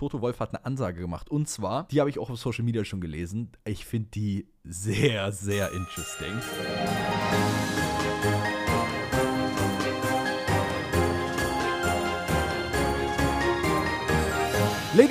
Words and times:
Toto 0.00 0.22
Wolf 0.22 0.40
hat 0.40 0.54
eine 0.54 0.64
Ansage 0.64 0.98
gemacht. 0.98 1.28
Und 1.28 1.46
zwar, 1.46 1.86
die 1.88 2.00
habe 2.00 2.08
ich 2.08 2.18
auch 2.18 2.30
auf 2.30 2.38
Social 2.38 2.64
Media 2.64 2.86
schon 2.86 3.02
gelesen. 3.02 3.52
Ich 3.66 3.84
finde 3.84 4.08
die 4.08 4.48
sehr, 4.64 5.30
sehr 5.30 5.72
interesting. 5.72 6.32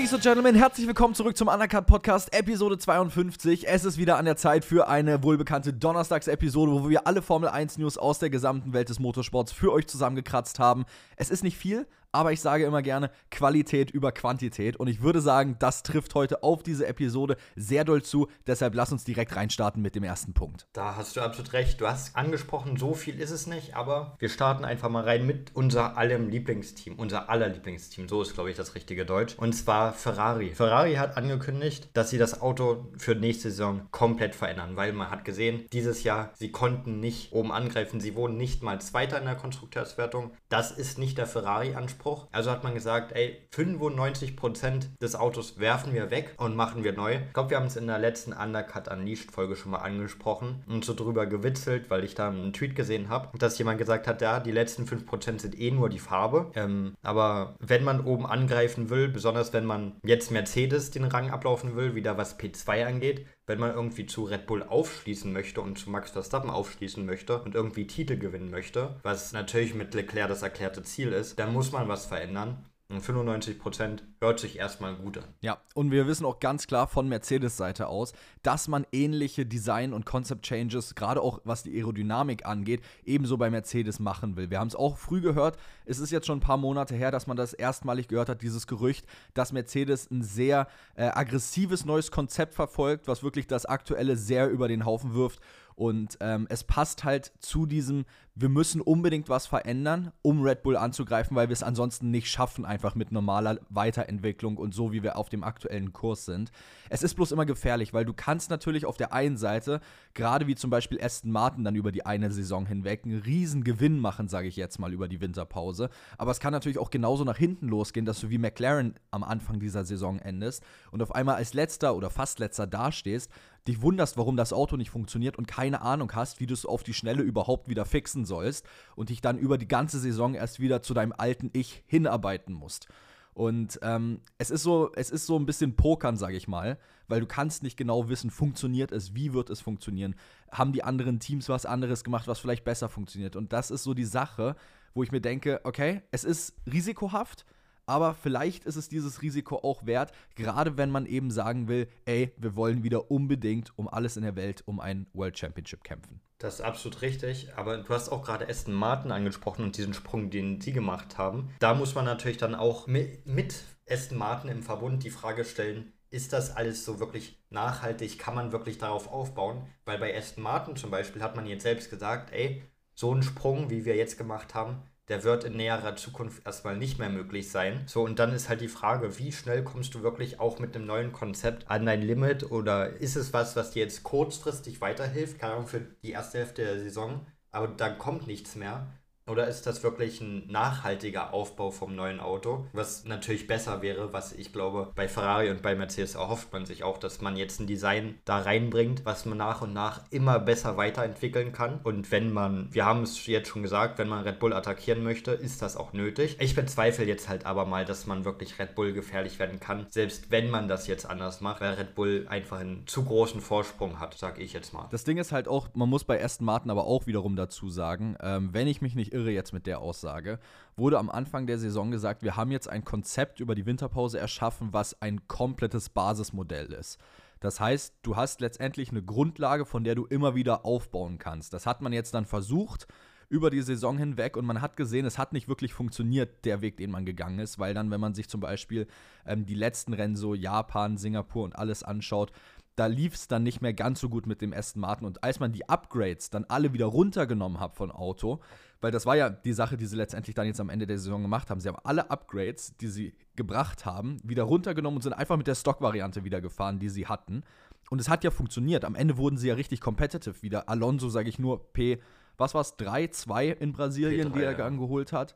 Ladies 0.09 0.25
and 0.25 0.35
Gentlemen, 0.35 0.55
herzlich 0.55 0.87
willkommen 0.87 1.13
zurück 1.13 1.37
zum 1.37 1.49
Undercut 1.49 1.85
Podcast, 1.85 2.33
Episode 2.33 2.79
52. 2.79 3.67
Es 3.67 3.85
ist 3.85 3.99
wieder 3.99 4.17
an 4.17 4.25
der 4.25 4.37
Zeit 4.37 4.65
für 4.65 4.87
eine 4.87 5.21
wohlbekannte 5.21 5.71
Donnerstags-Episode, 5.71 6.71
wo 6.71 6.89
wir 6.89 7.05
alle 7.05 7.21
Formel 7.21 7.47
1 7.47 7.77
News 7.77 7.95
aus 7.99 8.17
der 8.17 8.31
gesamten 8.31 8.73
Welt 8.73 8.89
des 8.89 8.97
Motorsports 8.97 9.51
für 9.51 9.71
euch 9.71 9.85
zusammengekratzt 9.85 10.57
haben. 10.57 10.85
Es 11.15 11.29
ist 11.29 11.43
nicht 11.43 11.57
viel, 11.57 11.85
aber 12.11 12.31
ich 12.31 12.41
sage 12.41 12.65
immer 12.65 12.81
gerne 12.81 13.11
Qualität 13.29 13.91
über 13.91 14.11
Quantität. 14.11 14.77
Und 14.77 14.87
ich 14.87 15.01
würde 15.01 15.21
sagen, 15.21 15.57
das 15.59 15.83
trifft 15.83 16.15
heute 16.15 16.43
auf 16.43 16.63
diese 16.63 16.87
Episode 16.87 17.37
sehr 17.55 17.83
doll 17.83 18.01
zu. 18.01 18.27
Deshalb 18.47 18.73
lass 18.75 18.91
uns 18.91 19.03
direkt 19.03 19.35
reinstarten 19.35 19.81
mit 19.81 19.95
dem 19.95 20.03
ersten 20.03 20.33
Punkt. 20.33 20.67
Da 20.73 20.95
hast 20.95 21.15
du 21.15 21.21
absolut 21.21 21.53
recht. 21.53 21.79
Du 21.81 21.87
hast 21.87 22.15
angesprochen, 22.15 22.77
so 22.77 22.93
viel 22.93 23.19
ist 23.19 23.31
es 23.31 23.47
nicht, 23.47 23.75
aber 23.75 24.15
wir 24.19 24.29
starten 24.29 24.65
einfach 24.65 24.89
mal 24.89 25.03
rein 25.03 25.25
mit 25.25 25.51
unser 25.55 25.97
allem 25.97 26.29
Lieblingsteam, 26.29 26.95
unser 26.97 27.29
aller 27.29 27.49
Lieblingsteam. 27.49 28.09
So 28.09 28.21
ist, 28.21 28.33
glaube 28.33 28.49
ich, 28.49 28.57
das 28.57 28.75
richtige 28.75 29.05
Deutsch. 29.05 29.35
Und 29.37 29.53
zwar 29.53 29.93
Ferrari. 29.99 30.53
Ferrari 30.55 30.95
hat 30.95 31.17
angekündigt, 31.17 31.89
dass 31.93 32.09
sie 32.09 32.17
das 32.17 32.41
Auto 32.41 32.87
für 32.97 33.15
nächste 33.15 33.51
Saison 33.51 33.87
komplett 33.91 34.35
verändern, 34.35 34.75
weil 34.75 34.93
man 34.93 35.11
hat 35.11 35.25
gesehen, 35.25 35.65
dieses 35.73 36.03
Jahr, 36.03 36.31
sie 36.35 36.51
konnten 36.51 36.99
nicht 36.99 37.33
oben 37.33 37.51
angreifen. 37.51 37.99
Sie 37.99 38.15
wurden 38.15 38.37
nicht 38.37 38.63
mal 38.63 38.81
Zweiter 38.81 39.19
in 39.19 39.25
der 39.25 39.35
Konstrukteurswertung. 39.35 40.31
Das 40.49 40.71
ist 40.71 40.97
nicht 40.97 41.17
der 41.17 41.27
Ferrari-Anspruch. 41.27 41.89
Anspruch. 41.89 42.27
Also 42.31 42.51
hat 42.51 42.63
man 42.63 42.73
gesagt, 42.73 43.13
ey, 43.13 43.37
95% 43.53 44.99
des 45.01 45.15
Autos 45.15 45.59
werfen 45.59 45.93
wir 45.93 46.11
weg 46.11 46.33
und 46.37 46.55
machen 46.55 46.83
wir 46.83 46.93
neu. 46.93 47.15
Ich 47.27 47.33
glaube, 47.33 47.49
wir 47.49 47.57
haben 47.57 47.65
es 47.65 47.75
in 47.75 47.87
der 47.87 47.99
letzten 47.99 48.33
Undercut 48.33 48.87
Unleashed 48.87 49.31
Folge 49.31 49.55
schon 49.55 49.71
mal 49.71 49.79
angesprochen 49.79 50.63
und 50.67 50.85
so 50.85 50.93
drüber 50.93 51.25
gewitzelt, 51.25 51.89
weil 51.89 52.03
ich 52.03 52.15
da 52.15 52.29
einen 52.29 52.53
Tweet 52.53 52.75
gesehen 52.75 53.09
habe, 53.09 53.37
dass 53.37 53.57
jemand 53.57 53.79
gesagt 53.79 54.07
hat, 54.07 54.21
ja, 54.21 54.39
die 54.39 54.51
letzten 54.51 54.85
5% 54.85 55.39
sind 55.39 55.59
eh 55.59 55.71
nur 55.71 55.89
die 55.89 55.99
Farbe. 55.99 56.51
Ähm, 56.55 56.95
aber 57.01 57.55
wenn 57.59 57.83
man 57.83 58.05
oben 58.05 58.25
angreifen 58.25 58.89
will, 58.89 59.09
besonders 59.09 59.53
wenn 59.53 59.65
man 59.65 59.88
jetzt 60.03 60.31
Mercedes 60.31 60.91
den 60.91 61.05
Rang 61.05 61.29
ablaufen 61.29 61.75
will, 61.75 61.95
wieder 61.95 62.17
was 62.17 62.39
P2 62.39 62.85
angeht, 62.85 63.25
wenn 63.47 63.59
man 63.59 63.73
irgendwie 63.73 64.05
zu 64.05 64.23
Red 64.23 64.45
Bull 64.45 64.63
aufschließen 64.63 65.33
möchte 65.33 65.61
und 65.61 65.77
zu 65.77 65.89
Max 65.89 66.11
Verstappen 66.11 66.49
aufschließen 66.49 67.05
möchte 67.05 67.41
und 67.41 67.55
irgendwie 67.55 67.87
Titel 67.87 68.17
gewinnen 68.17 68.51
möchte, 68.51 68.99
was 69.03 69.33
natürlich 69.33 69.73
mit 69.73 69.93
Leclerc 69.93 70.29
das 70.29 70.43
erklärte 70.43 70.83
Ziel 70.83 71.13
ist, 71.13 71.39
dann 71.39 71.53
muss 71.53 71.71
man 71.71 71.87
was 71.87 72.05
verändern. 72.05 72.68
Und 72.91 73.03
95% 73.03 73.99
hört 74.19 74.39
sich 74.39 74.57
erstmal 74.57 74.95
gut 74.95 75.19
an. 75.19 75.25
Ja, 75.41 75.61
und 75.75 75.91
wir 75.91 76.07
wissen 76.07 76.25
auch 76.25 76.39
ganz 76.39 76.65
klar 76.65 76.87
von 76.87 77.07
Mercedes-Seite 77.07 77.87
aus, 77.87 78.13
dass 78.41 78.67
man 78.67 78.87
ähnliche 78.91 79.45
Design- 79.45 79.93
und 79.93 80.07
Concept-Changes, 80.07 80.95
gerade 80.95 81.21
auch 81.21 81.39
was 81.43 81.61
die 81.61 81.75
Aerodynamik 81.77 82.47
angeht, 82.47 82.81
ebenso 83.05 83.37
bei 83.37 83.51
Mercedes 83.51 83.99
machen 83.99 84.35
will. 84.35 84.49
Wir 84.49 84.59
haben 84.59 84.69
es 84.69 84.75
auch 84.75 84.97
früh 84.97 85.21
gehört, 85.21 85.57
es 85.85 85.99
ist 85.99 86.09
jetzt 86.09 86.25
schon 86.25 86.39
ein 86.39 86.41
paar 86.41 86.57
Monate 86.57 86.95
her, 86.95 87.11
dass 87.11 87.27
man 87.27 87.37
das 87.37 87.53
erstmalig 87.53 88.07
gehört 88.07 88.27
hat, 88.27 88.41
dieses 88.41 88.65
Gerücht, 88.65 89.05
dass 89.35 89.53
Mercedes 89.53 90.09
ein 90.09 90.23
sehr 90.23 90.67
äh, 90.95 91.03
aggressives 91.03 91.85
neues 91.85 92.09
Konzept 92.09 92.55
verfolgt, 92.55 93.07
was 93.07 93.21
wirklich 93.21 93.45
das 93.45 93.67
aktuelle 93.67 94.15
sehr 94.15 94.49
über 94.49 94.67
den 94.67 94.83
Haufen 94.83 95.13
wirft 95.13 95.39
und 95.79 96.17
ähm, 96.19 96.45
es 96.49 96.65
passt 96.65 97.05
halt 97.05 97.31
zu 97.39 97.65
diesem, 97.65 98.03
wir 98.41 98.47
müssen 98.47 98.79
unbedingt 98.79 99.27
was 99.27 99.47
verändern, 99.47 100.13
um 100.21 100.41
Red 100.41 100.63
Bull 100.63 100.77
anzugreifen, 100.77 101.35
weil 101.35 101.49
wir 101.49 101.53
es 101.53 101.61
ansonsten 101.61 102.09
nicht 102.09 102.27
schaffen, 102.27 102.63
einfach 102.63 102.95
mit 102.95 103.11
normaler 103.11 103.59
Weiterentwicklung 103.69 104.55
und 104.55 104.73
so, 104.73 104.93
wie 104.93 105.03
wir 105.03 105.17
auf 105.17 105.27
dem 105.27 105.43
aktuellen 105.43 105.91
Kurs 105.91 106.23
sind. 106.23 106.49
Es 106.89 107.03
ist 107.03 107.15
bloß 107.15 107.33
immer 107.33 107.45
gefährlich, 107.45 107.93
weil 107.93 108.05
du 108.05 108.13
kannst 108.13 108.49
natürlich 108.49 108.85
auf 108.85 108.95
der 108.95 109.11
einen 109.11 109.35
Seite, 109.35 109.81
gerade 110.13 110.47
wie 110.47 110.55
zum 110.55 110.69
Beispiel 110.69 111.03
Aston 111.03 111.31
Martin 111.31 111.65
dann 111.65 111.75
über 111.75 111.91
die 111.91 112.05
eine 112.05 112.31
Saison 112.31 112.65
hinweg, 112.65 113.01
einen 113.03 113.19
riesen 113.19 113.65
Gewinn 113.65 113.99
machen, 113.99 114.29
sage 114.29 114.47
ich 114.47 114.55
jetzt 114.55 114.79
mal, 114.79 114.93
über 114.93 115.09
die 115.09 115.19
Winterpause. 115.19 115.89
Aber 116.17 116.31
es 116.31 116.39
kann 116.39 116.53
natürlich 116.53 116.79
auch 116.79 116.91
genauso 116.91 117.25
nach 117.25 117.37
hinten 117.37 117.67
losgehen, 117.67 118.05
dass 118.05 118.21
du 118.21 118.29
wie 118.29 118.37
McLaren 118.37 118.95
am 119.11 119.25
Anfang 119.25 119.59
dieser 119.59 119.83
Saison 119.83 120.17
endest 120.17 120.63
und 120.91 121.01
auf 121.01 121.13
einmal 121.13 121.35
als 121.35 121.53
letzter 121.53 121.93
oder 121.93 122.09
fast 122.09 122.39
letzter 122.39 122.67
dastehst, 122.67 123.29
dich 123.67 123.81
wunderst, 123.81 124.17
warum 124.17 124.37
das 124.37 124.53
Auto 124.53 124.77
nicht 124.77 124.89
funktioniert 124.89 125.37
und 125.37 125.47
keine 125.47 125.81
Ahnung 125.81 126.11
hast, 126.13 126.39
wie 126.39 126.45
du 126.45 126.53
es 126.53 126.65
auf 126.65 126.83
die 126.83 126.93
Schnelle 126.93 127.21
überhaupt 127.21 127.67
wieder 127.67 127.85
fixen 127.85 128.25
sollst 128.25 128.65
und 128.95 129.09
dich 129.09 129.21
dann 129.21 129.37
über 129.37 129.57
die 129.57 129.67
ganze 129.67 129.99
Saison 129.99 130.33
erst 130.33 130.59
wieder 130.59 130.81
zu 130.81 130.93
deinem 130.93 131.13
alten 131.15 131.49
Ich 131.53 131.83
hinarbeiten 131.87 132.53
musst. 132.53 132.87
Und 133.33 133.79
ähm, 133.83 134.21
es 134.37 134.49
ist 134.49 134.63
so, 134.63 134.91
es 134.95 135.11
ist 135.11 135.25
so 135.25 135.37
ein 135.37 135.45
bisschen 135.45 135.75
Pokern, 135.75 136.17
sage 136.17 136.35
ich 136.35 136.47
mal, 136.47 136.77
weil 137.07 137.21
du 137.21 137.25
kannst 137.25 137.63
nicht 137.63 137.77
genau 137.77 138.09
wissen, 138.09 138.31
funktioniert 138.31 138.91
es, 138.91 139.15
wie 139.15 139.33
wird 139.33 139.49
es 139.49 139.61
funktionieren, 139.61 140.15
haben 140.51 140.73
die 140.73 140.83
anderen 140.83 141.19
Teams 141.19 141.47
was 141.47 141.65
anderes 141.65 142.03
gemacht, 142.03 142.27
was 142.27 142.39
vielleicht 142.39 142.65
besser 142.65 142.89
funktioniert. 142.89 143.35
Und 143.35 143.53
das 143.53 143.71
ist 143.71 143.83
so 143.83 143.93
die 143.93 144.05
Sache, 144.05 144.55
wo 144.93 145.03
ich 145.03 145.11
mir 145.11 145.21
denke, 145.21 145.61
okay, 145.63 146.01
es 146.11 146.23
ist 146.23 146.53
risikohaft, 146.69 147.45
aber 147.89 148.13
vielleicht 148.13 148.65
ist 148.65 148.75
es 148.75 148.87
dieses 148.87 149.23
Risiko 149.23 149.57
auch 149.57 149.85
wert, 149.85 150.11
gerade 150.35 150.77
wenn 150.77 150.91
man 150.91 151.07
eben 151.07 151.31
sagen 151.31 151.67
will, 151.67 151.87
ey, 152.05 152.31
wir 152.37 152.55
wollen 152.55 152.83
wieder 152.83 153.09
unbedingt 153.09 153.77
um 153.77 153.87
alles 153.87 154.15
in 154.15 154.21
der 154.21 154.35
Welt 154.35 154.61
um 154.65 154.79
ein 154.79 155.07
World 155.13 155.37
Championship 155.39 155.83
kämpfen. 155.83 156.21
Das 156.37 156.55
ist 156.55 156.61
absolut 156.61 157.01
richtig, 157.01 157.49
aber 157.55 157.79
du 157.79 157.89
hast 157.89 158.09
auch 158.09 158.23
gerade 158.23 158.47
Aston 158.47 158.75
Martin 158.75 159.11
angesprochen 159.11 159.65
und 159.65 159.75
diesen 159.75 159.95
Sprung, 159.95 160.29
den 160.29 160.61
sie 160.61 160.71
gemacht 160.71 161.17
haben. 161.17 161.49
Da 161.59 161.73
muss 161.73 161.95
man 161.95 162.05
natürlich 162.05 162.37
dann 162.37 162.53
auch 162.53 162.85
mit, 162.85 163.63
Aston 163.89 164.19
Martin 164.19 164.51
im 164.51 164.61
Verbund 164.61 165.03
die 165.03 165.09
Frage 165.09 165.43
stellen, 165.43 165.91
ist 166.11 166.31
das 166.31 166.55
alles 166.55 166.85
so 166.85 166.99
wirklich 166.99 167.39
nachhaltig? 167.49 168.19
Kann 168.19 168.35
man 168.35 168.51
wirklich 168.51 168.77
darauf 168.77 169.11
aufbauen? 169.11 169.63
Weil 169.85 169.97
bei 169.97 170.15
Aston 170.15 170.43
Martin 170.43 170.75
zum 170.75 170.91
Beispiel 170.91 171.23
hat 171.23 171.35
man 171.35 171.47
jetzt 171.47 171.63
selbst 171.63 171.89
gesagt, 171.89 172.31
ey, 172.31 172.63
so 172.93 173.13
ein 173.13 173.23
Sprung, 173.23 173.69
wie 173.69 173.85
wir 173.85 173.95
jetzt 173.95 174.17
gemacht 174.17 174.53
haben, 174.53 174.83
der 175.09 175.23
wird 175.23 175.43
in 175.43 175.57
näherer 175.57 175.95
Zukunft 175.95 176.45
erstmal 176.45 176.77
nicht 176.77 176.99
mehr 176.99 177.09
möglich 177.09 177.49
sein. 177.51 177.83
So, 177.87 178.03
und 178.03 178.19
dann 178.19 178.31
ist 178.33 178.47
halt 178.47 178.61
die 178.61 178.67
Frage, 178.67 179.17
wie 179.19 179.31
schnell 179.31 179.63
kommst 179.63 179.93
du 179.95 180.03
wirklich 180.03 180.39
auch 180.39 180.59
mit 180.59 180.75
einem 180.75 180.85
neuen 180.85 181.11
Konzept 181.11 181.69
an 181.69 181.85
dein 181.85 182.01
Limit 182.01 182.51
oder 182.51 182.89
ist 182.89 183.15
es 183.15 183.33
was, 183.33 183.55
was 183.55 183.71
dir 183.71 183.83
jetzt 183.83 184.03
kurzfristig 184.03 184.81
weiterhilft, 184.81 185.39
keine 185.39 185.53
Ahnung, 185.53 185.67
für 185.67 185.81
die 186.03 186.11
erste 186.11 186.37
Hälfte 186.37 186.63
der 186.63 186.79
Saison, 186.79 187.25
aber 187.51 187.67
dann 187.67 187.97
kommt 187.97 188.27
nichts 188.27 188.55
mehr. 188.55 188.87
Oder 189.29 189.47
ist 189.47 189.67
das 189.67 189.83
wirklich 189.83 190.21
ein 190.21 190.43
nachhaltiger 190.47 191.33
Aufbau 191.33 191.69
vom 191.69 191.95
neuen 191.95 192.19
Auto? 192.19 192.65
Was 192.73 193.05
natürlich 193.05 193.45
besser 193.45 193.83
wäre, 193.83 194.11
was 194.11 194.33
ich 194.33 194.51
glaube, 194.51 194.91
bei 194.95 195.07
Ferrari 195.07 195.51
und 195.51 195.61
bei 195.61 195.75
Mercedes 195.75 196.15
erhofft 196.15 196.51
man 196.51 196.65
sich 196.65 196.83
auch, 196.83 196.97
dass 196.97 197.21
man 197.21 197.37
jetzt 197.37 197.59
ein 197.59 197.67
Design 197.67 198.17
da 198.25 198.39
reinbringt, 198.39 199.05
was 199.05 199.25
man 199.25 199.37
nach 199.37 199.61
und 199.61 199.73
nach 199.73 200.01
immer 200.09 200.39
besser 200.39 200.77
weiterentwickeln 200.77 201.51
kann. 201.51 201.79
Und 201.83 202.11
wenn 202.11 202.33
man, 202.33 202.69
wir 202.71 202.85
haben 202.85 203.03
es 203.03 203.25
jetzt 203.27 203.49
schon 203.49 203.61
gesagt, 203.61 203.99
wenn 203.99 204.09
man 204.09 204.23
Red 204.23 204.39
Bull 204.39 204.53
attackieren 204.53 205.03
möchte, 205.03 205.31
ist 205.31 205.61
das 205.61 205.77
auch 205.77 205.93
nötig. 205.93 206.37
Ich 206.39 206.55
bezweifle 206.55 207.05
jetzt 207.05 207.29
halt 207.29 207.45
aber 207.45 207.65
mal, 207.65 207.85
dass 207.85 208.07
man 208.07 208.25
wirklich 208.25 208.57
Red 208.57 208.73
Bull 208.73 208.93
gefährlich 208.93 209.37
werden 209.37 209.59
kann, 209.59 209.85
selbst 209.89 210.31
wenn 210.31 210.49
man 210.49 210.67
das 210.67 210.87
jetzt 210.87 211.05
anders 211.07 211.39
macht, 211.39 211.61
weil 211.61 211.75
Red 211.75 211.93
Bull 211.93 212.25
einfach 212.29 212.59
einen 212.59 212.87
zu 212.87 213.03
großen 213.03 213.41
Vorsprung 213.41 213.99
hat, 213.99 214.15
sag 214.17 214.39
ich 214.39 214.53
jetzt 214.53 214.73
mal. 214.73 214.87
Das 214.89 215.03
Ding 215.03 215.17
ist 215.17 215.31
halt 215.31 215.47
auch, 215.47 215.69
man 215.75 215.87
muss 215.87 216.03
bei 216.03 216.23
Aston 216.23 216.45
Martin 216.45 216.71
aber 216.71 216.85
auch 216.85 217.05
wiederum 217.05 217.35
dazu 217.35 217.69
sagen, 217.69 218.15
ähm, 218.21 218.49
wenn 218.53 218.67
ich 218.67 218.81
mich 218.81 218.95
nicht 218.95 219.13
irre 219.13 219.18
jetzt 219.27 219.53
mit 219.53 219.67
der 219.67 219.79
Aussage, 219.79 220.39
wurde 220.75 220.97
am 220.97 221.09
Anfang 221.09 221.47
der 221.47 221.59
Saison 221.59 221.91
gesagt, 221.91 222.23
wir 222.23 222.35
haben 222.35 222.51
jetzt 222.51 222.69
ein 222.69 222.85
Konzept 222.85 223.39
über 223.39 223.55
die 223.55 223.65
Winterpause 223.65 224.19
erschaffen, 224.19 224.69
was 224.71 225.01
ein 225.01 225.27
komplettes 225.27 225.89
Basismodell 225.89 226.73
ist. 226.73 226.97
Das 227.39 227.59
heißt, 227.59 227.95
du 228.01 228.15
hast 228.15 228.41
letztendlich 228.41 228.91
eine 228.91 229.03
Grundlage, 229.03 229.65
von 229.65 229.83
der 229.83 229.95
du 229.95 230.05
immer 230.05 230.35
wieder 230.35 230.65
aufbauen 230.65 231.17
kannst. 231.17 231.53
Das 231.53 231.65
hat 231.65 231.81
man 231.81 231.93
jetzt 231.93 232.13
dann 232.13 232.25
versucht 232.25 232.87
über 233.29 233.49
die 233.49 233.61
Saison 233.61 233.97
hinweg 233.97 234.35
und 234.35 234.45
man 234.45 234.61
hat 234.61 234.75
gesehen, 234.75 235.05
es 235.05 235.17
hat 235.17 235.33
nicht 235.33 235.47
wirklich 235.47 235.73
funktioniert, 235.73 236.45
der 236.45 236.61
Weg, 236.61 236.77
den 236.77 236.91
man 236.91 237.05
gegangen 237.05 237.39
ist, 237.39 237.59
weil 237.59 237.73
dann, 237.73 237.91
wenn 237.91 238.01
man 238.01 238.15
sich 238.15 238.27
zum 238.27 238.41
Beispiel 238.41 238.87
ähm, 239.25 239.45
die 239.45 239.53
letzten 239.53 239.93
Rennen 239.93 240.15
so 240.15 240.33
Japan, 240.33 240.97
Singapur 240.97 241.43
und 241.43 241.55
alles 241.55 241.83
anschaut, 241.83 242.31
da 242.75 242.87
lief 242.87 243.13
es 243.13 243.27
dann 243.27 243.43
nicht 243.43 243.61
mehr 243.61 243.73
ganz 243.73 243.99
so 243.99 244.09
gut 244.09 244.25
mit 244.25 244.41
dem 244.41 244.53
Aston 244.53 244.81
Martin. 244.81 245.05
Und 245.05 245.23
als 245.23 245.39
man 245.39 245.51
die 245.51 245.67
Upgrades 245.67 246.29
dann 246.29 246.45
alle 246.45 246.73
wieder 246.73 246.85
runtergenommen 246.85 247.59
hat 247.59 247.75
von 247.75 247.91
Auto, 247.91 248.39
weil 248.81 248.91
das 248.91 249.05
war 249.05 249.15
ja 249.15 249.29
die 249.29 249.53
Sache, 249.53 249.77
die 249.77 249.85
sie 249.85 249.95
letztendlich 249.95 250.35
dann 250.35 250.47
jetzt 250.47 250.59
am 250.59 250.69
Ende 250.69 250.87
der 250.87 250.97
Saison 250.97 251.21
gemacht 251.21 251.49
haben. 251.49 251.59
Sie 251.59 251.67
haben 251.67 251.77
alle 251.83 252.09
Upgrades, 252.09 252.77
die 252.77 252.87
sie 252.87 253.13
gebracht 253.35 253.85
haben, 253.85 254.17
wieder 254.23 254.43
runtergenommen 254.43 254.97
und 254.97 255.01
sind 255.01 255.13
einfach 255.13 255.37
mit 255.37 255.47
der 255.47 255.55
Stock-Variante 255.55 256.23
wieder 256.23 256.41
gefahren, 256.41 256.79
die 256.79 256.89
sie 256.89 257.07
hatten. 257.07 257.43
Und 257.89 257.99
es 257.99 258.07
hat 258.07 258.23
ja 258.23 258.31
funktioniert. 258.31 258.85
Am 258.85 258.95
Ende 258.95 259.17
wurden 259.17 259.37
sie 259.37 259.49
ja 259.49 259.55
richtig 259.55 259.81
competitive 259.81 260.41
wieder. 260.41 260.69
Alonso, 260.69 261.09
sage 261.09 261.27
ich 261.27 261.39
nur, 261.39 261.73
P, 261.73 261.99
was 262.37 262.53
war 262.53 262.61
es, 262.61 262.77
3, 262.77 263.07
2 263.07 263.47
in 263.47 263.73
Brasilien, 263.73 264.29
P3, 264.29 264.33
die 264.33 264.43
er 264.43 264.57
ja. 264.57 264.65
angeholt 264.65 265.11
hat. 265.11 265.35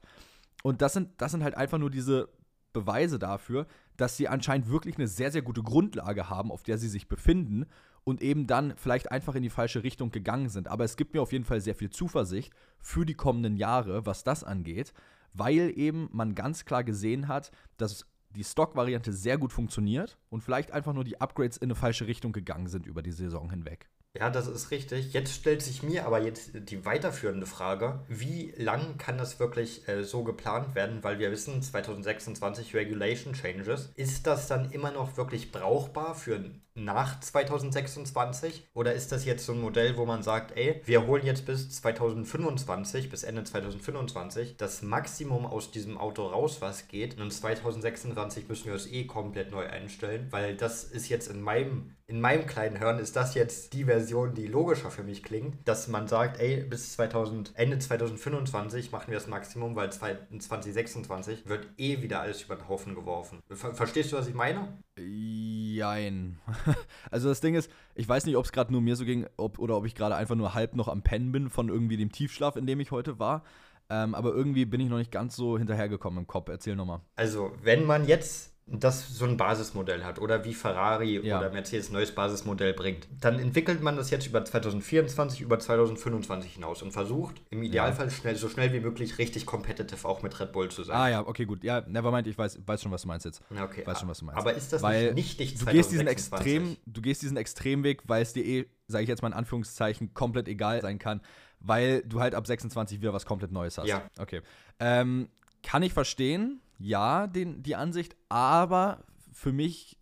Und 0.61 0.81
das 0.81 0.93
sind, 0.93 1.09
das 1.17 1.31
sind 1.31 1.43
halt 1.43 1.55
einfach 1.55 1.79
nur 1.79 1.89
diese 1.89 2.29
Beweise 2.71 3.19
dafür, 3.19 3.67
dass 3.97 4.17
sie 4.17 4.27
anscheinend 4.27 4.69
wirklich 4.69 4.97
eine 4.97 5.07
sehr, 5.07 5.31
sehr 5.31 5.41
gute 5.41 5.63
Grundlage 5.63 6.29
haben, 6.29 6.51
auf 6.51 6.63
der 6.63 6.77
sie 6.77 6.89
sich 6.89 7.07
befinden 7.07 7.65
und 8.03 8.21
eben 8.21 8.47
dann 8.47 8.73
vielleicht 8.77 9.11
einfach 9.11 9.35
in 9.35 9.43
die 9.43 9.49
falsche 9.49 9.83
Richtung 9.83 10.11
gegangen 10.11 10.49
sind. 10.49 10.67
Aber 10.67 10.83
es 10.83 10.97
gibt 10.97 11.13
mir 11.13 11.21
auf 11.21 11.31
jeden 11.31 11.45
Fall 11.45 11.61
sehr 11.61 11.75
viel 11.75 11.89
Zuversicht 11.89 12.53
für 12.79 13.05
die 13.05 13.13
kommenden 13.13 13.57
Jahre, 13.57 14.05
was 14.05 14.23
das 14.23 14.43
angeht, 14.43 14.93
weil 15.33 15.71
eben 15.77 16.09
man 16.11 16.35
ganz 16.35 16.65
klar 16.65 16.83
gesehen 16.83 17.27
hat, 17.27 17.51
dass 17.77 18.05
die 18.31 18.43
Stock-Variante 18.43 19.13
sehr 19.13 19.37
gut 19.37 19.53
funktioniert 19.53 20.17
und 20.29 20.41
vielleicht 20.41 20.71
einfach 20.71 20.93
nur 20.93 21.03
die 21.03 21.21
Upgrades 21.21 21.57
in 21.57 21.65
eine 21.65 21.75
falsche 21.75 22.07
Richtung 22.07 22.31
gegangen 22.31 22.67
sind 22.67 22.85
über 22.85 23.01
die 23.03 23.11
Saison 23.11 23.49
hinweg. 23.49 23.89
Ja, 24.15 24.29
das 24.29 24.45
ist 24.45 24.69
richtig. 24.69 25.11
Jetzt 25.13 25.33
stellt 25.33 25.63
sich 25.63 25.81
mir 25.81 26.05
aber 26.05 26.21
jetzt 26.21 26.51
die 26.53 26.85
weiterführende 26.85 27.47
Frage, 27.47 28.01
wie 28.07 28.53
lang 28.57 28.99
kann 28.99 29.17
das 29.17 29.39
wirklich 29.39 29.87
äh, 29.87 30.03
so 30.03 30.23
geplant 30.23 30.75
werden? 30.75 31.03
Weil 31.03 31.17
wir 31.17 31.31
wissen, 31.31 31.63
2026 31.63 32.75
Regulation 32.75 33.33
Changes. 33.33 33.91
Ist 33.95 34.27
das 34.27 34.47
dann 34.47 34.69
immer 34.69 34.91
noch 34.91 35.17
wirklich 35.17 35.51
brauchbar 35.51 36.13
für 36.13 36.45
nach 36.75 37.21
2026? 37.21 38.67
Oder 38.75 38.93
ist 38.93 39.11
das 39.11 39.25
jetzt 39.25 39.47
so 39.47 39.53
ein 39.53 39.61
Modell, 39.61 39.97
wo 39.97 40.05
man 40.05 40.21
sagt, 40.21 40.55
ey, 40.55 40.79
wir 40.85 41.07
holen 41.07 41.25
jetzt 41.25 41.47
bis 41.47 41.71
2025, 41.71 43.09
bis 43.09 43.23
Ende 43.23 43.43
2025 43.43 44.57
das 44.57 44.83
Maximum 44.83 45.47
aus 45.47 45.71
diesem 45.71 45.97
Auto 45.97 46.27
raus, 46.27 46.57
was 46.59 46.87
geht. 46.87 47.19
Und 47.19 47.33
2026 47.33 48.47
müssen 48.47 48.65
wir 48.67 48.75
es 48.75 48.85
eh 48.91 49.05
komplett 49.05 49.49
neu 49.49 49.65
einstellen, 49.65 50.27
weil 50.29 50.55
das 50.55 50.83
ist 50.83 51.09
jetzt 51.09 51.29
in 51.29 51.41
meinem 51.41 51.95
in 52.05 52.19
meinem 52.19 52.45
kleinen 52.45 52.79
Hören 52.79 52.99
ist 52.99 53.15
das 53.15 53.33
jetzt 53.33 53.73
die 53.73 53.85
Version, 53.85 54.33
die 54.33 54.47
logischer 54.47 54.91
für 54.91 55.03
mich 55.03 55.23
klingt, 55.23 55.65
dass 55.67 55.87
man 55.87 56.07
sagt, 56.07 56.39
ey, 56.39 56.63
bis 56.63 56.93
2000, 56.93 57.53
Ende 57.55 57.79
2025 57.79 58.91
machen 58.91 59.07
wir 59.07 59.17
das 59.17 59.27
Maximum, 59.27 59.75
weil 59.75 59.91
2026 59.91 61.47
wird 61.47 61.67
eh 61.77 62.01
wieder 62.01 62.21
alles 62.21 62.41
über 62.41 62.55
den 62.55 62.67
Haufen 62.67 62.93
geworfen. 62.93 63.39
Ver 63.49 63.73
verstehst 63.73 64.11
du, 64.11 64.17
was 64.17 64.27
ich 64.27 64.33
meine? 64.33 64.77
Jein. 64.97 66.39
Also 67.11 67.29
das 67.29 67.41
Ding 67.41 67.53
ist, 67.53 67.69
ich 67.93 68.09
weiß 68.09 68.25
nicht, 68.25 68.37
ob 68.37 68.45
es 68.45 68.51
gerade 68.51 68.71
nur 68.71 68.81
mir 68.81 68.95
so 68.95 69.05
ging 69.05 69.27
ob, 69.37 69.59
oder 69.59 69.77
ob 69.77 69.85
ich 69.85 69.93
gerade 69.93 70.15
einfach 70.15 70.35
nur 70.35 70.55
halb 70.55 70.75
noch 70.75 70.87
am 70.87 71.03
Pennen 71.03 71.31
bin 71.31 71.49
von 71.49 71.69
irgendwie 71.69 71.97
dem 71.97 72.11
Tiefschlaf, 72.11 72.55
in 72.55 72.65
dem 72.65 72.79
ich 72.79 72.91
heute 72.91 73.19
war. 73.19 73.43
Ähm, 73.89 74.15
aber 74.15 74.33
irgendwie 74.33 74.65
bin 74.65 74.81
ich 74.81 74.89
noch 74.89 74.97
nicht 74.97 75.11
ganz 75.11 75.35
so 75.35 75.57
hinterhergekommen 75.57 76.19
im 76.19 76.27
Kopf. 76.27 76.49
Erzähl 76.49 76.75
nochmal. 76.75 77.01
Also, 77.15 77.51
wenn 77.61 77.85
man 77.85 78.07
jetzt 78.07 78.52
das 78.65 79.09
so 79.09 79.25
ein 79.25 79.35
Basismodell 79.35 80.03
hat 80.03 80.19
oder 80.19 80.45
wie 80.45 80.53
Ferrari 80.53 81.19
ja. 81.19 81.37
oder 81.37 81.49
Mercedes 81.51 81.89
ein 81.89 81.93
neues 81.93 82.15
Basismodell 82.15 82.73
bringt, 82.73 83.07
dann 83.19 83.37
entwickelt 83.37 83.81
man 83.81 83.97
das 83.97 84.09
jetzt 84.09 84.25
über 84.25 84.43
2024, 84.43 85.41
über 85.41 85.59
2025 85.59 86.53
hinaus 86.53 86.81
und 86.81 86.91
versucht 86.91 87.41
im 87.49 87.61
Idealfall 87.61 88.07
ja. 88.07 88.11
schnell, 88.11 88.35
so 88.35 88.47
schnell 88.47 88.71
wie 88.71 88.79
möglich 88.79 89.17
richtig 89.17 89.45
competitive 89.45 90.07
auch 90.07 90.23
mit 90.23 90.39
Red 90.39 90.53
Bull 90.53 90.69
zu 90.69 90.83
sein. 90.83 90.95
Ah 90.95 91.09
ja, 91.09 91.27
okay, 91.27 91.45
gut. 91.45 91.63
Ja, 91.63 91.81
nevermind, 91.81 92.27
ich 92.27 92.37
weiß, 92.37 92.59
weiß 92.65 92.81
schon, 92.81 92.91
was 92.91 93.01
du 93.01 93.09
meinst 93.09 93.25
jetzt. 93.25 93.41
Okay. 93.51 93.85
Weiß 93.85 93.99
schon, 93.99 94.07
was 94.09 94.19
du 94.19 94.25
meinst. 94.25 94.39
Aber 94.39 94.53
ist 94.53 94.71
das 94.71 94.81
weil 94.81 95.13
nicht 95.13 95.39
nichtig 95.39 95.59
du 95.59 95.65
gehst 95.65 95.91
diesen 95.91 96.07
extrem, 96.07 96.77
Du 96.85 97.01
gehst 97.01 97.21
diesen 97.21 97.37
Extremweg, 97.37 98.03
weil 98.07 98.21
es 98.21 98.33
dir 98.33 98.45
eh, 98.45 98.65
sage 98.87 99.03
ich 99.03 99.09
jetzt 99.09 99.21
mal 99.21 99.29
in 99.29 99.33
Anführungszeichen, 99.33 100.13
komplett 100.13 100.47
egal 100.47 100.81
sein 100.81 100.99
kann, 100.99 101.21
weil 101.59 102.01
du 102.03 102.21
halt 102.21 102.33
ab 102.33 102.47
26 102.47 103.01
wieder 103.01 103.13
was 103.13 103.25
komplett 103.25 103.51
Neues 103.51 103.77
hast. 103.77 103.87
Ja. 103.87 104.03
Okay. 104.17 104.41
Ähm, 104.79 105.27
kann 105.63 105.83
ich 105.83 105.93
verstehen, 105.93 106.61
ja, 106.83 107.27
den, 107.27 107.63
die 107.63 107.75
Ansicht, 107.75 108.15
aber 108.27 109.05
für 109.31 109.53
mich 109.53 109.97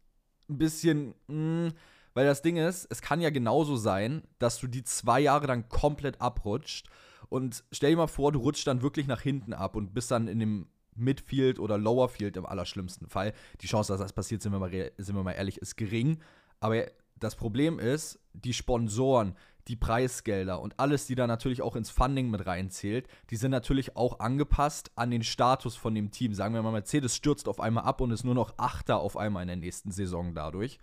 ein 0.50 0.58
bisschen, 0.58 1.14
mh, 1.28 1.68
hm, 1.68 1.74
weil 2.14 2.26
das 2.26 2.42
Ding 2.42 2.58
ist, 2.58 2.88
es 2.90 3.02
kann 3.02 3.22
ja 3.22 3.30
genauso 3.30 3.78
sein, 3.78 4.24
dass 4.40 4.60
du 4.60 4.68
die 4.68 4.84
zwei 4.84 5.22
Jahre 5.22 5.48
dann 5.48 5.70
komplett 5.70 6.20
abrutscht 6.20 6.90
und 7.30 7.64
stell 7.72 7.92
dir 7.92 7.98
mal 7.98 8.08
vor, 8.08 8.32
du 8.32 8.40
rutschst 8.40 8.68
dann 8.68 8.82
wirklich 8.82 9.08
nach 9.08 9.22
hinten 9.22 9.54
ab 9.54 9.76
und 9.76 9.94
bist 9.94 10.12
dann 10.12 10.28
in 10.28 10.40
dem 10.40 10.68
Midfield 10.96 11.60
oder 11.60 11.78
Lower 11.78 12.10
Field 12.10 12.36
im 12.36 12.46
allerschlimmsten 12.46 13.08
Fall. 13.08 13.34
Die 13.62 13.68
Chance, 13.68 13.94
dass 13.94 14.02
das 14.02 14.12
passiert, 14.12 14.42
sind 14.42 14.52
wir 14.52 14.60
mal, 14.60 14.92
sind 14.98 15.16
wir 15.16 15.24
mal 15.24 15.32
ehrlich, 15.32 15.60
ist 15.60 15.78
gering. 15.78 16.20
Aber 16.60 16.86
das 17.22 17.36
Problem 17.36 17.80
ist, 17.80 18.20
die 18.34 18.54
Sponsoren, 18.54 19.36
die 19.68 19.76
Preisgelder 19.76 20.60
und 20.60 20.80
alles, 20.80 21.06
die 21.06 21.16
da 21.16 21.28
natürlich 21.28 21.62
auch 21.62 21.76
ins 21.76 21.92
Funding 21.92 22.32
mit 22.32 22.46
reinzählt, 22.48 23.08
die 23.30 23.36
sind 23.36 23.52
natürlich 23.52 23.96
auch 23.96 24.20
angepasst 24.20 24.92
an 24.96 25.12
den 25.12 25.24
Status 25.24 25.76
von 25.76 25.94
dem 25.94 26.12
Team. 26.12 26.34
Sagen 26.34 26.56
wir 26.56 26.64
mal, 26.64 26.72
Mercedes 26.72 27.16
stürzt 27.16 27.48
auf 27.48 27.60
einmal 27.60 27.84
ab 27.84 28.02
und 28.02 28.12
ist 28.12 28.24
nur 28.24 28.34
noch 28.34 28.56
Achter 28.58 29.00
auf 29.00 29.16
einmal 29.18 29.44
in 29.44 29.48
der 29.48 29.58
nächsten 29.58 29.92
Saison 29.92 30.34
dadurch. 30.34 30.80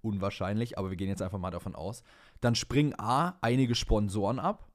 Unwahrscheinlich, 0.00 0.78
aber 0.78 0.90
wir 0.90 0.96
gehen 0.96 1.08
jetzt 1.08 1.22
einfach 1.22 1.38
mal 1.40 1.50
davon 1.50 1.74
aus. 1.74 2.04
Dann 2.40 2.54
springen 2.54 2.94
A, 2.98 3.36
einige 3.40 3.74
Sponsoren 3.74 4.38
ab, 4.38 4.68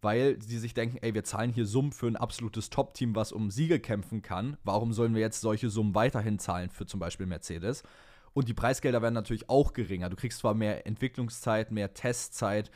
weil 0.00 0.40
sie 0.40 0.58
sich 0.58 0.72
denken, 0.72 0.98
ey, 1.02 1.12
wir 1.12 1.24
zahlen 1.24 1.52
hier 1.52 1.66
Summen 1.66 1.92
für 1.92 2.06
ein 2.06 2.16
absolutes 2.16 2.70
Top-Team, 2.70 3.16
was 3.16 3.32
um 3.32 3.50
Siege 3.50 3.80
kämpfen 3.80 4.22
kann. 4.22 4.56
Warum 4.62 4.92
sollen 4.92 5.14
wir 5.14 5.20
jetzt 5.20 5.40
solche 5.40 5.68
Summen 5.68 5.96
weiterhin 5.96 6.38
zahlen 6.38 6.70
für 6.70 6.86
zum 6.86 7.00
Beispiel 7.00 7.26
Mercedes? 7.26 7.82
Und 8.32 8.48
die 8.48 8.54
Preisgelder 8.54 9.02
werden 9.02 9.14
natürlich 9.14 9.48
auch 9.48 9.72
geringer. 9.72 10.08
Du 10.08 10.16
kriegst 10.16 10.38
zwar 10.38 10.54
mehr 10.54 10.86
Entwicklungszeit, 10.86 11.70
mehr 11.72 11.94
Testzeit, 11.94 12.70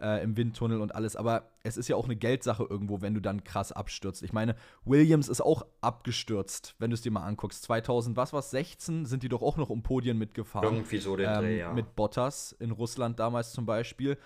äh, 0.00 0.22
im 0.22 0.36
Windtunnel 0.36 0.80
und 0.80 0.94
alles. 0.94 1.16
Aber 1.16 1.50
es 1.62 1.76
ist 1.76 1.88
ja 1.88 1.96
auch 1.96 2.06
eine 2.06 2.16
Geldsache 2.16 2.64
irgendwo, 2.68 3.02
wenn 3.02 3.14
du 3.14 3.20
dann 3.20 3.44
krass 3.44 3.72
abstürzt. 3.72 4.22
Ich 4.22 4.32
meine, 4.32 4.56
Williams 4.84 5.28
ist 5.28 5.40
auch 5.40 5.66
abgestürzt, 5.80 6.74
wenn 6.78 6.90
du 6.90 6.94
es 6.94 7.02
dir 7.02 7.10
mal 7.10 7.24
anguckst. 7.24 7.62
2000, 7.64 8.16
was 8.16 8.32
war 8.32 8.42
16, 8.42 9.06
sind 9.06 9.22
die 9.22 9.28
doch 9.28 9.42
auch 9.42 9.56
noch 9.56 9.70
um 9.70 9.82
Podien 9.82 10.18
mitgefahren. 10.18 10.72
Irgendwie 10.72 10.98
so 10.98 11.16
den 11.16 11.28
ähm, 11.28 11.40
Dreh, 11.40 11.58
ja. 11.58 11.72
Mit 11.72 11.94
Bottas 11.96 12.52
in 12.58 12.70
Russland 12.70 13.18
damals 13.18 13.52
zum 13.52 13.66
Beispiel. 13.66 14.16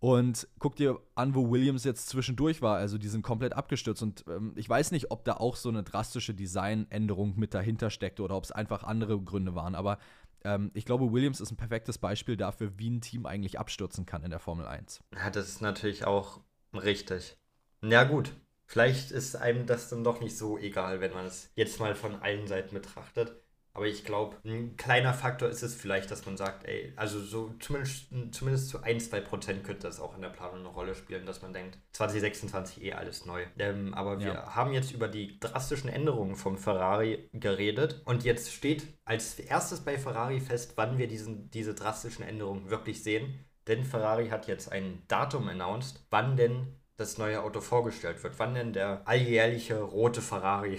Und 0.00 0.48
guck 0.58 0.76
dir 0.76 0.98
an, 1.14 1.34
wo 1.34 1.50
Williams 1.50 1.84
jetzt 1.84 2.08
zwischendurch 2.08 2.62
war. 2.62 2.78
Also 2.78 2.96
die 2.96 3.08
sind 3.08 3.22
komplett 3.22 3.52
abgestürzt. 3.52 4.02
Und 4.02 4.24
ähm, 4.28 4.54
ich 4.56 4.68
weiß 4.68 4.92
nicht, 4.92 5.10
ob 5.10 5.24
da 5.24 5.34
auch 5.34 5.56
so 5.56 5.68
eine 5.68 5.82
drastische 5.82 6.34
Designänderung 6.34 7.38
mit 7.38 7.52
dahinter 7.52 7.90
steckte 7.90 8.22
oder 8.22 8.34
ob 8.34 8.44
es 8.44 8.50
einfach 8.50 8.82
andere 8.82 9.20
Gründe 9.20 9.54
waren. 9.54 9.74
Aber 9.74 9.98
ähm, 10.42 10.70
ich 10.72 10.86
glaube, 10.86 11.12
Williams 11.12 11.40
ist 11.40 11.50
ein 11.50 11.58
perfektes 11.58 11.98
Beispiel 11.98 12.38
dafür, 12.38 12.78
wie 12.78 12.88
ein 12.88 13.02
Team 13.02 13.26
eigentlich 13.26 13.58
abstürzen 13.58 14.06
kann 14.06 14.24
in 14.24 14.30
der 14.30 14.40
Formel 14.40 14.66
1. 14.66 15.02
Ja, 15.14 15.28
das 15.28 15.48
ist 15.48 15.60
natürlich 15.60 16.06
auch 16.06 16.40
richtig. 16.72 17.36
Ja, 17.82 18.04
gut. 18.04 18.32
Vielleicht 18.64 19.10
ist 19.10 19.36
einem 19.36 19.66
das 19.66 19.90
dann 19.90 20.04
doch 20.04 20.20
nicht 20.20 20.38
so 20.38 20.56
egal, 20.56 21.00
wenn 21.00 21.12
man 21.12 21.26
es 21.26 21.50
jetzt 21.56 21.78
mal 21.78 21.94
von 21.94 22.14
allen 22.14 22.46
Seiten 22.46 22.74
betrachtet. 22.74 23.34
Aber 23.72 23.86
ich 23.86 24.04
glaube, 24.04 24.36
ein 24.44 24.76
kleiner 24.76 25.14
Faktor 25.14 25.48
ist 25.48 25.62
es 25.62 25.74
vielleicht, 25.74 26.10
dass 26.10 26.26
man 26.26 26.36
sagt, 26.36 26.66
ey, 26.66 26.92
also 26.96 27.20
so 27.20 27.54
zumindest, 27.60 28.08
zumindest 28.32 28.68
zu 28.68 28.82
1, 28.82 29.10
2 29.10 29.20
Prozent 29.20 29.64
könnte 29.64 29.86
das 29.86 30.00
auch 30.00 30.16
in 30.16 30.22
der 30.22 30.30
Planung 30.30 30.60
eine 30.60 30.68
Rolle 30.68 30.94
spielen, 30.94 31.24
dass 31.24 31.40
man 31.42 31.52
denkt, 31.52 31.78
2026 31.92 32.82
eh 32.82 32.92
alles 32.94 33.26
neu. 33.26 33.44
Ähm, 33.58 33.94
aber 33.94 34.18
wir 34.18 34.34
ja. 34.34 34.56
haben 34.56 34.72
jetzt 34.72 34.92
über 34.92 35.06
die 35.06 35.38
drastischen 35.38 35.88
Änderungen 35.88 36.34
vom 36.34 36.58
Ferrari 36.58 37.28
geredet 37.32 38.02
und 38.04 38.24
jetzt 38.24 38.52
steht 38.52 38.82
als 39.04 39.38
erstes 39.38 39.80
bei 39.80 39.98
Ferrari 39.98 40.40
fest, 40.40 40.72
wann 40.76 40.98
wir 40.98 41.06
diesen, 41.06 41.50
diese 41.50 41.74
drastischen 41.74 42.24
Änderungen 42.24 42.70
wirklich 42.70 43.02
sehen. 43.04 43.46
Denn 43.68 43.84
Ferrari 43.84 44.30
hat 44.30 44.48
jetzt 44.48 44.72
ein 44.72 45.02
Datum 45.06 45.48
announced, 45.48 46.04
wann 46.10 46.36
denn 46.36 46.80
das 46.96 47.18
neue 47.18 47.42
Auto 47.42 47.60
vorgestellt 47.60 48.22
wird, 48.22 48.38
wann 48.38 48.54
denn 48.54 48.72
der 48.72 49.02
alljährliche 49.06 49.80
rote 49.80 50.20
Ferrari 50.20 50.78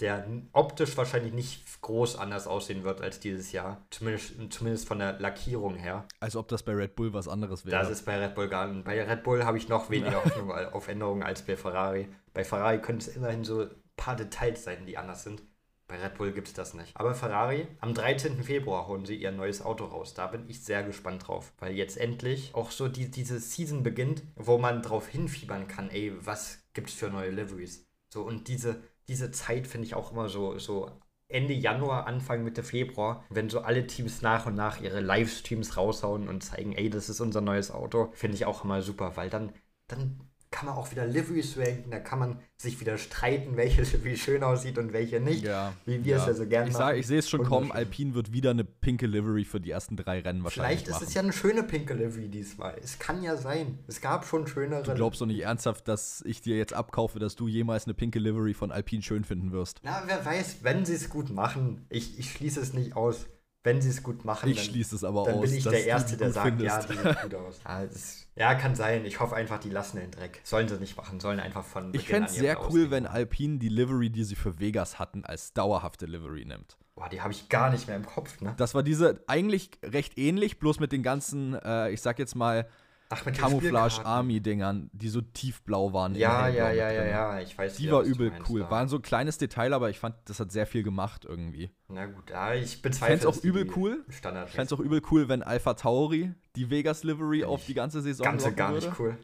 der 0.00 0.26
optisch 0.52 0.96
wahrscheinlich 0.96 1.32
nicht 1.32 1.82
groß 1.82 2.16
anders 2.16 2.46
aussehen 2.46 2.84
wird 2.84 3.00
als 3.00 3.20
dieses 3.20 3.52
Jahr. 3.52 3.84
Zumindest, 3.90 4.34
zumindest 4.50 4.88
von 4.88 4.98
der 4.98 5.18
Lackierung 5.18 5.76
her. 5.76 6.06
Als 6.20 6.36
ob 6.36 6.48
das 6.48 6.62
bei 6.62 6.72
Red 6.72 6.96
Bull 6.96 7.12
was 7.12 7.28
anderes 7.28 7.66
wäre. 7.66 7.76
Das 7.76 7.90
ist 7.90 8.04
bei 8.04 8.18
Red 8.18 8.34
Bull 8.34 8.48
gar 8.48 8.66
nicht. 8.66 8.84
Bei 8.84 9.02
Red 9.02 9.22
Bull 9.22 9.44
habe 9.44 9.58
ich 9.58 9.68
noch 9.68 9.90
weniger 9.90 10.24
Hoffnung 10.24 10.50
auf 10.50 10.88
Änderungen 10.88 11.22
als 11.22 11.42
bei 11.42 11.56
Ferrari. 11.56 12.08
Bei 12.32 12.44
Ferrari 12.44 12.80
können 12.80 12.98
es 12.98 13.08
immerhin 13.08 13.44
so 13.44 13.62
ein 13.62 13.70
paar 13.96 14.16
Details 14.16 14.64
sein, 14.64 14.86
die 14.86 14.96
anders 14.96 15.22
sind. 15.22 15.42
Bei 15.90 16.00
Red 16.00 16.14
Bull 16.14 16.32
gibt 16.32 16.46
es 16.46 16.54
das 16.54 16.72
nicht. 16.72 16.92
Aber 16.94 17.14
Ferrari, 17.14 17.66
am 17.80 17.94
13. 17.94 18.44
Februar 18.44 18.86
holen 18.86 19.04
sie 19.04 19.16
ihr 19.16 19.32
neues 19.32 19.60
Auto 19.60 19.86
raus. 19.86 20.14
Da 20.14 20.28
bin 20.28 20.48
ich 20.48 20.62
sehr 20.62 20.84
gespannt 20.84 21.26
drauf. 21.26 21.52
Weil 21.58 21.72
jetzt 21.72 21.98
endlich 21.98 22.54
auch 22.54 22.70
so 22.70 22.86
die, 22.86 23.10
diese 23.10 23.40
Season 23.40 23.82
beginnt, 23.82 24.22
wo 24.36 24.56
man 24.56 24.82
drauf 24.82 25.08
hinfiebern 25.08 25.66
kann, 25.66 25.90
ey, 25.90 26.12
was 26.24 26.60
gibt 26.74 26.90
es 26.90 26.94
für 26.94 27.08
neue 27.08 27.30
Liveries? 27.30 27.90
So, 28.12 28.22
und 28.22 28.46
diese, 28.46 28.82
diese 29.08 29.30
Zeit 29.30 29.66
finde 29.66 29.86
ich 29.86 29.94
auch 29.94 30.12
immer 30.12 30.28
so, 30.28 30.58
so 30.58 30.90
Ende 31.28 31.52
Januar, 31.54 32.06
Anfang 32.06 32.42
Mitte 32.44 32.62
Februar, 32.62 33.24
wenn 33.30 33.48
so 33.48 33.60
alle 33.60 33.86
Teams 33.86 34.22
nach 34.22 34.46
und 34.46 34.54
nach 34.54 34.80
ihre 34.80 35.00
Livestreams 35.00 35.76
raushauen 35.76 36.28
und 36.28 36.42
zeigen, 36.42 36.72
ey, 36.72 36.90
das 36.90 37.08
ist 37.08 37.20
unser 37.20 37.40
neues 37.40 37.70
Auto, 37.70 38.10
finde 38.14 38.36
ich 38.36 38.46
auch 38.46 38.64
immer 38.64 38.82
super, 38.82 39.16
weil 39.16 39.30
dann, 39.30 39.52
dann 39.86 40.29
kann 40.50 40.66
man 40.66 40.74
auch 40.74 40.90
wieder 40.90 41.06
Liveries 41.06 41.56
ranken, 41.56 41.90
da 41.90 42.00
kann 42.00 42.18
man 42.18 42.40
sich 42.56 42.80
wieder 42.80 42.98
streiten, 42.98 43.56
welche 43.56 43.82
Livery 43.82 44.16
schön 44.16 44.42
aussieht 44.42 44.78
und 44.78 44.92
welche 44.92 45.20
nicht. 45.20 45.44
Ja, 45.44 45.72
wie 45.86 46.04
wir 46.04 46.16
ja. 46.16 46.20
es 46.20 46.26
ja 46.26 46.34
so 46.34 46.46
gerne 46.46 46.70
ich 46.70 46.76
machen. 46.76 46.96
ich 46.96 47.06
sehe 47.06 47.18
es 47.18 47.28
schon 47.28 47.44
kommen, 47.44 47.70
Alpine 47.70 48.14
wird 48.14 48.32
wieder 48.32 48.50
eine 48.50 48.64
pinke 48.64 49.06
Livery 49.06 49.44
für 49.44 49.60
die 49.60 49.70
ersten 49.70 49.96
drei 49.96 50.20
Rennen 50.20 50.42
wahrscheinlich 50.42 50.80
Vielleicht 50.80 50.88
ist 50.88 50.94
machen. 50.94 51.06
es 51.06 51.14
ja 51.14 51.22
eine 51.22 51.32
schöne 51.32 51.62
pinke 51.62 51.94
Livery 51.94 52.28
diesmal. 52.28 52.76
Es 52.82 52.98
kann 52.98 53.22
ja 53.22 53.36
sein. 53.36 53.78
Es 53.86 54.00
gab 54.00 54.26
schon 54.26 54.46
schönere. 54.46 54.82
Du 54.82 54.94
glaubst 54.94 55.20
doch 55.20 55.26
nicht 55.26 55.40
ernsthaft, 55.40 55.86
dass 55.88 56.22
ich 56.26 56.40
dir 56.40 56.56
jetzt 56.56 56.72
abkaufe, 56.72 57.18
dass 57.18 57.36
du 57.36 57.48
jemals 57.48 57.84
eine 57.86 57.94
pinke 57.94 58.18
Livery 58.18 58.54
von 58.54 58.72
Alpine 58.72 59.02
schön 59.02 59.24
finden 59.24 59.52
wirst. 59.52 59.80
Na, 59.82 60.02
wer 60.06 60.24
weiß, 60.24 60.58
wenn 60.62 60.84
sie 60.84 60.94
es 60.94 61.08
gut 61.08 61.30
machen. 61.30 61.86
Ich, 61.88 62.18
ich 62.18 62.32
schließe 62.32 62.60
es 62.60 62.72
nicht 62.72 62.96
aus 62.96 63.26
wenn 63.62 63.82
sie 63.82 63.90
es 63.90 64.02
gut 64.02 64.24
machen, 64.24 64.48
ich 64.48 64.56
dann, 64.56 64.64
schließe 64.64 64.94
es 64.94 65.04
aber 65.04 65.24
dann 65.24 65.34
aus, 65.36 65.42
bin 65.42 65.54
ich 65.54 65.64
der 65.64 65.84
Erste, 65.84 66.16
der 66.16 66.32
sagt, 66.32 66.46
findest. 66.46 66.66
ja, 66.66 66.82
die 66.82 66.96
sieht 66.96 67.22
gut 67.22 67.34
aus. 67.34 67.60
Ja, 67.64 67.84
das, 67.84 68.26
ja, 68.36 68.54
kann 68.54 68.74
sein. 68.74 69.04
Ich 69.04 69.20
hoffe 69.20 69.36
einfach, 69.36 69.58
die 69.58 69.68
lassen 69.68 69.98
den 69.98 70.10
Dreck. 70.10 70.40
Sollen 70.44 70.66
sie 70.68 70.78
nicht 70.78 70.96
machen, 70.96 71.20
sollen 71.20 71.40
einfach 71.40 71.64
von 71.64 71.92
Ich 71.92 72.06
fände 72.06 72.28
es 72.28 72.36
sehr 72.36 72.58
cool, 72.70 72.90
wenn 72.90 73.06
Alpine 73.06 73.58
die 73.58 73.68
Livery, 73.68 74.08
die 74.08 74.24
sie 74.24 74.34
für 74.34 74.58
Vegas 74.58 74.98
hatten, 74.98 75.24
als 75.24 75.52
dauerhafte 75.52 76.06
Livery 76.06 76.46
nimmt. 76.46 76.78
Boah, 76.94 77.08
die 77.08 77.20
habe 77.20 77.32
ich 77.32 77.48
gar 77.48 77.70
nicht 77.70 77.86
mehr 77.86 77.96
im 77.96 78.06
Kopf, 78.06 78.40
ne? 78.40 78.54
Das 78.56 78.74
war 78.74 78.82
diese 78.82 79.22
eigentlich 79.26 79.70
recht 79.84 80.18
ähnlich, 80.18 80.58
bloß 80.58 80.80
mit 80.80 80.92
den 80.92 81.02
ganzen, 81.02 81.54
äh, 81.54 81.90
ich 81.90 82.00
sag 82.00 82.18
jetzt 82.18 82.34
mal, 82.34 82.66
Ach, 83.12 83.24
mit 83.26 83.36
den 83.36 83.40
Camouflage 83.42 83.90
Spielkarten. 83.90 84.06
Army 84.06 84.40
Dingern, 84.40 84.88
die 84.92 85.08
so 85.08 85.20
tiefblau 85.20 85.92
waren. 85.92 86.14
Ja, 86.14 86.46
ja, 86.46 86.70
ja, 86.70 86.92
ja, 86.92 87.04
ja. 87.04 87.40
Ich 87.40 87.58
weiß 87.58 87.76
Die 87.76 87.90
war 87.90 88.02
übel 88.02 88.32
cool. 88.48 88.68
War 88.70 88.86
so 88.86 88.96
ein 88.96 89.02
kleines 89.02 89.36
Detail, 89.36 89.72
aber 89.74 89.90
ich 89.90 89.98
fand, 89.98 90.14
das 90.26 90.38
hat 90.38 90.52
sehr 90.52 90.64
viel 90.64 90.84
gemacht 90.84 91.24
irgendwie. 91.24 91.70
Na 91.88 92.06
gut, 92.06 92.30
ja, 92.30 92.54
ich 92.54 92.80
bezweifle. 92.80 93.16
es 93.16 93.26
auch 93.26 93.42
übel 93.42 93.68
cool. 93.74 94.04
Standard 94.08 94.48
Ich 94.48 94.54
fände 94.54 94.66
es 94.66 94.72
auch 94.72 94.80
übel 94.80 95.02
cool, 95.10 95.28
wenn 95.28 95.42
Alpha 95.42 95.74
Tauri 95.74 96.32
die 96.54 96.70
Vegas 96.70 97.02
Livery 97.02 97.42
auf 97.42 97.66
die 97.66 97.74
ganze 97.74 98.00
Saison 98.00 98.24
Ganze 98.24 98.46
rocken 98.46 98.56
gar 98.56 98.72
würde. 98.72 98.86
nicht 98.86 99.00
cool. 99.00 99.18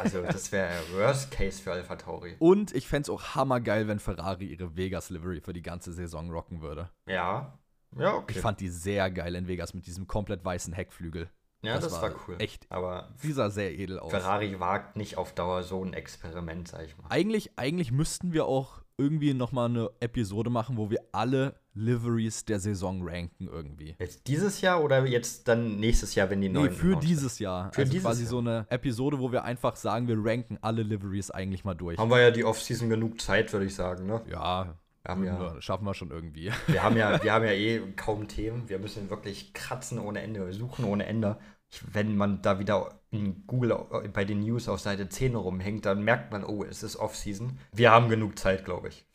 Also, 0.00 0.22
das 0.22 0.52
wäre 0.52 0.70
Worst 0.92 1.32
Case 1.32 1.60
für 1.60 1.72
Alpha 1.72 1.96
Tauri. 1.96 2.36
Und 2.38 2.72
ich 2.72 2.86
fände 2.86 3.02
es 3.02 3.10
auch 3.10 3.34
hammergeil, 3.34 3.88
wenn 3.88 3.98
Ferrari 3.98 4.46
ihre 4.46 4.76
Vegas 4.76 5.10
Livery 5.10 5.40
für 5.40 5.52
die 5.52 5.62
ganze 5.62 5.92
Saison 5.92 6.30
rocken 6.30 6.62
würde. 6.62 6.90
Ja. 7.08 7.58
Ja, 7.98 8.14
okay. 8.14 8.34
Ich 8.34 8.40
fand 8.40 8.60
die 8.60 8.68
sehr 8.68 9.10
geil 9.10 9.34
in 9.34 9.46
Vegas 9.48 9.74
mit 9.74 9.86
diesem 9.86 10.06
komplett 10.06 10.44
weißen 10.44 10.72
Heckflügel. 10.72 11.28
Ja, 11.64 11.74
das, 11.74 11.84
das 11.84 11.92
war, 11.94 12.02
war 12.12 12.20
cool. 12.28 12.36
echt- 12.38 12.66
Aber 12.70 13.08
Die 13.22 13.32
sah 13.32 13.50
sehr 13.50 13.72
edel 13.78 13.98
aus. 13.98 14.10
Ferrari 14.10 14.58
wagt 14.60 14.96
nicht 14.96 15.16
auf 15.18 15.32
Dauer 15.34 15.62
so 15.62 15.82
ein 15.84 15.92
Experiment, 15.92 16.68
sag 16.68 16.84
ich 16.84 16.96
mal. 16.98 17.04
Eigentlich, 17.10 17.58
eigentlich 17.58 17.92
müssten 17.92 18.32
wir 18.32 18.46
auch 18.46 18.82
irgendwie 18.96 19.34
nochmal 19.34 19.68
eine 19.68 19.90
Episode 20.00 20.50
machen, 20.50 20.76
wo 20.76 20.88
wir 20.90 21.00
alle 21.10 21.56
Liveries 21.74 22.44
der 22.44 22.60
Saison 22.60 23.00
ranken 23.02 23.48
irgendwie. 23.48 23.96
Jetzt 23.98 24.28
dieses 24.28 24.60
Jahr 24.60 24.82
oder 24.84 25.04
jetzt 25.06 25.48
dann 25.48 25.80
nächstes 25.80 26.14
Jahr, 26.14 26.30
wenn 26.30 26.40
die 26.40 26.48
Nee, 26.48 26.54
neuen. 26.54 26.70
für 26.72 26.92
launchen? 26.92 27.08
dieses 27.08 27.40
Jahr. 27.40 27.72
Für 27.72 27.80
also 27.80 27.90
dieses 27.92 28.04
quasi 28.06 28.22
Jahr. 28.22 28.30
so 28.30 28.38
eine 28.38 28.66
Episode, 28.68 29.18
wo 29.18 29.32
wir 29.32 29.42
einfach 29.42 29.74
sagen, 29.74 30.06
wir 30.06 30.16
ranken 30.24 30.58
alle 30.62 30.84
Liveries 30.84 31.32
eigentlich 31.32 31.64
mal 31.64 31.74
durch. 31.74 31.98
Haben 31.98 32.10
wir 32.10 32.20
ja 32.20 32.30
die 32.30 32.44
Offseason 32.44 32.88
genug 32.88 33.20
Zeit, 33.20 33.52
würde 33.52 33.66
ich 33.66 33.74
sagen, 33.74 34.06
ne? 34.06 34.22
Ja, 34.30 34.76
Wir 35.02 35.10
haben 35.10 35.24
ja, 35.24 35.60
schaffen 35.60 35.84
wir 35.84 35.94
schon 35.94 36.12
irgendwie. 36.12 36.52
wir 36.68 36.82
haben 36.84 36.96
ja, 36.96 37.20
wir 37.24 37.32
haben 37.32 37.44
ja 37.44 37.50
eh 37.50 37.80
kaum 37.96 38.28
Themen. 38.28 38.68
Wir 38.68 38.78
müssen 38.78 39.10
wirklich 39.10 39.52
kratzen 39.54 39.98
ohne 39.98 40.22
Ende, 40.22 40.52
suchen 40.52 40.84
ohne 40.84 41.04
Ende. 41.06 41.36
Wenn 41.92 42.16
man 42.16 42.42
da 42.42 42.58
wieder 42.58 43.00
in 43.10 43.46
Google 43.46 43.72
äh, 43.72 44.08
bei 44.08 44.24
den 44.24 44.40
News 44.40 44.68
auf 44.68 44.80
Seite 44.80 45.08
10 45.08 45.34
rumhängt, 45.36 45.86
dann 45.86 46.02
merkt 46.02 46.32
man, 46.32 46.44
oh, 46.44 46.64
es 46.64 46.82
ist 46.82 46.96
Offseason. 46.96 47.58
Wir 47.72 47.90
haben 47.90 48.08
genug 48.08 48.38
Zeit, 48.38 48.64
glaube 48.64 48.88
ich. 48.88 49.04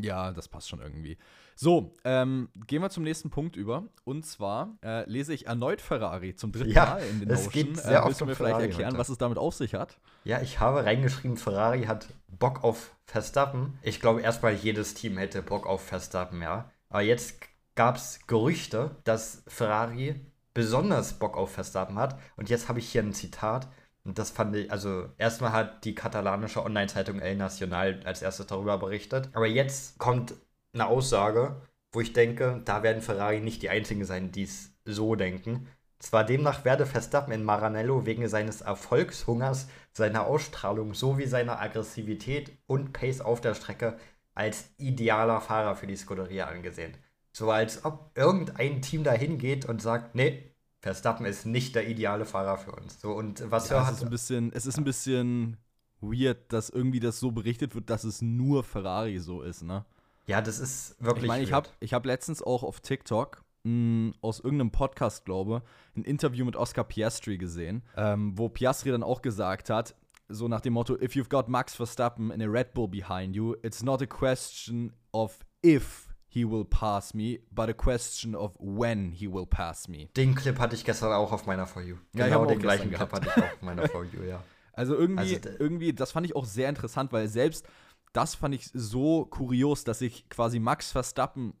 Ja, 0.00 0.32
das 0.32 0.48
passt 0.48 0.70
schon 0.70 0.80
irgendwie. 0.80 1.18
So, 1.54 1.92
ähm, 2.04 2.48
gehen 2.66 2.80
wir 2.80 2.88
zum 2.88 3.04
nächsten 3.04 3.28
Punkt 3.28 3.56
über. 3.56 3.84
Und 4.04 4.24
zwar 4.24 4.78
äh, 4.82 5.04
lese 5.06 5.34
ich 5.34 5.46
erneut 5.48 5.82
Ferrari 5.82 6.34
zum 6.34 6.50
dritten 6.50 6.70
Ja, 6.70 6.86
Mal 6.86 7.02
in 7.02 7.20
den 7.20 7.28
es 7.28 7.44
Notion. 7.44 7.52
geht 7.66 7.76
sehr 7.76 8.00
äh, 8.02 8.06
willst 8.06 8.22
du 8.22 8.24
mir 8.24 8.34
vielleicht 8.34 8.52
Ferrari 8.54 8.68
erklären, 8.70 8.90
heute. 8.92 8.98
was 8.98 9.10
es 9.10 9.18
damit 9.18 9.36
auf 9.36 9.54
sich 9.54 9.74
hat? 9.74 9.98
Ja, 10.24 10.40
ich 10.40 10.60
habe 10.60 10.82
reingeschrieben, 10.86 11.36
Ferrari 11.36 11.82
hat 11.82 12.08
Bock 12.28 12.64
auf 12.64 12.94
Verstappen. 13.04 13.78
Ich 13.82 14.00
glaube, 14.00 14.22
erstmal 14.22 14.54
jedes 14.54 14.94
Team 14.94 15.18
hätte 15.18 15.42
Bock 15.42 15.66
auf 15.66 15.84
Verstappen, 15.84 16.40
ja. 16.40 16.70
Aber 16.88 17.02
jetzt 17.02 17.42
gab 17.74 17.96
es 17.96 18.26
Gerüchte, 18.26 18.96
dass 19.04 19.42
Ferrari 19.46 20.14
besonders 20.54 21.14
Bock 21.14 21.36
auf 21.36 21.52
Verstappen 21.52 21.98
hat. 21.98 22.18
Und 22.36 22.50
jetzt 22.50 22.68
habe 22.68 22.78
ich 22.78 22.88
hier 22.88 23.02
ein 23.02 23.12
Zitat. 23.14 23.68
Und 24.04 24.18
das 24.18 24.30
fand 24.30 24.56
ich, 24.56 24.70
also 24.70 25.08
erstmal 25.18 25.52
hat 25.52 25.84
die 25.84 25.94
katalanische 25.94 26.64
Online-Zeitung 26.64 27.20
El 27.20 27.36
Nacional 27.36 28.00
als 28.04 28.22
erstes 28.22 28.46
darüber 28.46 28.78
berichtet. 28.78 29.30
Aber 29.32 29.46
jetzt 29.46 29.98
kommt 29.98 30.34
eine 30.74 30.86
Aussage, 30.86 31.62
wo 31.92 32.00
ich 32.00 32.12
denke, 32.12 32.62
da 32.64 32.82
werden 32.82 33.02
Ferrari 33.02 33.40
nicht 33.40 33.62
die 33.62 33.70
einzigen 33.70 34.04
sein, 34.04 34.32
die 34.32 34.42
es 34.42 34.72
so 34.84 35.14
denken. 35.14 35.68
Zwar 35.98 36.24
demnach 36.24 36.64
werde 36.64 36.84
Verstappen 36.84 37.32
in 37.32 37.44
Maranello 37.44 38.06
wegen 38.06 38.26
seines 38.26 38.60
Erfolgshungers, 38.60 39.68
seiner 39.92 40.26
Ausstrahlung 40.26 40.94
sowie 40.94 41.26
seiner 41.26 41.60
Aggressivität 41.60 42.50
und 42.66 42.92
Pace 42.92 43.20
auf 43.20 43.40
der 43.40 43.54
Strecke 43.54 43.96
als 44.34 44.70
idealer 44.78 45.40
Fahrer 45.40 45.76
für 45.76 45.86
die 45.86 45.94
Scuderia 45.94 46.46
angesehen. 46.46 46.96
So 47.32 47.50
als 47.50 47.84
ob 47.84 48.10
irgendein 48.14 48.82
Team 48.82 49.04
dahin 49.04 49.38
geht 49.38 49.64
und 49.64 49.80
sagt, 49.82 50.14
nee, 50.14 50.50
Verstappen 50.80 51.24
ist 51.26 51.46
nicht 51.46 51.74
der 51.74 51.88
ideale 51.88 52.24
Fahrer 52.24 52.58
für 52.58 52.72
uns. 52.72 53.00
So 53.00 53.12
und 53.12 53.50
was 53.50 53.68
Ja, 53.68 53.76
ja, 53.76 53.82
es, 53.82 53.86
hat 53.88 53.94
ist 53.94 54.02
ein 54.02 54.10
bisschen, 54.10 54.52
es 54.52 54.66
ist 54.66 54.78
ein 54.78 54.84
bisschen 54.84 55.56
weird, 56.00 56.52
dass 56.52 56.68
irgendwie 56.68 57.00
das 57.00 57.20
so 57.20 57.30
berichtet 57.30 57.74
wird, 57.74 57.88
dass 57.88 58.04
es 58.04 58.20
nur 58.20 58.64
Ferrari 58.64 59.18
so 59.18 59.42
ist, 59.42 59.62
ne? 59.62 59.84
ja, 60.26 60.40
das 60.40 60.58
ist 60.58 60.96
wirklich 61.00 61.24
Ich 61.24 61.28
meine, 61.28 61.44
ich 61.44 61.52
habe 61.52 61.68
ich 61.80 61.94
hab 61.94 62.04
letztens 62.06 62.42
auch 62.42 62.62
auf 62.62 62.80
TikTok 62.80 63.42
mh, 63.64 64.12
aus 64.20 64.40
irgendeinem 64.40 64.70
Podcast, 64.70 65.24
glaube 65.24 65.62
ein 65.96 66.04
Interview 66.04 66.44
mit 66.44 66.56
Oscar 66.56 66.84
Piastri 66.84 67.38
gesehen, 67.38 67.82
ähm, 67.96 68.36
wo 68.36 68.48
Piastri 68.48 68.90
dann 68.90 69.02
auch 69.02 69.22
gesagt 69.22 69.70
hat, 69.70 69.94
so 70.28 70.48
nach 70.48 70.60
dem 70.60 70.72
Motto, 70.72 70.96
if 71.00 71.14
you've 71.14 71.28
got 71.28 71.48
Max 71.48 71.74
Verstappen 71.74 72.30
in 72.30 72.40
a 72.42 72.46
Red 72.46 72.72
Bull 72.74 72.88
behind 72.88 73.36
you, 73.36 73.54
it's 73.62 73.82
not 73.82 74.00
a 74.02 74.06
question 74.06 74.92
of 75.12 75.38
if 75.64 76.08
he 76.32 76.48
will 76.48 76.64
pass 76.64 77.12
me, 77.12 77.40
but 77.50 77.68
a 77.68 77.74
question 77.74 78.34
of 78.34 78.56
when 78.58 79.12
he 79.12 79.30
will 79.30 79.44
pass 79.44 79.86
me. 79.86 80.08
Den 80.16 80.34
Clip 80.34 80.58
hatte 80.58 80.74
ich 80.74 80.82
gestern 80.82 81.12
auch 81.12 81.30
auf 81.30 81.44
meiner 81.44 81.66
For 81.66 81.82
You. 81.82 81.96
Ja, 82.14 82.26
ich 82.26 82.32
genau 82.32 82.46
den 82.46 82.58
gleichen 82.58 82.90
Clip 82.90 83.12
hatte 83.12 83.28
ich 83.28 83.42
auch 83.42 83.52
auf 83.52 83.60
meiner 83.62 83.86
For 83.86 84.04
You, 84.04 84.22
ja. 84.22 84.42
Also 84.74 84.96
irgendwie, 84.96 85.34
Also 85.36 85.50
irgendwie, 85.58 85.92
das 85.92 86.12
fand 86.12 86.24
ich 86.24 86.34
auch 86.34 86.46
sehr 86.46 86.70
interessant, 86.70 87.12
weil 87.12 87.28
selbst 87.28 87.66
das 88.14 88.34
fand 88.34 88.54
ich 88.54 88.70
so 88.72 89.26
kurios, 89.26 89.84
dass 89.84 89.98
sich 89.98 90.26
quasi 90.30 90.58
Max 90.58 90.90
Verstappen 90.90 91.52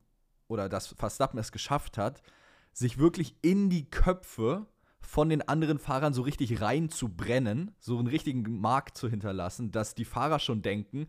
oder 0.48 0.70
dass 0.70 0.86
Verstappen 0.86 1.38
es 1.38 1.52
geschafft 1.52 1.98
hat, 1.98 2.22
sich 2.72 2.96
wirklich 2.96 3.36
in 3.42 3.68
die 3.68 3.90
Köpfe 3.90 4.66
von 5.00 5.28
den 5.28 5.46
anderen 5.46 5.78
Fahrern 5.78 6.14
so 6.14 6.22
richtig 6.22 6.62
reinzubrennen, 6.62 7.74
so 7.78 7.98
einen 7.98 8.06
richtigen 8.06 8.60
Markt 8.60 8.96
zu 8.96 9.10
hinterlassen, 9.10 9.70
dass 9.70 9.94
die 9.94 10.06
Fahrer 10.06 10.38
schon 10.38 10.62
denken, 10.62 11.06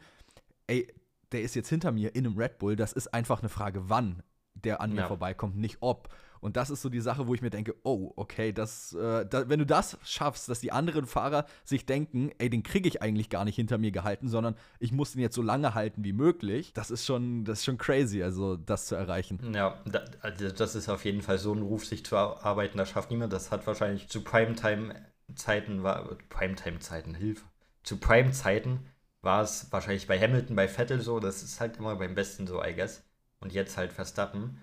ey, 0.68 0.94
der 1.34 1.42
ist 1.42 1.56
jetzt 1.56 1.70
hinter 1.70 1.92
mir 1.92 2.16
in 2.16 2.26
einem 2.26 2.38
Red 2.38 2.60
Bull, 2.60 2.76
das 2.76 2.94
ist 2.94 3.14
einfach 3.14 3.40
eine 3.40 3.50
Frage, 3.50 3.90
wann 3.90 4.24
der 4.56 4.82
an 4.82 4.92
mir 4.94 5.02
Ja. 5.02 5.08
vorbeikommt, 5.08 5.58
nicht 5.58 5.78
ob. 5.82 6.10
Und 6.40 6.58
das 6.58 6.70
ist 6.70 6.82
so 6.82 6.90
die 6.90 7.00
Sache, 7.00 7.26
wo 7.28 7.34
ich 7.34 7.42
mir 7.42 7.50
denke, 7.50 7.74
oh, 7.84 8.12
okay, 8.18 8.52
das, 8.52 8.94
äh, 8.94 9.26
da, 9.26 9.48
wenn 9.48 9.60
du 9.60 9.66
das 9.66 9.98
schaffst, 10.04 10.50
dass 10.50 10.60
die 10.60 10.72
anderen 10.74 11.06
Fahrer 11.06 11.46
sich 11.64 11.86
denken, 11.86 12.32
ey, 12.38 12.50
den 12.50 12.64
kriege 12.64 12.88
ich 12.88 13.02
eigentlich 13.02 13.30
gar 13.30 13.46
nicht 13.46 13.56
hinter 13.56 13.78
mir 13.78 13.92
gehalten, 13.92 14.28
sondern 14.28 14.56
ich 14.80 14.92
muss 14.92 15.14
den 15.14 15.22
jetzt 15.22 15.36
so 15.36 15.42
lange 15.42 15.74
halten 15.74 16.04
wie 16.04 16.12
möglich, 16.14 16.74
das 16.74 16.92
ist 16.92 17.06
schon, 17.06 17.46
das 17.46 17.60
ist 17.60 17.66
schon 17.66 17.78
crazy, 17.78 18.22
also 18.22 18.58
das 18.58 18.86
zu 18.88 18.96
erreichen. 18.96 19.40
Ja, 19.54 19.82
da, 19.86 20.04
also 20.22 20.50
das 20.50 20.76
ist 20.76 20.90
auf 20.90 21.06
jeden 21.06 21.22
Fall 21.22 21.38
so 21.40 21.54
ein 21.54 21.62
Ruf, 21.62 21.86
sich 21.86 22.06
zu 22.06 22.18
arbeiten, 22.18 22.78
das 22.78 22.90
schafft 22.90 23.10
niemand. 23.10 23.32
Das 23.32 23.50
hat 23.50 23.66
wahrscheinlich 23.66 24.10
zu 24.10 24.22
Primetime-Zeiten, 24.22 25.84
war 25.84 26.16
Primetime-Zeiten, 26.30 27.16
Hilfe. 27.16 27.46
Zu 27.84 27.98
Prime-Zeiten 27.98 28.80
war 29.24 29.42
es 29.42 29.72
wahrscheinlich 29.72 30.06
bei 30.06 30.20
Hamilton, 30.20 30.56
bei 30.56 30.68
Vettel 30.68 31.02
so, 31.02 31.20
das 31.20 31.42
ist 31.42 31.60
halt 31.60 31.78
immer 31.78 31.96
beim 31.96 32.14
Besten 32.14 32.46
so, 32.46 32.64
I 32.64 32.76
guess. 32.76 33.04
Und 33.40 33.54
jetzt 33.54 33.78
halt 33.78 33.92
Verstappen. 33.92 34.62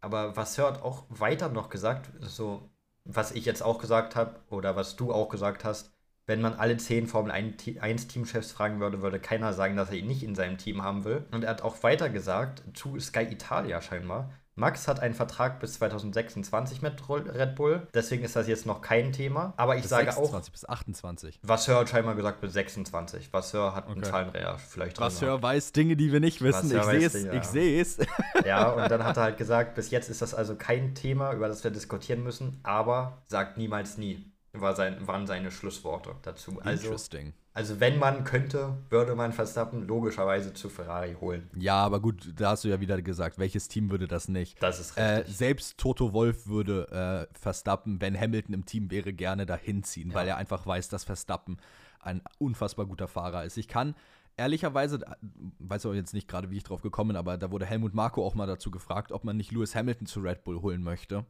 Aber 0.00 0.36
was 0.36 0.54
Sir 0.54 0.66
hat 0.66 0.82
auch 0.82 1.04
weiter 1.08 1.48
noch 1.48 1.70
gesagt, 1.70 2.10
so, 2.20 2.70
was 3.04 3.32
ich 3.32 3.44
jetzt 3.44 3.62
auch 3.62 3.78
gesagt 3.78 4.14
habe, 4.14 4.40
oder 4.50 4.76
was 4.76 4.96
du 4.96 5.12
auch 5.12 5.28
gesagt 5.28 5.64
hast, 5.64 5.92
wenn 6.26 6.40
man 6.40 6.54
alle 6.54 6.76
zehn 6.76 7.06
Formel 7.06 7.32
1 7.32 8.06
Teamchefs 8.08 8.52
fragen 8.52 8.80
würde, 8.80 9.02
würde 9.02 9.20
keiner 9.20 9.52
sagen, 9.52 9.76
dass 9.76 9.90
er 9.90 9.96
ihn 9.96 10.06
nicht 10.06 10.22
in 10.22 10.34
seinem 10.34 10.56
Team 10.56 10.82
haben 10.82 11.04
will. 11.04 11.26
Und 11.32 11.44
er 11.44 11.50
hat 11.50 11.62
auch 11.62 11.82
weiter 11.82 12.08
gesagt, 12.08 12.62
zu 12.74 12.98
Sky 12.98 13.24
Italia 13.30 13.82
scheinbar, 13.82 14.30
Max 14.56 14.86
hat 14.86 15.00
einen 15.00 15.14
Vertrag 15.14 15.58
bis 15.58 15.74
2026 15.74 16.80
mit 16.80 16.94
Red 17.08 17.56
Bull, 17.56 17.86
deswegen 17.92 18.22
ist 18.22 18.36
das 18.36 18.46
jetzt 18.46 18.66
noch 18.66 18.82
kein 18.82 19.12
Thema. 19.12 19.52
Aber 19.56 19.74
ich 19.74 19.82
Bis 19.82 19.90
sage 19.90 20.06
26 20.12 20.52
bis 20.52 20.68
28. 20.68 21.40
auch, 21.42 21.48
Vasseur 21.48 21.80
hat 21.80 21.88
scheinbar 21.88 22.14
gesagt 22.14 22.40
bis 22.40 22.52
26. 22.52 23.32
Vasseur 23.32 23.74
hat 23.74 23.86
einen 23.86 23.98
Okay. 23.98 24.10
Zahlenreher 24.10 24.58
vielleicht 24.58 24.98
drin. 24.98 25.10
Hör 25.20 25.42
weiß 25.42 25.72
Dinge, 25.72 25.96
die 25.96 26.12
wir 26.12 26.20
nicht 26.20 26.40
wissen. 26.40 26.70
Vasseur 26.72 26.92
Ich 26.94 27.12
sehe 27.12 27.30
es, 27.30 27.36
ich 27.36 27.44
sehe 27.44 27.80
es. 27.82 27.98
Ja, 28.44 28.68
und 28.70 28.90
dann 28.90 29.04
hat 29.04 29.16
er 29.16 29.22
halt 29.22 29.38
gesagt, 29.38 29.74
bis 29.74 29.90
jetzt 29.90 30.10
ist 30.10 30.20
das 30.20 30.34
also 30.34 30.54
kein 30.54 30.94
Thema, 30.94 31.32
über 31.32 31.48
das 31.48 31.64
wir 31.64 31.70
diskutieren 31.70 32.22
müssen, 32.22 32.60
aber 32.62 33.22
sagt 33.26 33.56
niemals 33.56 33.96
nie. 33.96 34.33
War 34.56 34.76
sein, 34.76 35.06
waren 35.06 35.26
seine 35.26 35.50
Schlussworte 35.50 36.14
dazu. 36.22 36.60
Also, 36.62 36.84
Interesting. 36.84 37.32
also 37.54 37.80
wenn 37.80 37.98
man 37.98 38.22
könnte, 38.22 38.76
würde 38.88 39.16
man 39.16 39.32
Verstappen 39.32 39.86
logischerweise 39.86 40.54
zu 40.54 40.68
Ferrari 40.68 41.16
holen. 41.20 41.50
Ja, 41.56 41.76
aber 41.84 41.98
gut, 42.00 42.32
da 42.36 42.50
hast 42.50 42.62
du 42.62 42.68
ja 42.68 42.78
wieder 42.80 43.02
gesagt, 43.02 43.38
welches 43.38 43.66
Team 43.66 43.90
würde 43.90 44.06
das 44.06 44.28
nicht? 44.28 44.62
Das 44.62 44.78
ist 44.78 44.96
Äh, 44.96 45.02
richtig. 45.02 45.36
selbst 45.36 45.78
Toto 45.78 46.12
Wolf 46.12 46.46
würde 46.46 47.28
äh, 47.32 47.36
Verstappen, 47.38 48.00
wenn 48.00 48.18
Hamilton 48.18 48.54
im 48.54 48.64
Team 48.64 48.90
wäre, 48.92 49.12
gerne 49.12 49.44
dahin 49.44 49.82
ziehen, 49.82 50.10
Ja. 50.10 50.14
weil 50.14 50.28
er 50.28 50.36
einfach 50.36 50.64
weiß, 50.66 50.88
dass 50.88 51.02
Verstappen 51.02 51.56
ein 52.00 52.22
unfassbar 52.38 52.86
guter 52.86 53.08
Fahrer 53.08 53.44
ist. 53.44 53.56
Ich 53.56 53.66
kann 53.66 53.94
ehrlicherweise, 54.36 54.96
äh, 55.04 55.14
weiß 55.58 55.86
auch 55.86 55.94
jetzt 55.94 56.14
nicht 56.14 56.28
gerade, 56.28 56.50
wie 56.50 56.56
ich 56.58 56.64
drauf 56.64 56.82
gekommen 56.82 57.08
bin, 57.08 57.16
aber 57.16 57.38
da 57.38 57.50
wurde 57.50 57.66
Helmut 57.66 57.94
Marko 57.94 58.24
auch 58.24 58.34
mal 58.34 58.46
dazu 58.46 58.70
gefragt, 58.70 59.10
ob 59.10 59.24
man 59.24 59.36
nicht 59.36 59.50
Lewis 59.52 59.74
Hamilton 59.74 60.06
zu 60.06 60.20
Red 60.20 60.44
Bull 60.44 60.60
holen 60.62 60.82
möchte. 60.82 61.24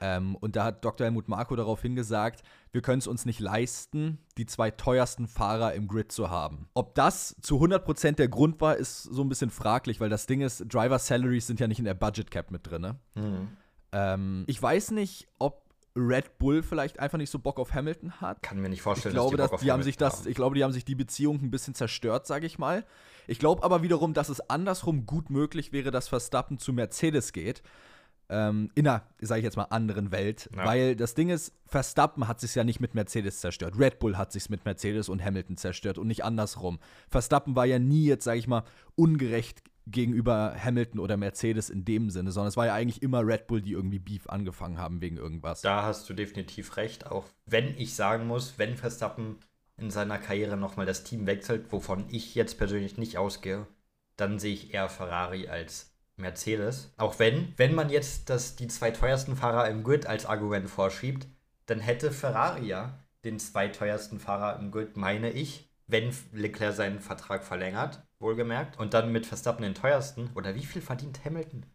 Ähm, 0.00 0.34
und 0.36 0.56
da 0.56 0.64
hat 0.64 0.84
Dr. 0.84 1.04
Helmut 1.06 1.28
Marko 1.28 1.54
daraufhin 1.54 1.94
gesagt, 1.94 2.42
wir 2.72 2.82
können 2.82 2.98
es 2.98 3.06
uns 3.06 3.26
nicht 3.26 3.38
leisten, 3.38 4.18
die 4.36 4.46
zwei 4.46 4.70
teuersten 4.70 5.28
Fahrer 5.28 5.74
im 5.74 5.86
Grid 5.86 6.10
zu 6.10 6.30
haben. 6.30 6.68
Ob 6.74 6.94
das 6.94 7.36
zu 7.40 7.62
100% 7.62 8.12
der 8.12 8.28
Grund 8.28 8.60
war, 8.60 8.76
ist 8.76 9.04
so 9.04 9.22
ein 9.22 9.28
bisschen 9.28 9.50
fraglich, 9.50 10.00
weil 10.00 10.10
das 10.10 10.26
Ding 10.26 10.40
ist, 10.40 10.64
Driver 10.72 10.98
Salaries 10.98 11.46
sind 11.46 11.60
ja 11.60 11.68
nicht 11.68 11.78
in 11.78 11.84
der 11.84 11.94
Budget 11.94 12.30
Cap 12.30 12.50
mit 12.50 12.68
drin. 12.68 12.82
Ne? 12.82 12.96
Mhm. 13.14 13.48
Ähm, 13.92 14.44
ich 14.48 14.60
weiß 14.60 14.90
nicht, 14.90 15.28
ob 15.38 15.62
Red 15.96 16.38
Bull 16.38 16.64
vielleicht 16.64 16.98
einfach 16.98 17.18
nicht 17.18 17.30
so 17.30 17.38
Bock 17.38 17.60
auf 17.60 17.72
Hamilton 17.72 18.20
hat. 18.20 18.42
Kann 18.42 18.58
mir 18.58 18.68
nicht 18.68 18.78
Ich 18.78 18.82
vorstellen, 18.82 19.14
glaube, 19.14 19.36
dass 19.36 19.50
dass 19.50 19.60
die, 19.60 19.66
die, 19.66 19.68
Bock 19.68 19.74
auf 19.74 19.78
haben 19.78 19.82
sich 19.84 19.96
das, 19.96 20.18
haben. 20.20 20.28
ich 20.28 20.34
glaube, 20.34 20.56
die 20.56 20.64
haben 20.64 20.72
sich 20.72 20.84
die 20.84 20.96
Beziehung 20.96 21.40
ein 21.40 21.52
bisschen 21.52 21.74
zerstört, 21.74 22.26
sage 22.26 22.46
ich 22.46 22.58
mal. 22.58 22.84
Ich 23.28 23.38
glaube 23.38 23.62
aber 23.62 23.82
wiederum, 23.82 24.12
dass 24.12 24.28
es 24.28 24.50
andersrum 24.50 25.06
gut 25.06 25.30
möglich 25.30 25.72
wäre, 25.72 25.92
dass 25.92 26.08
Verstappen 26.08 26.58
zu 26.58 26.72
Mercedes 26.72 27.32
geht. 27.32 27.62
Ähm, 28.28 28.70
in 28.74 28.86
einer, 28.86 29.02
sage 29.20 29.40
ich 29.40 29.44
jetzt 29.44 29.56
mal, 29.56 29.64
anderen 29.64 30.10
Welt. 30.12 30.48
Ja. 30.56 30.64
Weil 30.64 30.96
das 30.96 31.14
Ding 31.14 31.30
ist, 31.30 31.52
Verstappen 31.66 32.28
hat 32.28 32.40
sich 32.40 32.54
ja 32.54 32.64
nicht 32.64 32.80
mit 32.80 32.94
Mercedes 32.94 33.40
zerstört. 33.40 33.78
Red 33.78 33.98
Bull 33.98 34.16
hat 34.16 34.32
sich 34.32 34.48
mit 34.50 34.64
Mercedes 34.64 35.08
und 35.08 35.24
Hamilton 35.24 35.56
zerstört 35.56 35.98
und 35.98 36.06
nicht 36.06 36.24
andersrum. 36.24 36.78
Verstappen 37.08 37.56
war 37.56 37.66
ja 37.66 37.78
nie 37.78 38.04
jetzt, 38.04 38.24
sage 38.24 38.38
ich 38.38 38.48
mal, 38.48 38.64
ungerecht 38.94 39.62
gegenüber 39.86 40.54
Hamilton 40.58 41.00
oder 41.00 41.16
Mercedes 41.16 41.68
in 41.68 41.84
dem 41.84 42.10
Sinne, 42.10 42.32
sondern 42.32 42.48
es 42.48 42.56
war 42.56 42.66
ja 42.66 42.74
eigentlich 42.74 43.02
immer 43.02 43.26
Red 43.26 43.46
Bull, 43.46 43.60
die 43.60 43.72
irgendwie 43.72 43.98
Beef 43.98 44.28
angefangen 44.28 44.78
haben 44.78 45.00
wegen 45.00 45.18
irgendwas. 45.18 45.60
Da 45.60 45.82
hast 45.82 46.08
du 46.08 46.14
definitiv 46.14 46.76
recht, 46.76 47.06
auch 47.06 47.26
wenn 47.46 47.76
ich 47.76 47.94
sagen 47.94 48.26
muss, 48.26 48.58
wenn 48.58 48.76
Verstappen 48.76 49.36
in 49.76 49.90
seiner 49.90 50.18
Karriere 50.18 50.56
nochmal 50.56 50.86
das 50.86 51.04
Team 51.04 51.26
wechselt, 51.26 51.70
wovon 51.72 52.04
ich 52.08 52.34
jetzt 52.34 52.56
persönlich 52.56 52.96
nicht 52.96 53.18
ausgehe, 53.18 53.66
dann 54.16 54.38
sehe 54.38 54.54
ich 54.54 54.72
eher 54.72 54.88
Ferrari 54.88 55.48
als 55.48 55.93
Mercedes. 56.16 56.92
Auch 56.96 57.18
wenn, 57.18 57.52
wenn 57.56 57.74
man 57.74 57.90
jetzt 57.90 58.30
das, 58.30 58.56
die 58.56 58.68
zwei 58.68 58.90
teuersten 58.90 59.36
Fahrer 59.36 59.68
im 59.68 59.82
Grid 59.82 60.06
als 60.06 60.26
Argument 60.26 60.68
vorschiebt, 60.68 61.26
dann 61.66 61.80
hätte 61.80 62.12
Ferrari 62.12 62.66
ja 62.66 62.98
den 63.24 63.38
zwei 63.38 63.68
teuersten 63.68 64.20
Fahrer 64.20 64.58
im 64.60 64.70
Grid, 64.70 64.96
meine 64.96 65.30
ich, 65.30 65.70
wenn 65.86 66.14
Leclerc 66.32 66.74
seinen 66.74 67.00
Vertrag 67.00 67.44
verlängert, 67.44 68.02
wohlgemerkt, 68.18 68.78
und 68.78 68.94
dann 68.94 69.12
mit 69.12 69.26
Verstappen 69.26 69.62
den 69.62 69.74
teuersten. 69.74 70.30
Oder 70.34 70.54
wie 70.54 70.64
viel 70.64 70.82
verdient 70.82 71.24
Hamilton? 71.24 71.66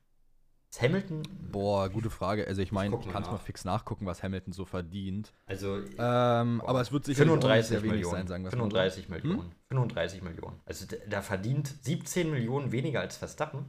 Ist 0.72 0.81
Hamilton, 0.84 1.24
Boah, 1.51 1.89
gute 1.89 2.12
Frage. 2.12 2.46
Also 2.46 2.62
ich 2.62 2.72
meine, 2.72 2.91
du 2.91 2.98
mal 2.98 3.12
kannst 3.12 3.31
mal 3.31 3.39
fix 3.39 3.65
nachgucken, 3.65 4.05
was 4.05 4.22
Hamilton 4.22 4.53
so 4.53 4.65
verdient. 4.65 5.34
also 5.48 5.77
Ähm, 5.77 6.62
aber 6.62 6.81
es 6.81 6.91
wird 6.91 7.08
nicht 7.08 7.17
35 7.17 7.67
sehr 7.67 7.81
wenig 7.81 7.93
Millionen. 7.93 8.12
sein, 8.12 8.27
sagen 8.27 8.43
wir 8.43 8.50
es 8.50 8.55
mal 8.55 8.65
so. 8.65 8.69
35 8.69 9.10
Millionen. 9.10 9.51
35 9.69 10.22
Millionen. 10.22 10.62
Also 10.65 10.86
da 11.08 11.24
verdient 11.24 11.74
17 11.81 12.29
Millionen 12.29 12.72
weniger 12.72 13.00
als 13.00 13.17
Verstappen. 13.17 13.65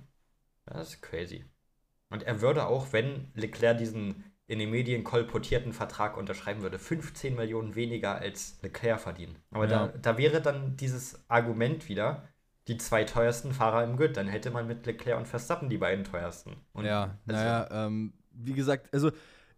Das 0.67 0.89
ist 0.89 1.03
crazy. 1.03 1.45
Und 2.11 2.23
er 2.25 2.41
würde 2.41 2.67
auch, 2.67 2.93
wenn 2.93 3.31
Leclerc 3.35 3.79
diesen 3.79 4.25
in 4.47 4.59
den 4.59 4.71
Medien 4.71 5.05
kolportierten 5.05 5.73
Vertrag 5.73 6.17
unterschreiben 6.17 6.63
würde, 6.63 6.79
15 6.81 7.37
Millionen 7.37 7.77
weniger 7.77 8.17
als 8.17 8.61
Leclerc 8.63 8.99
verdienen. 9.01 9.37
Aber 9.53 9.69
Ja. 9.69 9.87
da, 9.87 9.99
da 9.99 10.19
wäre 10.19 10.43
dann 10.43 10.77
dieses 10.77 11.25
Argument 11.31 11.89
wieder, 11.89 12.29
die 12.67 12.77
zwei 12.77 13.05
teuersten 13.05 13.53
Fahrer 13.53 13.85
im 13.85 13.97
Grid. 13.97 14.17
Dann 14.17 14.27
hätte 14.27 14.51
man 14.51 14.67
mit 14.67 14.87
Leclerc 14.87 15.19
und 15.19 15.29
Verstappen 15.29 15.69
die 15.69 15.79
beiden 15.79 16.05
teuersten. 16.05 16.57
Und 16.73 16.85
ja, 16.85 17.17
also- 17.29 17.43
naja, 17.43 17.87
ähm, 17.87 18.13
wie 18.33 18.53
gesagt, 18.55 18.93
also 18.93 19.13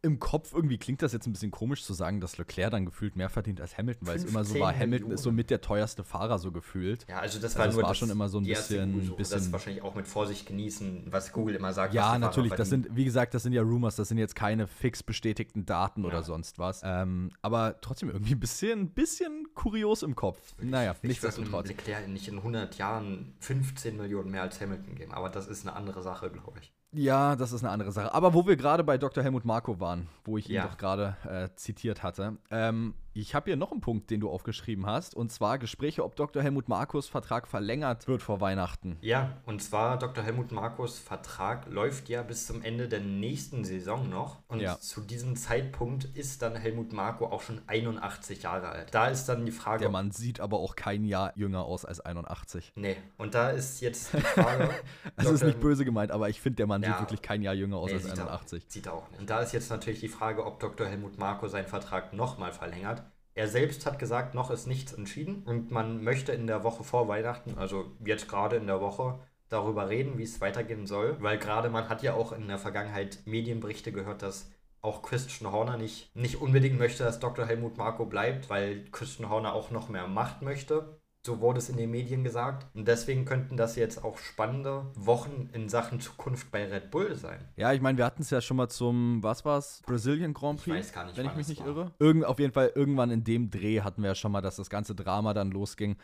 im 0.04 0.18
Kopf 0.18 0.52
irgendwie 0.52 0.78
klingt 0.78 1.00
das 1.00 1.12
jetzt 1.12 1.26
ein 1.28 1.32
bisschen 1.32 1.52
komisch 1.52 1.84
zu 1.84 1.94
sagen, 1.94 2.20
dass 2.20 2.36
Leclerc 2.36 2.72
dann 2.72 2.84
gefühlt 2.86 3.14
mehr 3.14 3.28
verdient 3.30 3.60
als 3.60 3.78
Hamilton, 3.78 4.08
weil 4.08 4.16
es 4.16 4.24
immer 4.24 4.40
so 4.42 4.54
15 4.54 4.60
war, 4.60 4.76
Hamilton 4.76 5.10
ist 5.12 5.22
so 5.22 5.30
mit 5.30 5.48
der 5.48 5.60
teuerste 5.60 6.02
Fahrer 6.02 6.40
so 6.40 6.50
gefühlt. 6.50 7.06
Ja, 7.08 7.20
also 7.20 7.38
das 7.38 7.56
Also 7.56 7.58
war 7.60 7.68
es 7.68 7.74
nur 7.74 7.82
war 7.84 7.90
das, 7.90 7.98
schon 7.98 8.10
immer 8.10 8.28
so 8.28 8.38
ein 8.38 8.44
bisschen- 8.44 8.92
Google-Suche. 8.92 9.18
Das 9.18 9.30
bisschen- 9.30 9.52
wahrscheinlich 9.52 9.82
auch 9.84 9.94
mit 9.94 10.08
Vorsicht 10.08 10.46
genießen, 10.46 11.04
was 11.10 11.32
Google 11.32 11.54
immer 11.54 11.72
sagt. 11.72 11.94
Ja, 11.94 12.18
natürlich, 12.18 12.52
das 12.54 12.68
sind, 12.68 12.88
wie 12.96 13.04
gesagt, 13.04 13.32
das 13.34 13.44
sind 13.44 13.52
ja 13.52 13.62
Rumors, 13.62 13.94
das 13.94 14.08
sind 14.08 14.18
jetzt 14.18 14.34
keine 14.34 14.66
fix 14.66 15.02
bestätigten 15.04 15.66
Daten 15.66 16.02
Ja. 16.02 16.08
oder 16.08 16.22
sonst 16.24 16.58
was. 16.58 16.80
Ähm, 16.84 17.30
aber 17.40 17.76
trotzdem 17.80 18.10
irgendwie 18.10 18.34
ein 18.34 18.40
bisschen, 18.40 18.90
bisschen 18.90 19.46
kurios 19.54 20.02
im 20.02 20.16
Kopf. 20.16 20.54
Naja, 20.60 20.96
nichtsdestotrotz. 21.02 21.68
Leclerc 21.68 22.08
nicht 22.08 22.26
in 22.26 22.38
100 22.42 22.76
Jahren 22.76 23.34
15 23.38 23.96
Millionen 23.96 24.32
mehr 24.32 24.42
als 24.42 24.60
Hamilton 24.60 24.96
geben, 24.96 25.12
aber 25.12 25.28
das 25.30 25.46
ist 25.46 25.64
eine 25.66 25.76
andere 25.76 26.02
Sache, 26.02 26.28
glaube 26.30 26.58
ich. 26.60 26.72
Ja, 26.94 27.36
das 27.36 27.52
ist 27.52 27.62
eine 27.64 27.72
andere 27.72 27.90
Sache. 27.92 28.12
Aber 28.12 28.34
wo 28.34 28.46
wir 28.46 28.56
gerade 28.56 28.84
bei 28.84 28.98
Dr. 28.98 29.24
Helmut 29.24 29.44
Marko 29.44 29.80
waren, 29.80 30.08
wo 30.24 30.36
ich 30.36 30.48
ihn 30.48 30.56
Ja. 30.56 30.66
doch 30.66 30.76
gerade 30.76 31.16
äh, 31.28 31.48
zitiert 31.56 32.02
hatte, 32.02 32.36
ähm, 32.50 32.94
ich 33.14 33.34
habe 33.34 33.46
hier 33.50 33.56
noch 33.56 33.72
einen 33.72 33.80
Punkt, 33.82 34.10
den 34.10 34.20
du 34.20 34.30
aufgeschrieben 34.30 34.86
hast, 34.86 35.14
und 35.14 35.30
zwar 35.30 35.58
Gespräche, 35.58 36.02
ob 36.04 36.16
Dr. 36.16 36.42
Helmut 36.42 36.68
Markos 36.68 37.08
Vertrag 37.08 37.46
verlängert 37.46 38.08
wird 38.08 38.22
vor 38.22 38.40
Weihnachten. 38.40 38.96
Ja, 39.02 39.36
und 39.44 39.62
zwar 39.62 39.98
Dr. 39.98 40.24
Helmut 40.24 40.50
Markus 40.52 40.98
Vertrag 40.98 41.66
läuft 41.70 42.08
ja 42.08 42.22
bis 42.22 42.46
zum 42.46 42.62
Ende 42.62 42.88
der 42.88 43.00
nächsten 43.00 43.64
Saison 43.64 44.08
noch. 44.08 44.38
Und 44.48 44.60
Ja. 44.60 44.78
zu 44.80 45.02
diesem 45.02 45.36
Zeitpunkt 45.36 46.04
ist 46.16 46.40
dann 46.42 46.56
Helmut 46.56 46.92
Marko 46.92 47.26
auch 47.26 47.42
schon 47.42 47.60
81 47.66 48.42
Jahre 48.44 48.68
alt. 48.70 48.94
Da 48.94 49.06
ist 49.08 49.26
dann 49.26 49.44
die 49.44 49.52
Frage, 49.52 49.80
Der 49.82 49.90
Mann 49.90 50.10
sieht 50.10 50.40
aber 50.40 50.58
auch 50.58 50.74
kein 50.74 51.04
Jahr 51.04 51.32
jünger 51.36 51.64
aus 51.64 51.84
als 51.84 52.00
81. 52.00 52.72
Nee, 52.76 52.96
und 53.18 53.34
da 53.34 53.50
ist 53.50 53.80
jetzt 53.82 54.14
die 54.14 54.20
Frage. 54.20 54.70
Das 55.16 55.26
ist 55.26 55.40
Dr. 55.42 55.48
nicht 55.48 55.60
böse 55.60 55.84
gemeint, 55.84 56.10
aber 56.12 56.28
ich 56.30 56.40
finde, 56.40 56.56
der 56.56 56.66
Mann 56.66 56.82
Ja. 56.82 56.92
sieht 56.92 57.00
wirklich 57.00 57.22
kein 57.22 57.42
Jahr 57.42 57.54
jünger 57.54 57.76
aus 57.76 57.90
Nee, 57.90 57.96
als 57.96 58.04
sieht 58.04 58.12
er 58.18 58.24
auch 58.24 58.28
81. 58.30 58.52
nicht. 58.62 58.72
Sieht 58.72 58.86
er 58.86 58.94
auch 58.94 59.10
nicht. 59.10 59.20
Und 59.20 59.28
da 59.30 59.40
ist 59.40 59.52
jetzt 59.52 59.70
natürlich 59.70 60.00
die 60.00 60.08
Frage, 60.08 60.46
ob 60.46 60.60
Dr. 60.60 60.86
Helmut 60.86 61.18
Marko 61.18 61.48
seinen 61.48 61.66
Vertrag 61.66 62.14
nochmal 62.14 62.52
verlängert. 62.52 63.01
Er 63.34 63.48
selbst 63.48 63.86
hat 63.86 63.98
gesagt, 63.98 64.34
noch 64.34 64.50
ist 64.50 64.66
nichts 64.66 64.92
entschieden 64.92 65.42
und 65.44 65.70
man 65.70 66.04
möchte 66.04 66.32
in 66.32 66.46
der 66.46 66.64
Woche 66.64 66.84
vor 66.84 67.08
Weihnachten, 67.08 67.56
also 67.56 67.86
jetzt 68.04 68.28
gerade 68.28 68.56
in 68.56 68.66
der 68.66 68.80
Woche, 68.80 69.18
darüber 69.48 69.88
reden, 69.88 70.18
wie 70.18 70.22
es 70.22 70.40
weitergehen 70.40 70.86
soll. 70.86 71.16
Weil 71.20 71.38
gerade 71.38 71.70
man 71.70 71.88
hat 71.88 72.02
ja 72.02 72.14
auch 72.14 72.32
in 72.32 72.48
der 72.48 72.58
Vergangenheit 72.58 73.20
Medienberichte 73.24 73.92
gehört, 73.92 74.22
dass 74.22 74.50
auch 74.80 75.02
Christian 75.02 75.52
Horner 75.52 75.76
nicht, 75.76 76.14
nicht 76.16 76.40
unbedingt 76.40 76.78
möchte, 76.78 77.04
dass 77.04 77.20
Dr. 77.20 77.46
Helmut 77.46 77.76
Marko 77.76 78.04
bleibt, 78.04 78.50
weil 78.50 78.84
Christian 78.90 79.30
Horner 79.30 79.54
auch 79.54 79.70
noch 79.70 79.88
mehr 79.88 80.08
Macht 80.08 80.42
möchte. 80.42 81.00
So 81.24 81.40
wurde 81.40 81.58
es 81.60 81.68
in 81.68 81.76
den 81.76 81.92
Medien 81.92 82.24
gesagt. 82.24 82.66
Und 82.74 82.88
deswegen 82.88 83.24
könnten 83.24 83.56
das 83.56 83.76
jetzt 83.76 84.02
auch 84.02 84.18
spannende 84.18 84.86
Wochen 84.96 85.48
in 85.52 85.68
Sachen 85.68 86.00
Zukunft 86.00 86.50
bei 86.50 86.66
Red 86.68 86.90
Bull 86.90 87.14
sein. 87.14 87.38
Ja, 87.54 87.72
ich 87.72 87.80
meine, 87.80 87.96
wir 87.96 88.04
hatten 88.04 88.22
es 88.22 88.30
ja 88.30 88.40
schon 88.40 88.56
mal 88.56 88.68
zum, 88.68 89.22
was 89.22 89.44
war's, 89.44 89.82
Brazilian 89.86 90.34
Grand 90.34 90.58
Ich 90.58 90.64
Prix, 90.64 90.78
weiß 90.78 90.92
gar 90.92 91.04
nicht, 91.04 91.16
wenn 91.16 91.26
ich 91.26 91.34
mich 91.36 91.42
es 91.42 91.48
nicht 91.50 91.60
war. 91.60 91.68
irre. 91.68 91.92
Irgend, 92.00 92.24
auf 92.24 92.40
jeden 92.40 92.52
Fall, 92.52 92.72
irgendwann 92.74 93.12
in 93.12 93.22
dem 93.22 93.50
Dreh 93.50 93.82
hatten 93.82 94.02
wir 94.02 94.08
ja 94.08 94.14
schon 94.16 94.32
mal, 94.32 94.40
dass 94.40 94.56
das 94.56 94.68
ganze 94.68 94.96
Drama 94.96 95.32
dann 95.32 95.52
losging, 95.52 95.94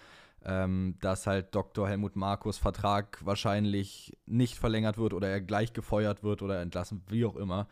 ähm, 0.44 0.94
dass 1.00 1.26
halt 1.26 1.52
Dr. 1.52 1.88
Helmut 1.88 2.14
Markus 2.14 2.57
Vertrag 2.59 3.18
wahrscheinlich 3.24 4.16
nicht 4.26 4.57
verlängert 4.57 4.98
wird 4.98 5.14
oder 5.14 5.26
er 5.28 5.40
gleich 5.40 5.72
gefeuert 5.72 6.22
wird 6.22 6.42
oder 6.42 6.62
entlassen, 6.62 7.02
wie 7.09 7.24
auch 7.24 7.35
immer. 7.35 7.66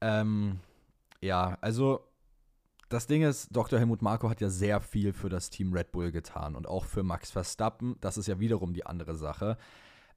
Ähm, 0.00 0.60
ja, 1.20 1.58
also 1.60 2.04
das 2.88 3.06
Ding 3.06 3.22
ist, 3.22 3.48
Dr. 3.54 3.78
Helmut 3.78 4.02
Marko 4.02 4.30
hat 4.30 4.40
ja 4.40 4.48
sehr 4.48 4.80
viel 4.80 5.12
für 5.12 5.28
das 5.28 5.50
Team 5.50 5.72
Red 5.72 5.92
Bull 5.92 6.10
getan 6.10 6.54
und 6.54 6.66
auch 6.66 6.84
für 6.84 7.02
Max 7.02 7.30
Verstappen. 7.30 7.96
Das 8.00 8.16
ist 8.16 8.26
ja 8.28 8.40
wiederum 8.40 8.72
die 8.72 8.86
andere 8.86 9.14
Sache. 9.14 9.58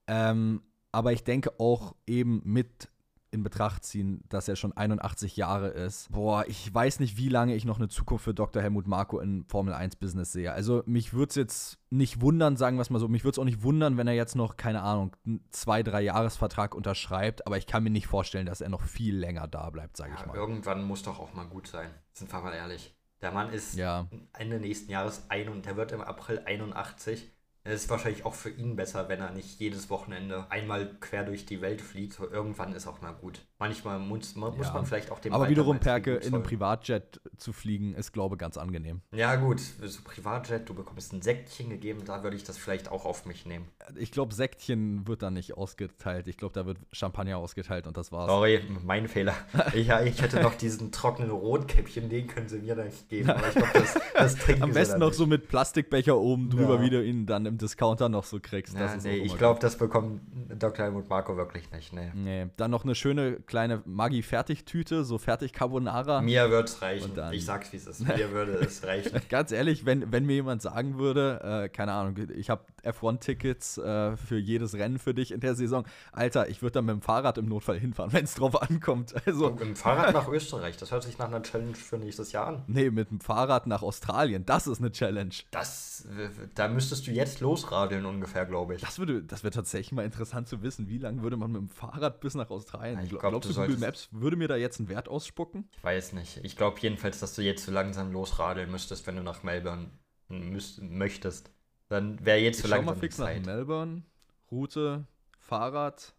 Ähm, 0.08 0.62
aber 0.92 1.14
ich 1.14 1.24
denke 1.24 1.60
auch 1.60 1.96
eben 2.08 2.42
mit 2.44 2.90
in 3.32 3.44
Betracht 3.44 3.86
ziehen, 3.86 4.24
dass 4.30 4.48
er 4.48 4.56
schon 4.58 4.76
81 4.76 5.38
Jahre 5.38 5.70
ist. 5.70 6.12
Boah, 6.12 6.44
ich 6.48 6.74
weiß 6.74 7.00
nicht, 7.00 7.18
wie 7.18 7.30
lange 7.30 7.56
ich 7.56 7.64
noch 7.66 7.78
eine 7.80 7.88
Zukunft 7.88 8.26
für 8.26 8.34
Dr. 8.34 8.62
Helmut 8.62 8.88
Marko 8.88 9.20
in 9.20 9.46
Formel 9.46 9.74
1 9.74 9.96
Business 9.96 10.32
sehe. 10.34 10.52
Also 10.52 10.84
mich 10.86 11.14
würde 11.14 11.30
es 11.30 11.36
jetzt 11.36 11.78
nicht 11.90 12.22
wundern, 12.22 12.58
sagen 12.58 12.78
wir 12.78 12.82
es 12.82 12.90
mal 12.90 13.00
so, 13.00 13.08
mich 13.08 13.24
würde 13.24 13.36
es 13.36 13.40
auch 13.40 13.46
nicht 13.46 13.64
wundern, 13.64 13.98
wenn 13.98 14.08
er 14.08 14.14
jetzt 14.14 14.36
noch, 14.36 14.58
keine 14.58 14.82
Ahnung, 14.82 15.16
einen 15.26 15.44
zwei, 15.50 15.82
drei 15.82 16.02
Jahresvertrag 16.02 16.76
unterschreibt, 16.76 17.48
aber 17.48 17.58
ich 17.58 17.68
kann 17.68 17.84
mir 17.84 17.90
nicht 17.90 18.08
vorstellen, 18.08 18.46
dass 18.46 18.62
er 18.62 18.70
noch 18.70 18.82
viel 18.82 19.16
länger 19.16 19.48
da 19.48 19.70
bleibt, 19.70 19.96
sage 19.98 20.12
ich 20.14 20.20
Ja, 20.22 20.28
mal. 20.28 20.36
irgendwann 20.36 20.84
muss 20.84 21.04
doch 21.04 21.20
auch 21.20 21.34
mal 21.34 21.48
gut 21.48 21.68
sein. 21.68 21.90
Sind 22.14 22.32
wir 22.32 22.42
mal 22.42 22.54
ehrlich. 22.54 22.94
Der 23.22 23.32
Mann 23.32 23.50
ist 23.54 23.76
Ja. 23.76 24.08
Ende 24.38 24.60
nächsten 24.60 24.92
Jahres 24.92 25.26
ein 25.30 25.48
und 25.48 25.66
der 25.66 25.78
wird 25.78 25.92
im 25.94 26.02
April 26.02 26.40
81. 26.46 27.32
Es 27.64 27.84
ist 27.84 27.90
wahrscheinlich 27.90 28.24
auch 28.24 28.36
für 28.36 28.52
ihn 28.52 28.76
besser, 28.76 29.10
wenn 29.10 29.20
er 29.20 29.32
nicht 29.32 29.60
jedes 29.60 29.90
Wochenende 29.90 30.46
einmal 30.52 30.96
quer 31.00 31.24
durch 31.24 31.46
die 31.48 31.62
Welt 31.62 31.82
fliegt. 31.82 32.20
Irgendwann 32.20 32.74
ist 32.74 32.86
auch 32.86 33.02
mal 33.02 33.14
gut. 33.14 33.42
Manchmal 33.62 34.00
muss, 34.00 34.36
man- 34.36 34.58
muss 34.58 34.66
Ja. 34.68 34.74
man 34.74 34.88
vielleicht 34.88 35.12
auch 35.12 35.20
dem 35.20 35.34
Aber 35.34 35.48
wiederum, 35.48 35.78
Perke, 35.80 36.16
in 36.16 36.34
einem. 36.34 36.42
Privatjet 36.42 37.22
zu 37.38 37.54
fliegen, 37.54 37.94
ist, 37.94 38.12
glaube 38.12 38.34
ich, 38.36 38.40
ganz 38.40 38.58
angenehm. 38.58 39.02
Ja, 39.12 39.36
gut, 39.36 39.60
so 39.60 40.02
Privatjet, 40.04 40.68
du 40.68 40.74
bekommst 40.74 41.14
ein 41.14 41.22
Säckchen 41.22 41.70
gegeben, 41.70 42.02
da 42.04 42.24
würde 42.24 42.36
ich 42.36 42.44
das 42.44 42.58
vielleicht 42.58 42.90
auch 42.92 43.06
auf 43.06 43.28
mich 43.28 43.46
nehmen. 43.46 43.68
Ich 44.00 44.12
glaube, 44.12 44.34
Säckchen 44.34 45.08
wird 45.08 45.22
da 45.22 45.30
nicht 45.30 45.58
ausgeteilt. 45.58 46.28
Ich 46.28 46.38
glaube, 46.38 46.54
da 46.56 46.66
wird 46.66 46.80
Champagner 46.92 47.38
ausgeteilt 47.38 47.86
und 47.86 47.98
das 47.98 48.12
war's. 48.12 48.32
Sorry, 48.32 48.62
mein 48.84 49.08
Fehler. 49.08 49.36
Ich, 49.76 49.86
ja, 49.86 50.02
ich 50.02 50.20
hätte 50.24 50.42
noch 50.42 50.56
diesen 50.56 50.92
trockenen 50.92 51.30
Rotkäppchen, 51.30 52.10
den 52.10 52.26
können 52.26 52.50
sie 52.50 52.58
mir 52.58 52.74
dann 52.76 52.88
nicht 52.88 53.10
geben. 53.10 53.30
Aber 53.30 53.48
ich 53.48 53.54
glaube, 53.54 53.70
das, 53.74 53.94
das 54.16 54.36
trinken 54.38 54.64
Am 54.64 54.74
besten 54.74 54.98
noch 55.00 55.10
nicht. 55.10 55.18
so 55.18 55.28
mit 55.28 55.48
Plastikbecher 55.50 56.18
oben 56.18 56.50
drüber, 56.50 56.78
Ja. 56.78 56.82
wie 56.82 56.90
du 56.90 57.04
ihn 57.06 57.28
dann 57.28 57.46
im 57.46 57.60
Discounter 57.60 58.10
noch 58.10 58.24
so 58.24 58.40
kriegst. 58.42 58.74
Ja, 58.76 58.96
nee, 59.04 59.18
ich 59.18 59.38
glaube, 59.38 59.60
das 59.60 59.78
bekommt 59.78 60.22
Dr. 60.58 60.86
Helmut 60.86 61.08
Marco 61.10 61.38
wirklich 61.38 61.70
nicht. 61.72 61.94
Nee. 61.94 62.10
Nee. 62.16 62.48
Dann 62.58 62.72
noch 62.72 62.84
eine 62.86 62.96
schöne 62.96 63.40
kleine 63.52 63.82
Maggi-Fertigtüte, 63.86 65.04
so 65.04 65.18
fertig 65.18 65.52
Carbonara. 65.52 66.22
Mir 66.22 66.50
wird 66.50 66.70
es 66.70 66.82
reichen. 66.82 67.12
Ich 67.34 67.46
sag's, 67.46 67.72
wie 67.74 67.78
es 67.78 67.86
ist. 67.86 68.00
Mir 68.08 68.32
würde 68.32 68.54
es 68.54 68.84
reichen. 68.86 69.20
Ganz 69.30 69.52
ehrlich, 69.52 69.86
wenn, 69.86 70.10
wenn 70.12 70.26
mir 70.26 70.36
jemand 70.36 70.62
sagen 70.62 70.98
würde, 70.98 71.42
äh, 71.66 71.70
keine 71.70 71.92
Ahnung, 71.92 72.16
ich 72.36 72.50
habe 72.50 72.64
F1-Tickets 72.84 73.78
äh, 73.78 74.16
für 74.16 74.38
jedes 74.38 74.74
Rennen 74.76 75.00
für 75.00 75.14
dich 75.14 75.32
in 75.32 75.42
der 75.42 75.56
Saison, 75.56 75.86
Alter, 76.14 76.50
ich 76.50 76.62
würde 76.62 76.74
dann 76.76 76.86
mit 76.86 76.94
dem 76.96 77.02
Fahrrad 77.02 77.38
im 77.38 77.48
Notfall 77.50 77.78
hinfahren, 77.78 78.14
wenn 78.14 78.24
es 78.24 78.36
drauf 78.36 78.62
ankommt. 78.62 79.14
Also, 79.28 79.48
Und 79.48 79.62
Im 79.62 79.76
Fahrrad 79.76 80.14
nach 80.14 80.30
Österreich. 80.30 80.78
Das 80.78 80.92
hört 80.92 81.04
sich 81.04 81.18
nach 81.18 81.28
einer 81.28 81.42
Challenge 81.44 81.76
für 81.76 81.98
nächstes 81.98 82.32
Jahr 82.32 82.48
an. 82.48 82.64
nee, 82.68 82.90
mit 82.90 83.12
dem 83.12 83.20
Fahrrad 83.20 83.68
nach 83.68 83.82
Australien, 83.82 84.46
das 84.46 84.66
ist 84.68 84.80
eine 84.80 84.92
Challenge. 84.92 85.34
Das, 85.52 86.08
da 86.56 86.70
müsstest 86.70 87.06
du 87.08 87.12
jetzt 87.12 87.42
losradeln 87.42 88.06
ungefähr, 88.06 88.46
glaube 88.46 88.76
ich. 88.76 88.82
Das 88.82 88.98
würde, 88.98 89.22
das 89.24 89.44
wäre 89.44 89.52
tatsächlich 89.52 89.92
mal 89.92 90.06
interessant 90.06 90.48
zu 90.48 90.62
wissen, 90.64 90.88
wie 90.88 90.98
lange 90.98 91.22
würde 91.22 91.36
man 91.36 91.52
mit 91.52 91.62
dem 91.62 91.70
Fahrrad 91.70 92.22
bis 92.22 92.34
nach 92.36 92.50
Australien? 92.50 93.00
Ich 93.04 93.10
Gla- 93.12 93.20
glaub, 93.20 93.41
Glaubst 93.42 93.58
du 93.58 93.62
Google 93.62 93.78
Maps 93.78 94.08
würde 94.12 94.36
mir 94.38 94.48
da 94.48 94.56
jetzt 94.56 94.80
einen 94.80 94.90
Wert 94.90 95.08
ausspucken? 95.10 95.68
Ich 95.76 95.84
weiß 95.84 96.14
nicht. 96.14 96.38
Ich 96.44 96.56
glaube 96.56 96.80
jedenfalls, 96.80 97.20
dass 97.20 97.34
du 97.36 97.42
jetzt 97.42 97.66
so 97.66 97.72
langsam 97.72 98.12
losradeln 98.12 98.70
müsstest, 98.72 99.06
wenn 99.08 99.16
du 99.16 99.24
nach 99.24 99.44
Melbourne 99.44 99.90
müsst, 100.30 100.82
möchtest. 100.82 101.52
Dann 101.90 102.24
wäre 102.26 102.38
jetzt 102.40 102.58
Ich 102.58 102.62
so 102.64 102.68
schau 102.70 102.76
langsam 102.76 102.86
mal 102.86 102.94
die 102.96 103.00
fix 103.02 103.18
nach 103.18 103.26
Zeit. 103.26 103.46
Melbourne, 103.46 104.04
Route, 104.52 105.06
Fahrrad, 105.40 106.14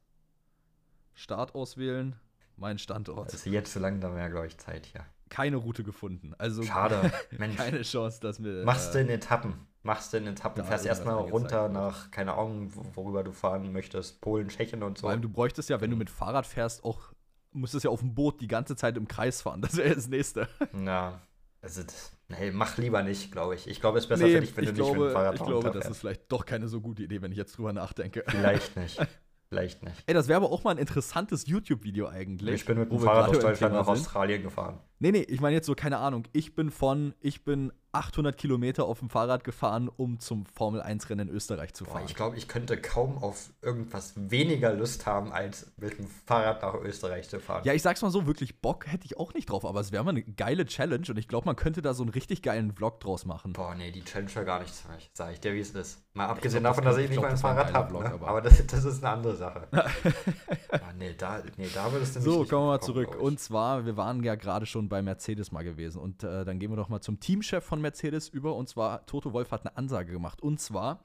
Start 1.15 1.55
auswählen. 1.55 2.17
mein 2.57 2.79
Standort. 2.79 3.29
Das 3.29 3.35
ist 3.35 3.47
jetzt 3.47 3.73
so 3.73 3.81
langsam 3.81 4.17
ja, 4.17 4.29
glaube 4.29 4.47
ich, 4.47 4.59
Zeit 4.59 4.87
hier. 4.87 5.05
Keine 5.29 5.57
Route 5.57 5.83
gefunden. 5.83 6.35
Also 6.37 6.63
Schade, 6.63 7.11
Mensch. 7.39 7.57
keine 7.57 7.83
Chance, 7.83 8.21
dass 8.21 8.43
wir. 8.43 8.65
Machst 8.65 8.95
du 8.95 9.01
in 9.01 9.09
Etappen. 9.09 9.55
Machst 9.85 10.13
du 10.13 10.17
in 10.19 10.27
Etappen. 10.29 10.63
Ja, 10.63 10.69
Fährst 10.69 10.85
irgendwas 10.87 11.07
erstmal 11.07 11.25
runter 11.31 11.69
nach, 11.69 12.11
keine 12.11 12.35
Ahnung, 12.35 12.71
wo- 12.75 12.85
worüber 13.05 13.25
du 13.25 13.33
fahren 13.33 13.73
möchtest. 13.73 14.21
Polen, 14.21 14.49
Tschechien 14.49 14.83
und 14.83 14.99
so. 14.99 15.03
Vor 15.03 15.11
allem, 15.11 15.23
du 15.23 15.29
bräuchtest 15.29 15.69
ja, 15.71 15.81
wenn 15.81 15.91
du 15.91 15.97
mit 15.97 16.09
Fahrrad 16.11 16.47
fährst, 16.47 16.85
auch 16.85 17.13
müsstest 17.53 17.85
ja 17.85 17.91
auf 17.91 18.01
dem 18.01 18.15
Boot 18.15 18.41
die 18.41 18.47
ganze 18.49 18.77
Zeit 18.77 18.97
im 18.97 19.09
Kreis 19.09 19.43
fahren. 19.43 19.61
Das 19.61 19.77
wäre 19.77 19.95
das 19.95 20.09
nächste. 20.09 20.49
Na, 20.73 21.21
also, 21.61 21.83
nee, 22.29 22.51
mach 22.53 22.77
lieber 22.79 23.03
nicht, 23.03 23.31
glaube 23.33 23.55
ich. 23.57 23.67
Ich 23.69 23.81
glaube, 23.81 23.99
es 23.99 24.05
ist 24.05 24.09
besser 24.09 24.25
Nee, 24.25 24.35
für 24.35 24.41
dich, 24.41 24.57
wenn 24.57 24.65
du 24.67 24.71
nicht 24.73 24.79
mit 24.81 24.87
glaube, 24.95 25.09
dem 25.09 25.13
Fahrrad 25.13 25.35
ich 25.35 25.43
glaube, 25.45 25.71
das 25.73 25.89
ist 25.89 25.99
vielleicht 25.99 26.31
doch 26.31 26.45
keine 26.47 26.69
so 26.69 26.81
gute 26.81 27.03
Idee, 27.03 27.21
wenn 27.21 27.33
ich 27.33 27.39
jetzt 27.39 27.59
drüber 27.59 27.73
nachdenke. 27.73 28.25
Vielleicht 28.29 28.77
nicht. 28.77 29.01
Vielleicht 29.49 29.83
nicht. 29.83 30.03
Ey, 30.07 30.15
das 30.15 30.29
wäre 30.29 30.39
aber 30.39 30.51
auch 30.51 30.65
mal 30.65 30.71
ein 30.71 30.79
interessantes 30.79 31.47
YouTube-Video 31.47 32.07
eigentlich. 32.09 32.55
Ich 32.55 32.65
bin 32.65 32.79
mit 32.79 32.91
dem 32.91 32.99
Fahrrad 33.01 33.29
aus 33.29 33.39
Deutschland 33.41 33.75
nach. 33.75 33.87
Australien 33.87 34.43
gefahren. 34.43 34.79
Nee, 34.99 35.13
nee, 35.13 35.23
ich 35.29 35.41
meine 35.43 35.55
jetzt 35.55 35.67
so, 35.67 35.75
keine 35.75 35.99
Ahnung. 35.99 36.27
Ich 36.33 36.55
bin 36.55 36.71
von, 36.71 37.15
ich 37.21 37.45
bin 37.45 37.71
800 37.93 38.37
Kilometer 38.39 38.87
auf 38.87 38.99
dem 39.01 39.11
Fahrrad 39.11 39.45
gefahren, 39.45 39.89
um 39.89 40.19
zum 40.19 40.47
Formel-1-Rennen 40.47 41.29
in 41.29 41.35
Österreich 41.35 41.75
zu 41.75 41.85
Boah, 41.85 41.93
fahren. 41.93 42.05
ich 42.07 42.15
glaube, 42.15 42.37
ich 42.37 42.49
könnte 42.49 42.81
kaum 42.81 43.19
auf 43.23 43.51
irgendwas 43.61 44.15
weniger 44.17 44.73
Lust 44.73 45.05
haben, 45.07 45.31
als 45.33 45.71
mit 45.77 45.99
dem 45.99 46.07
Fahrrad 46.27 46.63
nach 46.63 46.75
Österreich 46.75 47.29
zu 47.29 47.39
fahren. 47.39 47.63
ja, 47.65 47.73
ich 47.75 47.83
sag's 47.83 48.01
mal 48.03 48.11
so, 48.11 48.27
wirklich 48.27 48.61
Bock 48.61 48.87
hätte 48.87 49.05
ich 49.05 49.19
auch 49.19 49.35
nicht 49.35 49.51
drauf, 49.51 49.65
aber 49.67 49.81
es 49.81 49.93
wäre 49.93 50.03
mal 50.05 50.11
eine 50.11 50.23
geile 50.23 50.65
Challenge 50.65 51.07
und 51.11 51.19
ich 51.19 51.29
glaube, 51.29 51.45
man 51.47 51.57
könnte 51.57 51.83
da 51.83 51.93
so 51.93 52.03
einen 52.03 52.11
richtig 52.13 52.41
geilen 52.43 52.73
Vlog 52.75 53.01
draus 53.01 53.27
machen. 53.27 53.53
Boah, 53.53 53.75
nee, 53.75 53.91
die 53.91 54.03
Challenge 54.05 54.35
war 54.37 54.45
gar 54.45 54.61
nichts 54.61 54.81
für 54.81 54.91
mich. 54.93 55.11
Sag 55.13 55.33
ich 55.33 55.41
dir, 55.41 55.53
wie 55.53 55.61
es 55.61 55.71
ist. 55.73 55.99
Mal 56.15 56.27
abgesehen 56.27 56.63
glaub, 56.63 56.77
davon, 56.77 56.85
dass 56.85 56.97
ich 56.97 57.05
ich 57.05 57.11
nicht 57.11 57.19
glaub, 57.21 57.25
mal 57.25 57.29
ein 57.31 57.35
das 57.35 57.43
wär 57.43 57.51
ein 57.51 57.57
Fahrrad 57.57 57.75
habe. 57.75 57.93
Ne? 58.03 58.13
aber- 58.15 58.29
Aber 58.29 58.41
das, 58.41 58.67
das 58.67 58.85
ist 58.85 59.05
eine 59.05 59.15
andere 59.15 59.37
Sache. 59.37 59.69
Nee, 61.03 61.15
da, 61.19 61.43
nee, 61.57 61.67
da 61.75 61.93
würdest 61.93 62.15
du 62.15 62.21
mich 62.21 62.25
So, 62.25 62.41
nicht 62.41 62.51
kommen 62.51 62.63
wir 62.63 62.73
mal 62.75 62.81
zurück. 62.81 63.21
Und 63.21 63.41
zwar, 63.41 63.85
wir 63.85 63.97
waren 63.97 64.23
ja 64.23 64.37
gerade 64.37 64.67
schon 64.67 64.89
bei 64.89 65.03
Mercedes 65.03 65.51
mal 65.51 65.65
gewesen. 65.65 66.01
Und 66.01 66.23
äh, 66.23 66.45
dann 66.45 66.61
gehen 66.61 66.71
wir 66.71 66.77
doch 66.77 66.89
mal 66.89 67.01
zum 67.01 67.19
Teamchef 67.19 67.65
von 67.65 67.81
Mercedes 67.81 68.29
über. 68.29 68.55
Und 68.55 68.69
zwar, 68.69 69.05
Toto 69.07 69.33
Wolf 69.33 69.51
hat 69.51 69.67
eine 69.67 69.77
Ansage 69.77 70.13
gemacht. 70.13 70.41
Und 70.41 70.61
zwar, 70.61 71.03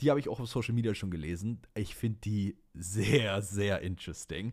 die 0.00 0.10
habe 0.10 0.20
ich 0.20 0.28
auch 0.28 0.38
auf 0.38 0.48
Social 0.48 0.74
Media 0.74 0.94
schon 0.94 1.10
gelesen. 1.10 1.60
Ich 1.74 1.96
finde 1.96 2.20
die 2.20 2.56
sehr, 2.74 3.42
sehr 3.42 3.80
interesting. 3.80 4.52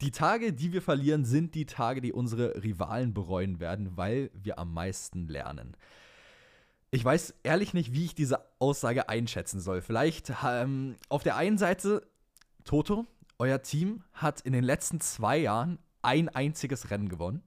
Die 0.00 0.12
Tage, 0.12 0.52
die 0.52 0.72
wir 0.72 0.82
verlieren, 0.82 1.24
sind 1.24 1.56
die 1.56 1.66
Tage, 1.66 2.00
die 2.00 2.12
unsere 2.12 2.62
Rivalen 2.62 3.14
bereuen 3.14 3.58
werden, 3.58 3.96
weil 3.96 4.30
wir 4.34 4.60
am 4.60 4.72
meisten 4.72 5.26
lernen. 5.26 5.76
Ich 6.92 7.04
weiß 7.04 7.34
ehrlich 7.42 7.74
nicht, 7.74 7.92
wie 7.92 8.04
ich 8.04 8.14
diese 8.14 8.44
Aussage 8.60 9.08
einschätzen 9.08 9.58
soll. 9.58 9.82
Vielleicht 9.82 10.32
ähm, 10.46 10.94
auf 11.08 11.24
der 11.24 11.34
einen 11.34 11.58
Seite, 11.58 12.06
Toto, 12.64 13.04
euer 13.38 13.62
Team 13.62 14.02
hat 14.12 14.40
in 14.40 14.52
den 14.52 14.64
letzten 14.64 15.00
zwei 15.00 15.38
Jahren 15.38 15.78
ein 16.02 16.28
einziges 16.28 16.90
Rennen 16.90 17.08
gewonnen. 17.08 17.42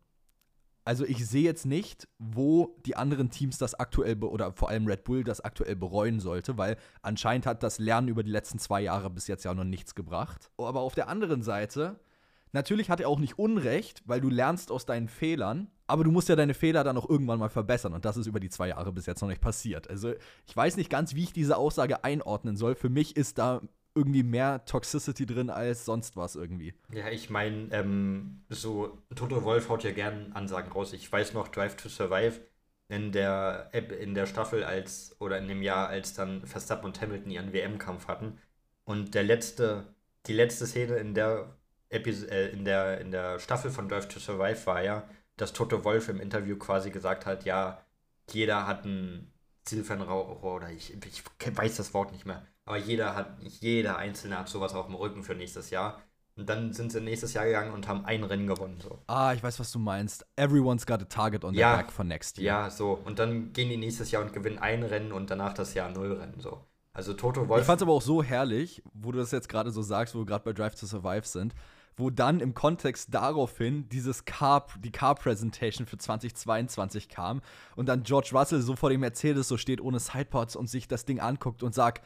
Also 0.84 1.06
ich 1.06 1.28
sehe 1.28 1.44
jetzt 1.44 1.66
nicht, 1.66 2.08
wo 2.18 2.76
die 2.86 2.96
anderen 2.96 3.30
Teams 3.30 3.60
das 3.60 3.76
aktuell 3.76 4.24
oder 4.24 4.52
vor 4.54 4.70
allem 4.70 4.88
Red 4.88 5.04
Bull 5.04 5.24
das 5.24 5.42
aktuell 5.42 5.76
bereuen 5.76 6.20
sollte, 6.20 6.58
weil 6.58 6.76
anscheinend 7.04 7.46
hat 7.46 7.62
das 7.62 7.78
Lernen 7.78 8.08
über 8.08 8.24
die 8.24 8.32
letzten 8.32 8.58
zwei 8.58 8.82
Jahre 8.82 9.12
bis 9.12 9.28
jetzt 9.28 9.44
ja 9.44 9.54
noch 9.54 9.64
nichts 9.64 9.94
gebracht. 9.94 10.50
Aber 10.58 10.82
auf 10.82 10.96
der 10.96 11.08
anderen 11.08 11.44
Seite, 11.44 12.00
natürlich 12.52 12.90
hat 12.90 13.00
er 13.00 13.10
auch 13.10 13.20
nicht 13.20 13.38
Unrecht, 13.38 14.02
weil 14.06 14.22
du 14.22 14.30
lernst 14.30 14.72
aus 14.72 14.88
deinen 14.88 15.08
Fehlern, 15.08 15.70
aber 15.86 16.04
du 16.04 16.10
musst 16.10 16.30
ja 16.30 16.36
deine 16.36 16.56
Fehler 16.56 16.84
dann 16.84 16.98
auch 16.98 17.08
irgendwann 17.08 17.40
mal 17.40 17.50
verbessern 17.50 17.94
und 17.94 18.04
das 18.04 18.18
ist 18.18 18.26
über 18.26 18.40
die 18.40 18.50
zwei 18.50 18.70
Jahre 18.70 18.92
bis 18.92 19.06
jetzt 19.06 19.22
noch 19.22 19.30
nicht 19.30 19.42
passiert. 19.42 19.88
Also 19.88 20.14
ich 20.48 20.56
weiß 20.56 20.78
nicht 20.78 20.90
ganz, 20.90 21.14
wie 21.14 21.26
ich 21.26 21.34
diese 21.34 21.58
Aussage 21.58 22.04
einordnen 22.04 22.58
soll. 22.58 22.74
Für 22.74 22.90
mich 22.90 23.16
ist 23.16 23.38
da 23.38 23.62
irgendwie 23.94 24.24
mehr 24.24 24.64
Toxicity 24.66 25.26
drin 25.26 25.50
als 25.50 25.86
sonst 25.86 26.16
was 26.16 26.36
irgendwie. 26.36 26.74
Ja, 26.94 27.10
ich 27.10 27.30
meine, 27.30 27.68
ähm, 27.72 28.44
so, 28.50 29.02
Toto 29.16 29.44
Wolf 29.44 29.70
haut 29.70 29.84
ja 29.84 29.92
gern 29.92 30.32
Ansagen 30.34 30.72
raus. 30.72 30.94
Ich 30.94 31.12
weiß 31.12 31.34
noch, 31.34 31.50
Drive 31.50 31.76
to 31.76 31.90
Survive 31.90 32.40
in 32.88 33.12
der 33.12 33.70
App, 33.72 33.92
in 33.92 34.14
der 34.14 34.26
Staffel 34.26 34.64
als, 34.64 35.16
oder 35.20 35.38
in 35.38 35.48
dem 35.48 35.62
Jahr, 35.62 35.88
als 35.88 36.14
dann 36.14 36.46
Verstappen 36.46 36.86
und 36.86 37.02
Hamilton 37.02 37.32
ihren 37.32 37.54
WM-Kampf 37.54 38.08
hatten. 38.08 38.38
Und 38.86 39.16
der 39.16 39.24
letzte, 39.24 39.94
die 40.28 40.34
letzte 40.34 40.68
Szene 40.68 40.98
in 40.98 41.14
der, 41.14 41.58
Epis 41.90 42.24
äh, 42.24 42.48
in 42.50 42.66
der, 42.66 43.02
in 43.02 43.12
der 43.12 43.40
Staffel 43.40 43.72
von 43.72 43.88
Drive 43.90 44.08
to 44.08 44.20
Survive 44.20 44.66
war 44.66 44.84
ja, 44.84 45.08
dass 45.38 45.54
Toto 45.54 45.84
Wolf 45.84 46.10
im 46.10 46.20
Interview 46.20 46.58
quasi 46.58 46.92
gesagt 46.92 47.26
hat, 47.26 47.46
ja, 47.46 47.84
jeder 48.30 48.68
hat 48.68 48.86
ein 48.86 49.32
Zielfernrohr, 49.66 50.44
oder 50.44 50.70
ich, 50.70 50.94
ich 50.94 51.24
weiß 51.58 51.78
das 51.78 51.94
Wort 51.94 52.12
nicht 52.12 52.26
mehr, 52.26 52.46
aber 52.66 52.78
jeder 52.78 53.16
hat, 53.16 53.38
jeder 53.42 53.98
Einzelne 53.98 54.38
hat 54.40 54.50
sowas 54.50 54.74
auf 54.74 54.86
dem 54.88 54.96
Rücken 54.96 55.24
für 55.24 55.36
nächstes 55.36 55.70
Jahr. 55.70 56.02
Und 56.38 56.48
dann 56.48 56.72
sind 56.72 56.92
sie 56.94 57.02
nächstes 57.02 57.34
Jahr 57.34 57.46
gegangen 57.46 57.74
und 57.74 57.88
haben 57.90 58.06
ein 58.06 58.24
Rennen 58.24 58.48
gewonnen. 58.48 58.80
So. 58.82 59.00
Ah, 59.08 59.34
ich 59.34 59.44
weiß, 59.44 59.60
was 59.60 59.72
du 59.72 59.80
meinst. 59.80 60.26
Everyone's 60.38 60.86
got 60.86 61.02
a 61.02 61.06
target 61.06 61.44
on 61.44 61.54
Ja. 61.54 61.74
their 61.76 61.84
back 61.84 61.92
for 61.92 62.06
next 62.06 62.38
year. 62.38 62.46
Ja, 62.46 62.70
so. 62.70 62.94
Und 63.04 63.20
dann 63.20 63.52
gehen 63.52 63.70
die 63.70 63.76
nächstes 63.78 64.12
Jahr 64.12 64.24
und 64.24 64.32
gewinnen 64.32 64.58
ein 64.58 64.82
Rennen 64.84 65.12
und 65.12 65.30
danach 65.30 65.54
das 65.54 65.74
Jahr 65.74 65.90
null 65.90 66.14
Rennen. 66.14 66.40
So. 66.40 66.64
Also 66.94 67.14
Toto 67.14 67.48
Wolf. 67.50 67.62
Ich 67.62 67.68
fand's 67.68 67.84
aber 67.84 67.92
auch 67.92 68.02
so 68.02 68.24
herrlich, 68.24 68.82
wo 68.94 69.12
du 69.12 69.20
das 69.20 69.32
jetzt 69.32 69.50
gerade 69.50 69.72
so 69.72 69.82
sagst, 69.82 70.16
wo 70.16 70.20
wir 70.20 70.26
gerade 70.26 70.44
bei 70.46 70.54
Drive 70.54 70.76
to 70.76 70.86
Survive 70.86 71.26
sind, 71.28 71.54
wo 71.98 72.10
dann 72.10 72.40
im 72.40 72.54
Kontext 72.54 73.14
daraufhin 73.14 73.90
dieses 73.90 74.24
Car, 74.24 74.68
die 74.80 74.92
Car-Presentation 74.92 75.86
für 75.86 75.98
2022 75.98 77.10
kam 77.10 77.42
und 77.76 77.88
dann 77.88 78.04
George 78.04 78.30
Russell 78.34 78.62
so 78.62 78.76
vor 78.76 78.90
dem 78.90 79.02
Mercedes 79.02 79.48
so 79.50 79.58
steht 79.58 79.82
ohne 79.82 80.00
Sidepods 80.00 80.56
und 80.56 80.70
sich 80.70 80.88
das 80.88 81.06
Ding 81.06 81.20
anguckt 81.20 81.62
und 81.64 81.74
sagt, 81.76 82.06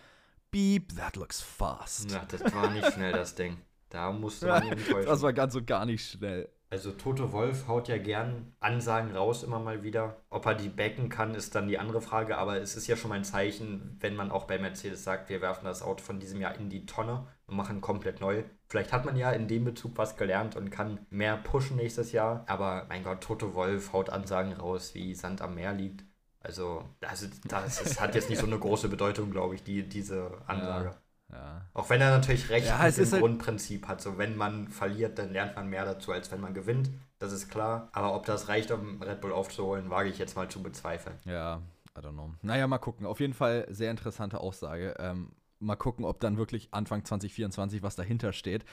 Beep, 0.56 0.96
that 0.96 1.18
looks 1.18 1.42
fast. 1.42 2.10
ja, 2.10 2.24
das 2.30 2.42
war 2.56 2.72
nicht 2.72 2.94
schnell, 2.94 3.12
das 3.12 3.36
Ding. 3.36 3.58
Da 3.90 4.14
musste 4.14 4.48
man 4.48 4.64
ihn 4.64 4.72
enttäuschen. 4.72 5.06
das 5.06 5.22
war 5.22 5.34
ganz 5.34 5.54
und 5.54 5.68
gar 5.68 5.86
nicht 5.86 6.10
schnell. 6.10 6.48
Also 6.70 6.92
Toto 6.94 7.34
Wolf 7.34 7.68
haut 7.68 7.90
ja 7.90 7.98
gern 7.98 8.54
Ansagen 8.62 9.14
raus 9.14 9.44
immer 9.44 9.60
mal 9.60 9.84
wieder. 9.84 10.16
Ob 10.30 10.46
er 10.46 10.56
die 10.56 10.70
backen 10.70 11.10
kann, 11.10 11.36
ist 11.36 11.56
dann 11.56 11.68
die 11.68 11.78
andere 11.78 12.00
Frage. 12.00 12.38
Aber 12.38 12.62
es 12.62 12.78
ist 12.78 12.88
ja 12.88 12.96
schon 12.96 13.10
mal 13.10 13.16
ein 13.16 13.26
Zeichen, 13.26 13.98
wenn 14.00 14.16
man 14.16 14.32
auch 14.32 14.46
bei 14.46 14.58
Mercedes 14.58 15.04
sagt, 15.04 15.28
wir 15.28 15.42
werfen 15.42 15.66
das 15.66 15.82
Auto 15.82 16.02
von 16.02 16.22
diesem 16.22 16.40
Jahr 16.40 16.56
in 16.56 16.70
die 16.70 16.86
Tonne 16.86 17.28
und 17.48 17.58
machen 17.58 17.82
komplett 17.82 18.22
neu. 18.22 18.44
Vielleicht 18.70 18.94
hat 18.94 19.04
man 19.04 19.18
ja 19.18 19.32
in 19.32 19.50
dem 19.50 19.66
Bezug 19.66 19.98
was 19.98 20.16
gelernt 20.16 20.56
und 20.56 20.70
kann 20.70 21.06
mehr 21.10 21.36
pushen 21.36 21.76
nächstes 21.76 22.14
Jahr. 22.14 22.46
Aber 22.48 22.86
mein 22.88 23.04
Gott, 23.04 23.20
Toto 23.20 23.56
Wolf 23.56 23.92
haut 23.92 24.10
Ansagen 24.10 24.54
raus, 24.54 24.96
wie 24.96 25.16
Sand 25.16 25.42
am 25.42 25.56
Meer 25.56 25.74
liegt. 25.74 26.06
Also, 26.46 26.84
also 27.02 27.28
das 27.48 27.82
ist, 27.82 28.00
hat 28.00 28.14
jetzt 28.16 28.30
nicht 28.30 28.40
so 28.40 28.46
eine 28.46 28.60
große 28.60 28.88
Bedeutung, 28.88 29.32
glaube 29.32 29.56
ich, 29.56 29.64
die, 29.64 29.82
diese 29.88 30.32
Ansage. 30.46 30.96
Ja. 31.32 31.66
Auch 31.74 31.90
wenn 31.90 32.02
er 32.02 32.12
natürlich 32.12 32.50
recht 32.50 32.68
Ja, 32.68 32.84
mit 32.84 32.96
dem 32.98 33.04
ist 33.04 33.12
halt- 33.14 33.22
Grundprinzip 33.22 33.88
hat. 33.88 34.00
So, 34.00 34.18
wenn 34.20 34.36
man 34.38 34.68
verliert, 34.68 35.18
dann 35.18 35.34
lernt 35.34 35.56
man 35.56 35.68
mehr 35.68 35.84
dazu, 35.86 36.12
als 36.12 36.32
wenn 36.32 36.40
man 36.40 36.54
gewinnt. 36.54 36.92
Das 37.18 37.32
ist 37.34 37.50
klar. 37.50 37.90
Aber 37.94 38.14
ob 38.16 38.26
das 38.28 38.48
reicht, 38.48 38.70
um 38.70 39.02
Red 39.02 39.22
Bull 39.22 39.32
aufzuholen, 39.34 39.90
wage 39.90 40.10
ich 40.10 40.20
jetzt 40.20 40.36
mal 40.36 40.48
zu 40.50 40.62
bezweifeln. 40.62 41.16
Ja, 41.26 41.62
I 41.98 42.02
don't 42.02 42.12
know. 42.14 42.32
Naja, 42.44 42.68
mal 42.68 42.78
gucken. 42.78 43.08
Auf 43.08 43.20
jeden 43.20 43.34
Fall 43.34 43.66
sehr 43.70 43.90
interessante 43.90 44.40
Aussage. 44.40 44.94
Ähm, 45.00 45.32
mal 45.60 45.76
gucken, 45.78 46.06
ob 46.06 46.20
dann 46.20 46.38
wirklich 46.38 46.68
Anfang 46.72 47.04
2024 47.04 47.82
was 47.82 47.96
dahinter 47.96 48.32
steht, 48.34 48.64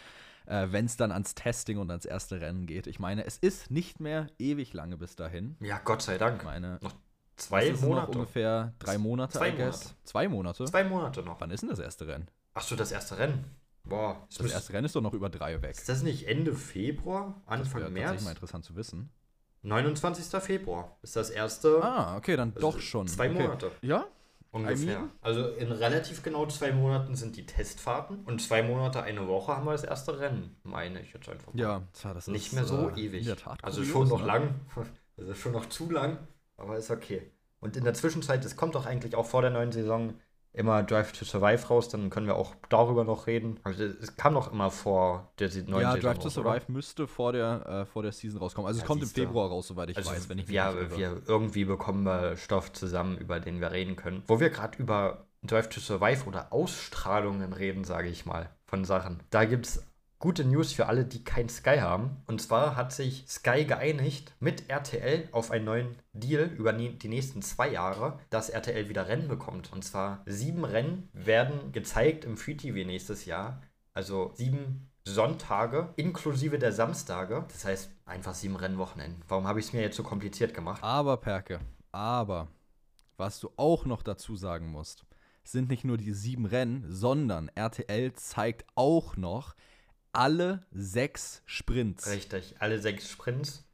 äh, 0.44 0.66
wenn 0.70 0.84
es 0.84 0.98
dann 0.98 1.10
ans 1.10 1.34
Testing 1.34 1.78
und 1.78 1.90
ans 1.90 2.04
erste 2.04 2.40
Rennen 2.42 2.66
geht. 2.66 2.86
Ich 2.86 2.98
meine, 2.98 3.24
es 3.24 3.38
ist 3.38 3.70
nicht 3.70 3.98
mehr 3.98 4.26
ewig 4.38 4.74
lange 4.74 4.98
bis 4.98 5.16
dahin. 5.16 5.56
Ja, 5.60 5.80
Gott 5.82 6.02
sei 6.02 6.18
Dank. 6.18 6.40
Ich 6.40 6.44
meine, 6.44 6.78
Zwei 7.36 7.66
ist 7.68 7.80
noch 7.82 7.88
Monate. 7.88 8.12
ungefähr 8.18 8.72
drei 8.78 8.98
Monate, 8.98 9.38
Zwei. 9.38 9.52
Monate. 9.52 9.78
Zwei 10.04 10.28
Monate? 10.28 10.64
Zwei 10.66 10.84
Monate 10.84 11.22
noch. 11.22 11.40
Wann 11.40 11.50
ist 11.50 11.60
denn 11.62 11.70
das 11.70 11.78
erste 11.78 12.06
Rennen? 12.06 12.28
Achso, 12.54 12.76
das 12.76 12.92
erste 12.92 13.18
Rennen. 13.18 13.44
Boah. 13.84 14.26
Das 14.28 14.38
Das 14.38 14.52
erste 14.52 14.72
Rennen 14.74 14.84
ist 14.86 14.94
doch 14.94 15.00
noch 15.00 15.14
über 15.14 15.28
drei 15.28 15.60
weg. 15.60 15.72
ist 15.72 15.88
das 15.88 16.02
nicht 16.02 16.28
Ende 16.28 16.54
Februar? 16.54 17.34
Das 17.46 17.58
Anfang 17.60 17.80
wäre 17.80 17.90
März? 17.90 18.04
tatsächlich 18.04 18.24
mal 18.26 18.30
interessant 18.32 18.64
zu 18.64 18.76
wissen. 18.76 19.10
29. 19.62 20.40
Februar 20.42 20.96
ist 21.02 21.16
das 21.16 21.30
erste. 21.30 21.82
Ah, 21.82 22.16
okay, 22.16 22.36
dann 22.36 22.52
Also 22.54 22.72
doch 22.72 22.80
schon. 22.80 23.06
zwei 23.08 23.30
okay. 23.30 23.42
Monate. 23.42 23.70
Ja? 23.80 24.06
Ungefähr. 24.50 24.92
I 24.98 24.98
mean- 24.98 25.10
also 25.22 25.48
in 25.48 25.72
relativ 25.72 26.22
genau 26.22 26.46
zwei 26.46 26.72
Monaten 26.72 27.14
sind 27.16 27.36
die 27.36 27.46
Testfahrten 27.46 28.20
und 28.24 28.42
zwei 28.42 28.62
Monate, 28.62 29.02
eine 29.02 29.26
Woche 29.26 29.56
haben 29.56 29.64
wir 29.64 29.72
das 29.72 29.84
erste 29.84 30.18
Rennen, 30.18 30.54
meine 30.62 31.00
ich 31.00 31.12
jetzt 31.14 31.28
einfach. 31.28 31.54
mal. 31.54 31.60
Ja, 31.60 31.82
tja, 31.94 32.12
das 32.12 32.26
Nicht 32.26 32.48
ist 32.48 32.52
mehr 32.52 32.64
so 32.64 32.90
äh, 32.90 33.00
ewig. 33.00 33.34
Also 33.62 33.82
schon 33.84 34.08
noch 34.08 34.20
ne? 34.20 34.26
lang. 34.26 34.54
Also 35.18 35.34
schon 35.34 35.52
noch 35.52 35.68
zu 35.68 35.90
lang, 35.90 36.16
aber 36.62 36.76
ist 36.76 36.90
okay. 36.90 37.30
Und 37.60 37.76
in 37.76 37.84
der 37.84 37.94
Zwischenzeit, 37.94 38.44
es 38.44 38.56
kommt 38.56 38.74
doch 38.74 38.86
eigentlich 38.86 39.14
auch 39.14 39.26
vor 39.26 39.42
der 39.42 39.50
neuen 39.50 39.72
Saison 39.72 40.14
immer 40.54 40.82
Drive 40.82 41.12
to 41.12 41.24
Survive 41.24 41.66
raus, 41.68 41.88
dann 41.88 42.10
können 42.10 42.26
wir 42.26 42.36
auch 42.36 42.54
darüber 42.68 43.04
noch 43.04 43.26
reden. 43.26 43.58
Also 43.62 43.84
es 43.84 44.16
kam 44.16 44.34
doch 44.34 44.52
immer 44.52 44.70
vor 44.70 45.32
der 45.38 45.48
neuen 45.48 45.82
Ja, 45.82 45.92
Saison 45.92 46.00
Drive 46.00 46.18
to 46.18 46.24
raus, 46.24 46.34
Survive 46.34 46.72
müsste 46.72 47.06
vor 47.06 47.32
der, 47.32 47.66
äh, 47.66 47.86
vor 47.86 48.02
der 48.02 48.12
Season 48.12 48.38
rauskommen. 48.38 48.66
Also 48.66 48.78
Ja, 48.78 48.84
es 48.84 48.86
kommt 48.88 49.02
im. 49.02 49.08
Februar 49.08 49.48
raus, 49.48 49.68
soweit 49.68 49.90
ich 49.90 49.96
Also 49.96 50.10
weiß, 50.10 50.28
wenn 50.28 50.38
ich 50.38 50.46
mich 50.46 50.54
ja, 50.54 50.72
nicht 50.72 50.82
irre. 50.82 50.96
wir 50.98 51.22
irgendwie 51.26 51.64
bekommen 51.64 52.02
wir 52.04 52.36
Stoff 52.36 52.72
zusammen, 52.72 53.16
über 53.16 53.40
den 53.40 53.60
wir 53.60 53.70
reden 53.70 53.96
können. 53.96 54.22
Wo 54.26 54.40
wir 54.40 54.50
gerade 54.50 54.76
über 54.78 55.26
Drive 55.42 55.68
to 55.70 55.80
Survive 55.80 56.26
oder 56.26 56.52
Ausstrahlungen 56.52 57.52
reden, 57.52 57.84
sage 57.84 58.08
ich 58.08 58.26
mal, 58.26 58.50
von 58.66 58.84
Sachen. 58.84 59.22
Da 59.30 59.44
gibt 59.46 59.66
es 59.66 59.86
gute 60.22 60.44
News 60.44 60.72
für 60.72 60.86
alle, 60.86 61.04
die 61.04 61.24
kein 61.24 61.48
Sky 61.48 61.78
haben. 61.78 62.22
Und 62.26 62.40
zwar 62.40 62.76
hat 62.76 62.92
sich 62.92 63.24
Sky 63.26 63.64
geeinigt 63.64 64.32
mit 64.38 64.70
RTL 64.70 65.28
auf 65.32 65.50
einen 65.50 65.64
neuen 65.64 65.96
Deal 66.12 66.44
über 66.44 66.72
die 66.72 67.08
nächsten 67.08 67.42
zwei 67.42 67.68
Jahre, 67.70 68.20
dass 68.30 68.48
RTL 68.48 68.88
wieder 68.88 69.08
Rennen 69.08 69.26
bekommt. 69.26 69.72
Und 69.72 69.82
zwar 69.82 70.22
sieben 70.24 70.64
Rennen 70.64 71.08
werden 71.12 71.72
gezeigt 71.72 72.24
im 72.24 72.36
Free 72.36 72.54
TV 72.54 72.86
nächstes 72.86 73.24
Jahr. 73.24 73.62
Also 73.94 74.30
sieben 74.34 74.92
Sonntage 75.04 75.92
inklusive 75.96 76.60
der 76.60 76.70
Samstage. 76.70 77.44
Das 77.48 77.64
heißt 77.64 77.90
einfach 78.06 78.34
sieben 78.34 78.54
Rennwochenenden. 78.54 79.24
Warum 79.26 79.48
habe 79.48 79.58
ich 79.58 79.66
es 79.66 79.72
mir 79.72 79.82
jetzt 79.82 79.96
so 79.96 80.04
kompliziert 80.04 80.54
gemacht? 80.54 80.84
Aber, 80.84 81.16
Perke, 81.16 81.58
aber, 81.90 82.46
was 83.16 83.40
du 83.40 83.50
auch 83.56 83.86
noch 83.86 84.04
dazu 84.04 84.36
sagen 84.36 84.68
musst, 84.68 85.04
sind 85.42 85.68
nicht 85.68 85.82
nur 85.82 85.96
die 85.96 86.12
sieben 86.12 86.46
Rennen, 86.46 86.84
sondern 86.88 87.48
RTL 87.56 88.12
zeigt 88.12 88.64
auch 88.76 89.16
noch 89.16 89.56
alle 90.12 90.66
sechs 90.70 91.42
Sprints. 91.46 92.08
Richtig, 92.10 92.56
alle 92.58 92.78
sechs 92.78 93.10
Sprints. 93.10 93.64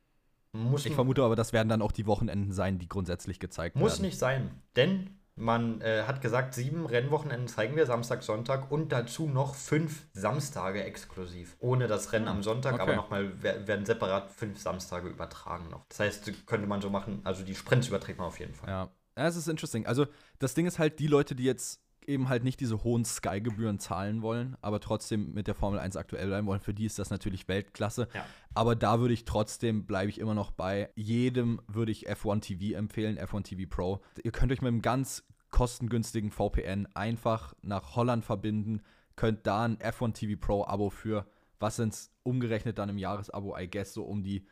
Muss 0.53 0.87
ich 0.87 0.94
vermute 0.94 1.22
aber, 1.22 1.37
das 1.37 1.53
werden 1.53 1.68
dann 1.68 1.83
auch 1.83 1.92
die 1.92 2.07
Wochenenden 2.07 2.53
sein, 2.53 2.79
die 2.79 2.88
grundsätzlich 2.88 3.38
gezeigt 3.38 3.77
muss 3.77 3.92
werden. 3.92 3.92
Muss 3.92 4.01
nicht 4.01 4.18
sein, 4.18 4.51
denn 4.77 5.18
man 5.38 5.81
äh, 5.83 6.03
hat 6.03 6.20
gesagt, 6.20 6.55
sieben 6.55 6.87
Rennwochenenden 6.87 7.48
zeigen 7.48 7.77
wir, 7.77 7.87
Samstag, 7.87 8.22
Sonntag 8.22 8.72
und 8.72 8.90
dazu 8.90 9.29
noch 9.29 9.55
fünf 9.55 10.07
Samstage 10.12 10.83
exklusiv. 10.83 11.57
Ohne 11.61 11.87
das 11.87 12.12
Rennen 12.12 12.29
am 12.29 12.42
Sonntag, 12.42 12.74
okay. 12.74 12.83
aber 12.83 12.96
nochmal 12.96 13.40
werden 13.42 13.87
separat 13.87 14.31
fünf 14.33 14.59
Samstage 14.59 15.09
übertragen 15.09 15.68
noch. 15.70 15.87
Das 15.88 16.01
heißt, 16.01 16.46
könnte 16.46 16.66
man 16.66 16.81
so 16.81 16.90
machen, 16.90 17.20
also 17.24 17.44
die 17.44 17.55
Sprints 17.55 17.88
überträgt 17.88 18.18
man 18.18 18.29
auf 18.29 18.40
jeden 18.40 18.55
Fall. 18.55 18.68
Ja, 18.68 18.88
ja 19.16 19.29
es 19.29 19.37
ist 19.37 19.48
interesting. 19.48 19.87
Also 19.87 20.07
das 20.38 20.55
Ding 20.55 20.66
ist 20.66 20.79
halt, 20.79 20.98
die 20.98 21.07
Leute, 21.07 21.35
die 21.35 21.44
jetzt 21.44 21.81
eben 22.09 22.29
halt 22.29 22.42
nicht 22.42 22.61
diese 22.61 22.83
hohen 22.83 23.05
Sky-Gebühren 23.05 23.79
zahlen 23.79 24.23
wollen, 24.23 24.57
aber 24.62 24.81
trotzdem 24.81 25.33
mit 25.33 25.47
der 25.47 25.55
Formel 25.55 25.79
1 25.79 25.97
aktuell 25.97 26.27
bleiben 26.27 26.47
wollen. 26.47 26.61
Für 26.61 26.75
die 26.75 26.87
ist 26.87 26.99
das 26.99 27.11
natürlich 27.11 27.47
Weltklasse. 27.49 28.09
Ja. 28.14 28.25
Aber 28.55 28.75
da 28.75 29.01
würde 29.01 29.14
ich 29.14 29.25
trotzdem, 29.25 29.87
bleibe 29.87 30.11
ich 30.11 30.18
immer 30.18 30.35
noch 30.35 30.51
bei, 30.51 30.90
jedem 30.97 31.61
würde 31.68 31.92
ich 31.92 32.11
F1 32.11 32.40
TV 32.40 32.77
empfehlen, 32.77 33.18
F1 33.18 33.44
TV 33.44 33.68
Pro. 33.68 34.01
Ihr 34.23 34.33
könnt 34.33 34.51
euch 34.51 34.62
mit 34.62 34.68
einem 34.68 34.83
ganz 34.83 35.25
kostengünstigen 35.51 36.31
VPN 36.31 36.88
einfach 36.94 37.55
nach 37.62 37.94
Holland 37.94 38.25
verbinden, 38.25 38.83
könnt 39.16 39.47
da 39.47 39.64
ein 39.64 39.79
F1 39.79 40.14
TV 40.14 40.40
Pro 40.40 40.64
Abo 40.64 40.90
für, 40.90 41.27
was 41.61 41.77
sind 41.77 41.92
es 41.92 42.11
umgerechnet 42.23 42.79
dann 42.79 42.88
im 42.88 42.99
Jahresabo, 42.99 43.57
I 43.57 43.68
guess, 43.68 43.92
so 43.92 44.05
um 44.05 44.23
die 44.23 44.47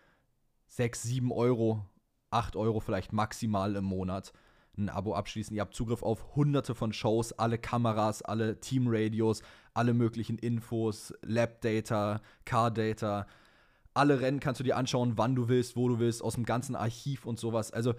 6, 0.68 1.02
7 1.02 1.32
Euro, 1.32 1.86
8 2.30 2.56
Euro 2.56 2.80
vielleicht 2.80 3.12
maximal 3.12 3.76
im 3.76 3.84
Monat 3.84 4.32
ein 4.78 4.88
Abo 4.88 5.14
abschließen. 5.14 5.54
Ihr 5.54 5.62
habt 5.62 5.74
Zugriff 5.74 6.02
auf 6.02 6.36
hunderte 6.36 6.74
von 6.74 6.92
Shows, 6.92 7.32
alle 7.32 7.58
Kameras, 7.58 8.22
alle 8.22 8.60
Teamradios, 8.60 9.42
alle 9.74 9.94
möglichen 9.94 10.38
Infos, 10.38 11.12
Lab-Data, 11.22 12.20
Car-Data. 12.44 13.26
Alle 13.94 14.20
Rennen 14.20 14.40
kannst 14.40 14.60
du 14.60 14.64
dir 14.64 14.76
anschauen, 14.76 15.14
wann 15.16 15.34
du 15.34 15.48
willst, 15.48 15.76
wo 15.76 15.88
du 15.88 15.98
willst, 15.98 16.22
aus 16.22 16.34
dem 16.34 16.44
ganzen 16.44 16.76
Archiv 16.76 17.24
und 17.24 17.38
sowas. 17.38 17.72
Also, 17.72 17.94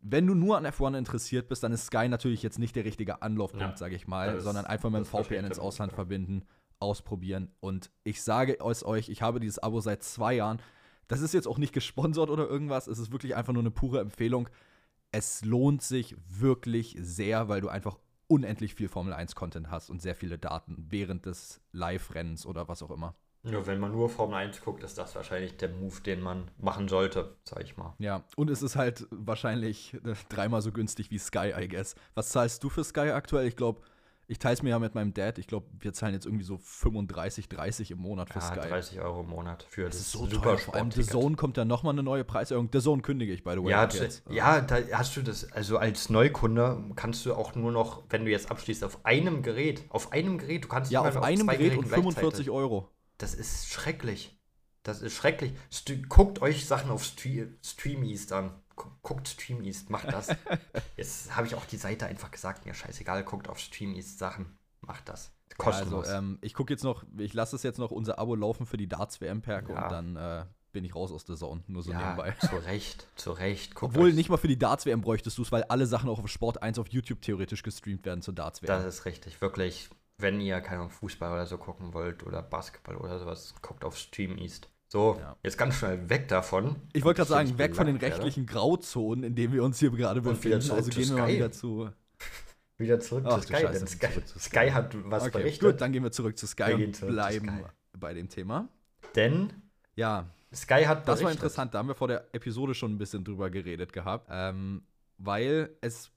wenn 0.00 0.26
du 0.26 0.34
nur 0.34 0.56
an 0.56 0.66
F1 0.66 0.98
interessiert 0.98 1.48
bist, 1.48 1.62
dann 1.62 1.72
ist 1.72 1.86
Sky 1.86 2.08
natürlich 2.08 2.42
jetzt 2.42 2.58
nicht 2.58 2.74
der 2.74 2.84
richtige 2.84 3.22
Anlaufpunkt, 3.22 3.70
ja, 3.70 3.76
sage 3.76 3.94
ich 3.94 4.08
mal, 4.08 4.40
sondern 4.40 4.66
einfach 4.66 4.90
mit 4.90 5.00
dem 5.00 5.04
VPN 5.04 5.44
ins 5.44 5.60
Ausland 5.60 5.92
verbinden, 5.92 6.44
ausprobieren. 6.80 7.52
Und 7.60 7.90
ich 8.02 8.22
sage 8.22 8.58
es 8.58 8.84
euch, 8.84 9.08
ich 9.08 9.22
habe 9.22 9.38
dieses 9.38 9.60
Abo 9.60 9.80
seit 9.80 10.02
zwei 10.02 10.34
Jahren. 10.34 10.60
Das 11.06 11.20
ist 11.20 11.34
jetzt 11.34 11.46
auch 11.46 11.58
nicht 11.58 11.72
gesponsert 11.72 12.30
oder 12.30 12.48
irgendwas. 12.48 12.88
Es 12.88 12.98
ist 12.98 13.12
wirklich 13.12 13.36
einfach 13.36 13.52
nur 13.52 13.62
eine 13.62 13.70
pure 13.70 14.00
Empfehlung 14.00 14.48
es 15.12 15.44
lohnt 15.44 15.82
sich 15.82 16.16
wirklich 16.28 16.96
sehr, 16.98 17.48
weil 17.48 17.60
du 17.60 17.68
einfach 17.68 17.98
unendlich 18.26 18.74
viel 18.74 18.88
Formel 18.88 19.12
1 19.12 19.34
Content 19.34 19.70
hast 19.70 19.90
und 19.90 20.00
sehr 20.00 20.14
viele 20.14 20.38
Daten 20.38 20.86
während 20.88 21.26
des 21.26 21.60
Live-Rennens 21.72 22.46
oder 22.46 22.66
was 22.66 22.82
auch 22.82 22.90
immer. 22.90 23.14
Ja, 23.44 23.66
wenn 23.66 23.80
man 23.80 23.90
nur 23.90 24.08
Formel 24.08 24.36
1 24.36 24.62
guckt, 24.62 24.84
ist 24.84 24.96
das 24.96 25.14
wahrscheinlich 25.16 25.56
der 25.56 25.68
Move, 25.68 26.00
den 26.00 26.20
man 26.20 26.50
machen 26.58 26.88
sollte, 26.88 27.36
sag 27.44 27.62
ich 27.62 27.76
mal. 27.76 27.94
Ja, 27.98 28.24
und 28.36 28.48
es 28.48 28.62
ist 28.62 28.76
halt 28.76 29.06
wahrscheinlich 29.10 29.94
äh, 29.94 30.14
dreimal 30.28 30.62
so 30.62 30.70
günstig 30.70 31.10
wie 31.10 31.18
Sky, 31.18 31.52
I 31.58 31.68
guess. 31.68 31.96
Was 32.14 32.30
zahlst 32.30 32.62
du 32.62 32.70
für 32.70 32.84
Sky 32.84 33.10
aktuell? 33.10 33.48
Ich 33.48 33.56
glaube, 33.56 33.82
ich 34.32 34.38
teile 34.38 34.54
es 34.54 34.62
mir 34.62 34.70
ja 34.70 34.78
mit 34.78 34.94
meinem 34.94 35.12
Dad. 35.12 35.36
Ich 35.36 35.46
glaube, 35.46 35.66
wir 35.78 35.92
zahlen 35.92 36.14
jetzt 36.14 36.24
irgendwie 36.24 36.44
so 36.44 36.56
35, 36.56 37.50
30 37.50 37.90
im 37.90 37.98
Monat 37.98 38.30
für 38.30 38.38
ja, 38.38 38.46
Sky. 38.46 38.68
30 38.68 39.00
Euro 39.00 39.20
im 39.20 39.28
Monat 39.28 39.66
für 39.68 39.84
das, 39.84 39.96
das 39.96 40.06
ist 40.06 40.12
so 40.12 40.26
super 40.26 40.42
teuer. 40.42 40.58
Vor 40.58 40.74
allem 40.74 40.90
The 40.90 41.04
Zone 41.04 41.36
kommt 41.36 41.58
ja 41.58 41.66
nochmal 41.66 41.92
eine 41.92 42.02
neue 42.02 42.24
Preiserhöhung. 42.24 42.70
The 42.72 42.80
Zone 42.80 43.02
kündige 43.02 43.30
ich, 43.34 43.44
by 43.44 43.52
the 43.52 43.62
way. 43.62 43.70
Ja, 43.70 43.88
ja, 44.30 44.60
da 44.62 44.78
hast 44.94 45.14
du 45.16 45.22
das, 45.22 45.52
also 45.52 45.76
als 45.76 46.08
Neukunde 46.08 46.82
kannst 46.96 47.26
du 47.26 47.34
auch 47.34 47.54
nur 47.54 47.72
noch, 47.72 48.04
wenn 48.08 48.24
du 48.24 48.30
jetzt 48.30 48.50
abschließt, 48.50 48.84
auf 48.84 49.04
einem 49.04 49.42
Gerät, 49.42 49.84
auf 49.90 50.12
einem 50.12 50.38
Gerät, 50.38 50.64
du 50.64 50.68
kannst 50.68 50.90
Ja, 50.90 51.02
auf 51.02 51.22
einem 51.22 51.46
Gerät 51.46 51.76
und 51.76 51.86
45 51.86 52.48
Euro. 52.48 52.88
Das 53.18 53.34
ist 53.34 53.68
schrecklich. 53.68 54.38
Das 54.82 55.02
ist 55.02 55.14
schrecklich. 55.14 55.52
St 55.70 56.08
guckt 56.08 56.40
euch 56.40 56.66
Sachen 56.66 56.90
auf 56.90 57.04
Stream 57.04 57.54
Streamies 57.62 58.32
an 58.32 58.50
guckt 58.76 59.28
Stream 59.28 59.62
East, 59.62 59.90
macht 59.90 60.12
das. 60.12 60.28
Jetzt 60.96 61.34
habe 61.36 61.46
ich 61.46 61.54
auch 61.54 61.64
die 61.64 61.76
Seite 61.76 62.06
einfach 62.06 62.30
gesagt, 62.30 62.64
mir 62.66 62.74
scheißegal, 62.74 63.24
guckt 63.24 63.48
auf 63.48 63.58
Stream 63.58 63.94
East 63.94 64.18
Sachen, 64.18 64.58
macht 64.80 65.08
das. 65.08 65.32
Kostenlos. 65.58 66.08
Ja, 66.08 66.14
also, 66.14 66.26
ähm, 66.26 66.38
ich 66.40 66.54
gucke 66.54 66.72
jetzt 66.72 66.82
noch, 66.82 67.04
ich 67.18 67.34
lasse 67.34 67.56
es 67.56 67.62
jetzt 67.62 67.78
noch 67.78 67.90
unser 67.90 68.18
Abo 68.18 68.34
laufen 68.34 68.64
für 68.64 68.76
die 68.78 68.88
Darts 68.88 69.20
WM 69.20 69.42
Perk 69.42 69.68
ja. 69.68 69.82
und 69.82 69.92
dann 69.92 70.16
äh, 70.16 70.46
bin 70.72 70.84
ich 70.84 70.94
raus 70.94 71.12
aus 71.12 71.24
der 71.24 71.36
Zone, 71.36 71.62
nur 71.66 71.82
so 71.82 71.92
ja, 71.92 71.98
nebenbei. 71.98 72.32
Zu 72.40 72.56
Recht, 72.56 73.06
zu 73.16 73.32
Recht. 73.32 73.74
Guckt 73.74 73.94
Obwohl, 73.94 74.12
nicht 74.12 74.30
mal 74.30 74.38
für 74.38 74.48
die 74.48 74.58
Darts 74.58 74.86
WM 74.86 75.02
bräuchtest 75.02 75.38
du 75.38 75.42
es, 75.42 75.52
weil 75.52 75.64
alle 75.64 75.86
Sachen 75.86 76.08
auch 76.08 76.18
auf 76.18 76.28
Sport 76.28 76.62
1 76.62 76.78
auf 76.78 76.88
YouTube 76.88 77.20
theoretisch 77.20 77.62
gestreamt 77.62 78.04
werden 78.04 78.22
zur 78.22 78.34
Darts 78.34 78.62
WM. 78.62 78.68
Das 78.68 78.84
ist 78.84 79.04
richtig, 79.04 79.40
wirklich. 79.40 79.90
Wenn 80.18 80.40
ihr 80.40 80.60
keinen 80.60 80.88
Fußball 80.88 81.32
oder 81.32 81.46
so 81.46 81.58
gucken 81.58 81.94
wollt 81.94 82.24
oder 82.24 82.42
Basketball 82.42 82.96
oder 82.96 83.18
sowas, 83.18 83.54
guckt 83.60 83.84
auf 83.84 83.96
Stream 83.96 84.38
East. 84.38 84.68
So, 84.92 85.16
ja. 85.18 85.38
jetzt 85.42 85.56
ganz 85.56 85.76
schnell 85.76 86.10
weg 86.10 86.28
davon. 86.28 86.76
Ich 86.92 87.02
wollte 87.02 87.20
gerade 87.20 87.30
sagen, 87.30 87.56
weg 87.56 87.74
von 87.74 87.86
den 87.86 87.96
rechtlichen 87.96 88.42
werde. 88.46 88.52
Grauzonen, 88.52 89.24
in 89.24 89.34
denen 89.34 89.54
wir 89.54 89.64
uns 89.64 89.78
hier 89.78 89.90
gerade 89.90 90.20
befinden. 90.20 90.70
Also 90.70 90.90
gehen 90.90 91.08
wir 91.08 91.16
mal 91.16 91.32
wieder 91.32 91.50
zu. 91.50 91.88
wieder 92.76 93.00
zurück 93.00 93.24
Ach, 93.26 93.40
zu 93.40 93.46
Sky. 93.46 93.62
Scheiße, 93.62 93.86
Sky, 93.86 94.06
zurück 94.12 94.28
zu 94.28 94.38
Sky. 94.38 94.50
Sky 94.50 94.70
hat 94.72 95.10
was 95.10 95.22
okay, 95.22 95.38
berichtet. 95.38 95.66
Gut, 95.66 95.80
dann 95.80 95.92
gehen 95.92 96.02
wir 96.02 96.12
zurück 96.12 96.36
zu 96.36 96.46
Sky 96.46 96.74
und 96.74 97.00
bleiben 97.00 97.48
Sky. 97.48 97.64
bei 97.98 98.12
dem 98.12 98.28
Thema. 98.28 98.68
Denn 99.16 99.54
ja, 99.96 100.26
Sky 100.54 100.84
hat 100.84 101.06
berichtet. 101.06 101.08
Das 101.08 101.22
war 101.22 101.32
interessant, 101.32 101.72
da 101.72 101.78
haben 101.78 101.88
wir 101.88 101.94
vor 101.94 102.08
der 102.08 102.28
Episode 102.34 102.74
schon 102.74 102.92
ein 102.92 102.98
bisschen 102.98 103.24
drüber 103.24 103.48
geredet 103.48 103.94
gehabt. 103.94 104.28
Ähm, 104.30 104.82
weil 105.16 105.70
es 105.80 106.10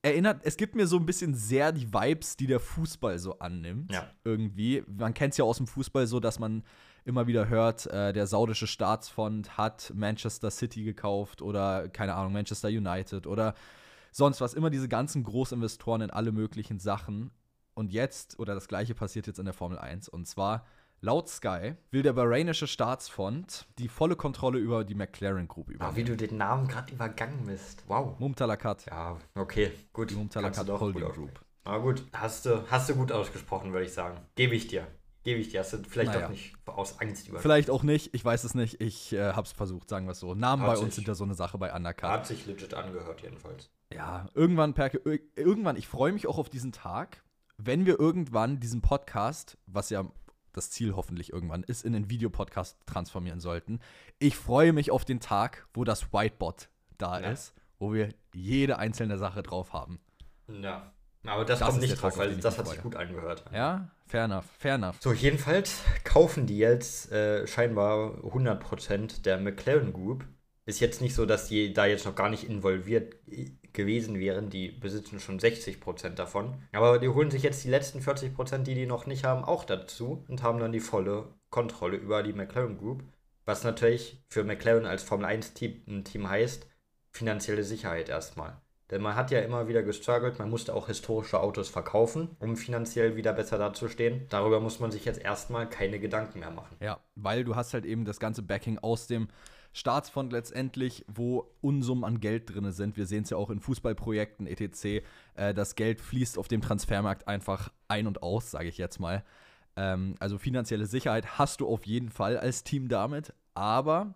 erinnert, 0.00 0.40
es 0.44 0.56
gibt 0.56 0.76
mir 0.76 0.86
so 0.86 0.96
ein 0.96 1.04
bisschen 1.04 1.34
sehr 1.34 1.72
die 1.72 1.92
Vibes, 1.92 2.38
die 2.38 2.46
der 2.46 2.58
Fußball 2.58 3.18
so 3.18 3.38
annimmt. 3.38 3.92
Ja. 3.92 4.10
Irgendwie. 4.24 4.82
Man 4.86 5.12
kennt 5.12 5.32
es 5.32 5.36
ja 5.36 5.44
aus 5.44 5.58
dem 5.58 5.66
Fußball 5.66 6.06
so, 6.06 6.20
dass 6.20 6.38
man 6.38 6.62
immer 7.04 7.26
wieder 7.26 7.48
hört, 7.48 7.86
äh, 7.86 8.12
der 8.12 8.26
saudische 8.26 8.66
Staatsfond 8.66 9.56
hat 9.56 9.92
Manchester 9.94 10.50
City 10.50 10.84
gekauft 10.84 11.42
oder 11.42 11.88
keine 11.88 12.14
Ahnung, 12.14 12.32
Manchester 12.32 12.68
United 12.68 13.26
oder 13.26 13.54
sonst 14.12 14.40
was. 14.40 14.54
Immer 14.54 14.70
diese 14.70 14.88
ganzen 14.88 15.24
Großinvestoren 15.24 16.02
in 16.02 16.10
alle 16.10 16.32
möglichen 16.32 16.78
Sachen. 16.78 17.30
Und 17.74 17.92
jetzt, 17.92 18.38
oder 18.38 18.54
das 18.54 18.68
gleiche 18.68 18.94
passiert 18.94 19.26
jetzt 19.26 19.38
in 19.38 19.46
der 19.46 19.54
Formel 19.54 19.78
1. 19.78 20.08
Und 20.08 20.26
zwar, 20.26 20.66
laut 21.00 21.28
Sky, 21.28 21.74
will 21.90 22.02
der 22.02 22.12
bahrainische 22.12 22.66
Staatsfond 22.66 23.66
die 23.78 23.88
volle 23.88 24.14
Kontrolle 24.14 24.58
über 24.58 24.84
die 24.84 24.94
McLaren 24.94 25.48
Group 25.48 25.70
übernehmen. 25.70 25.94
Ah, 25.94 25.96
wie 25.96 26.04
du 26.04 26.16
den 26.16 26.36
Namen 26.36 26.68
gerade 26.68 26.92
übergangen 26.92 27.46
bist. 27.46 27.82
Wow. 27.88 28.18
Mumtalakat. 28.18 28.86
Ja, 28.86 29.16
okay, 29.34 29.72
gut. 29.92 30.10
Die 30.10 30.14
Mumtalakat 30.14 30.68
Holding 30.68 31.08
Group. 31.08 31.40
Ah, 31.64 31.78
gut. 31.78 32.04
Hast 32.12 32.46
du, 32.46 32.64
hast 32.70 32.88
du 32.88 32.94
gut 32.94 33.12
ausgesprochen, 33.12 33.72
würde 33.72 33.86
ich 33.86 33.92
sagen. 33.92 34.20
Gebe 34.34 34.54
ich 34.54 34.66
dir. 34.66 34.86
Gebe 35.24 35.40
ich 35.40 35.50
dir. 35.50 35.60
Hast 35.60 35.72
du 35.72 35.78
vielleicht 35.88 36.12
naja. 36.12 36.26
auch 36.26 36.30
nicht 36.30 36.54
aus 36.66 37.00
Angst 37.00 37.28
über. 37.28 37.38
Vielleicht 37.38 37.70
auch 37.70 37.82
nicht. 37.82 38.14
Ich 38.14 38.24
weiß 38.24 38.44
es 38.44 38.54
nicht. 38.54 38.80
Ich 38.80 39.12
äh, 39.12 39.32
habe 39.32 39.46
es 39.46 39.52
versucht, 39.52 39.88
sagen 39.88 40.06
wir 40.06 40.12
es 40.12 40.20
so. 40.20 40.34
Namen 40.34 40.62
hat 40.62 40.74
bei 40.74 40.78
uns 40.80 40.94
sind 40.96 41.06
ja 41.06 41.14
so 41.14 41.24
eine 41.24 41.34
Sache 41.34 41.58
bei 41.58 41.72
Undercut. 41.72 42.10
Hat 42.10 42.26
sich 42.26 42.46
legit 42.46 42.74
angehört, 42.74 43.22
jedenfalls. 43.22 43.70
Ja, 43.92 44.26
irgendwann, 44.34 44.74
Perke, 44.74 45.00
irgendwann, 45.36 45.76
ich 45.76 45.86
freue 45.86 46.12
mich 46.12 46.26
auch 46.26 46.38
auf 46.38 46.48
diesen 46.48 46.72
Tag, 46.72 47.22
wenn 47.58 47.86
wir 47.86 48.00
irgendwann 48.00 48.58
diesen 48.58 48.80
Podcast, 48.80 49.58
was 49.66 49.90
ja 49.90 50.06
das 50.52 50.70
Ziel 50.70 50.94
hoffentlich 50.96 51.32
irgendwann 51.32 51.62
ist, 51.62 51.84
in 51.84 51.94
einen 51.94 52.10
Videopodcast 52.10 52.78
transformieren 52.86 53.40
sollten. 53.40 53.80
Ich 54.18 54.36
freue 54.36 54.72
mich 54.72 54.90
auf 54.90 55.04
den 55.04 55.20
Tag, 55.20 55.66
wo 55.74 55.84
das 55.84 56.12
Whiteboard 56.12 56.68
da 56.98 57.20
ja. 57.20 57.30
ist, 57.30 57.54
wo 57.78 57.92
wir 57.92 58.10
jede 58.34 58.78
einzelne 58.78 59.18
Sache 59.18 59.42
drauf 59.42 59.72
haben. 59.72 60.00
Ja. 60.48 60.92
Aber 61.26 61.44
das, 61.44 61.60
das 61.60 61.68
kommt 61.68 61.80
nicht 61.80 62.00
drauf, 62.00 62.16
weil 62.18 62.36
das 62.36 62.58
hat 62.58 62.66
sich 62.68 62.80
gut 62.80 62.96
angehört. 62.96 63.44
Ja, 63.52 63.88
fair 64.06 64.24
enough, 64.24 64.46
fair 64.58 64.74
enough. 64.74 64.96
So, 65.00 65.12
jedenfalls 65.12 65.82
kaufen 66.04 66.46
die 66.46 66.58
jetzt 66.58 67.12
äh, 67.12 67.46
scheinbar 67.46 68.18
100% 68.24 69.22
der 69.22 69.38
McLaren 69.38 69.92
Group. 69.92 70.24
Ist 70.64 70.80
jetzt 70.80 71.00
nicht 71.00 71.14
so, 71.14 71.26
dass 71.26 71.48
die 71.48 71.72
da 71.72 71.86
jetzt 71.86 72.06
noch 72.06 72.14
gar 72.14 72.28
nicht 72.28 72.48
involviert 72.48 73.16
gewesen 73.72 74.18
wären. 74.18 74.50
Die 74.50 74.68
besitzen 74.68 75.20
schon 75.20 75.38
60% 75.38 76.10
davon. 76.10 76.62
Aber 76.72 76.98
die 76.98 77.08
holen 77.08 77.30
sich 77.30 77.42
jetzt 77.42 77.64
die 77.64 77.70
letzten 77.70 78.00
40%, 78.00 78.58
die 78.58 78.74
die 78.74 78.86
noch 78.86 79.06
nicht 79.06 79.24
haben, 79.24 79.44
auch 79.44 79.64
dazu 79.64 80.24
und 80.28 80.42
haben 80.42 80.58
dann 80.58 80.72
die 80.72 80.80
volle 80.80 81.34
Kontrolle 81.50 81.96
über 81.96 82.22
die 82.22 82.32
McLaren 82.32 82.78
Group. 82.78 83.04
Was 83.44 83.64
natürlich 83.64 84.22
für 84.28 84.44
McLaren 84.44 84.86
als 84.86 85.02
Formel 85.02 85.26
1-Team 85.26 86.04
Team 86.04 86.28
heißt, 86.28 86.68
finanzielle 87.10 87.64
Sicherheit 87.64 88.08
erstmal. 88.08 88.60
Denn 88.92 89.00
man 89.00 89.16
hat 89.16 89.30
ja 89.30 89.40
immer 89.40 89.68
wieder 89.68 89.82
gestruggelt, 89.82 90.38
man 90.38 90.50
musste 90.50 90.74
auch 90.74 90.86
historische 90.86 91.40
Autos 91.40 91.70
verkaufen, 91.70 92.36
um 92.40 92.58
finanziell 92.58 93.16
wieder 93.16 93.32
besser 93.32 93.56
dazustehen. 93.56 94.26
Darüber 94.28 94.60
muss 94.60 94.80
man 94.80 94.90
sich 94.90 95.06
jetzt 95.06 95.18
erstmal 95.18 95.66
keine 95.66 95.98
Gedanken 95.98 96.40
mehr 96.40 96.50
machen. 96.50 96.76
Ja, 96.78 97.00
weil 97.14 97.42
du 97.42 97.56
hast 97.56 97.72
halt 97.72 97.86
eben 97.86 98.04
das 98.04 98.20
ganze 98.20 98.42
Backing 98.42 98.78
aus 98.78 99.06
dem 99.06 99.28
Staatsfonds 99.72 100.30
letztendlich, 100.30 101.06
wo 101.08 101.50
Unsummen 101.62 102.04
an 102.04 102.20
Geld 102.20 102.54
drin 102.54 102.70
sind. 102.70 102.98
Wir 102.98 103.06
sehen 103.06 103.22
es 103.22 103.30
ja 103.30 103.38
auch 103.38 103.48
in 103.48 103.60
Fußballprojekten 103.60 104.46
etc. 104.46 105.02
Äh, 105.36 105.54
das 105.54 105.74
Geld 105.74 106.02
fließt 106.02 106.36
auf 106.36 106.48
dem 106.48 106.60
Transfermarkt 106.60 107.26
einfach 107.26 107.72
ein 107.88 108.06
und 108.06 108.22
aus, 108.22 108.50
sage 108.50 108.68
ich 108.68 108.76
jetzt 108.76 109.00
mal. 109.00 109.24
Ähm, 109.74 110.16
also 110.20 110.36
finanzielle 110.36 110.84
Sicherheit 110.84 111.38
hast 111.38 111.62
du 111.62 111.66
auf 111.66 111.86
jeden 111.86 112.10
Fall 112.10 112.36
als 112.36 112.62
Team 112.62 112.88
damit. 112.88 113.32
Aber 113.54 114.14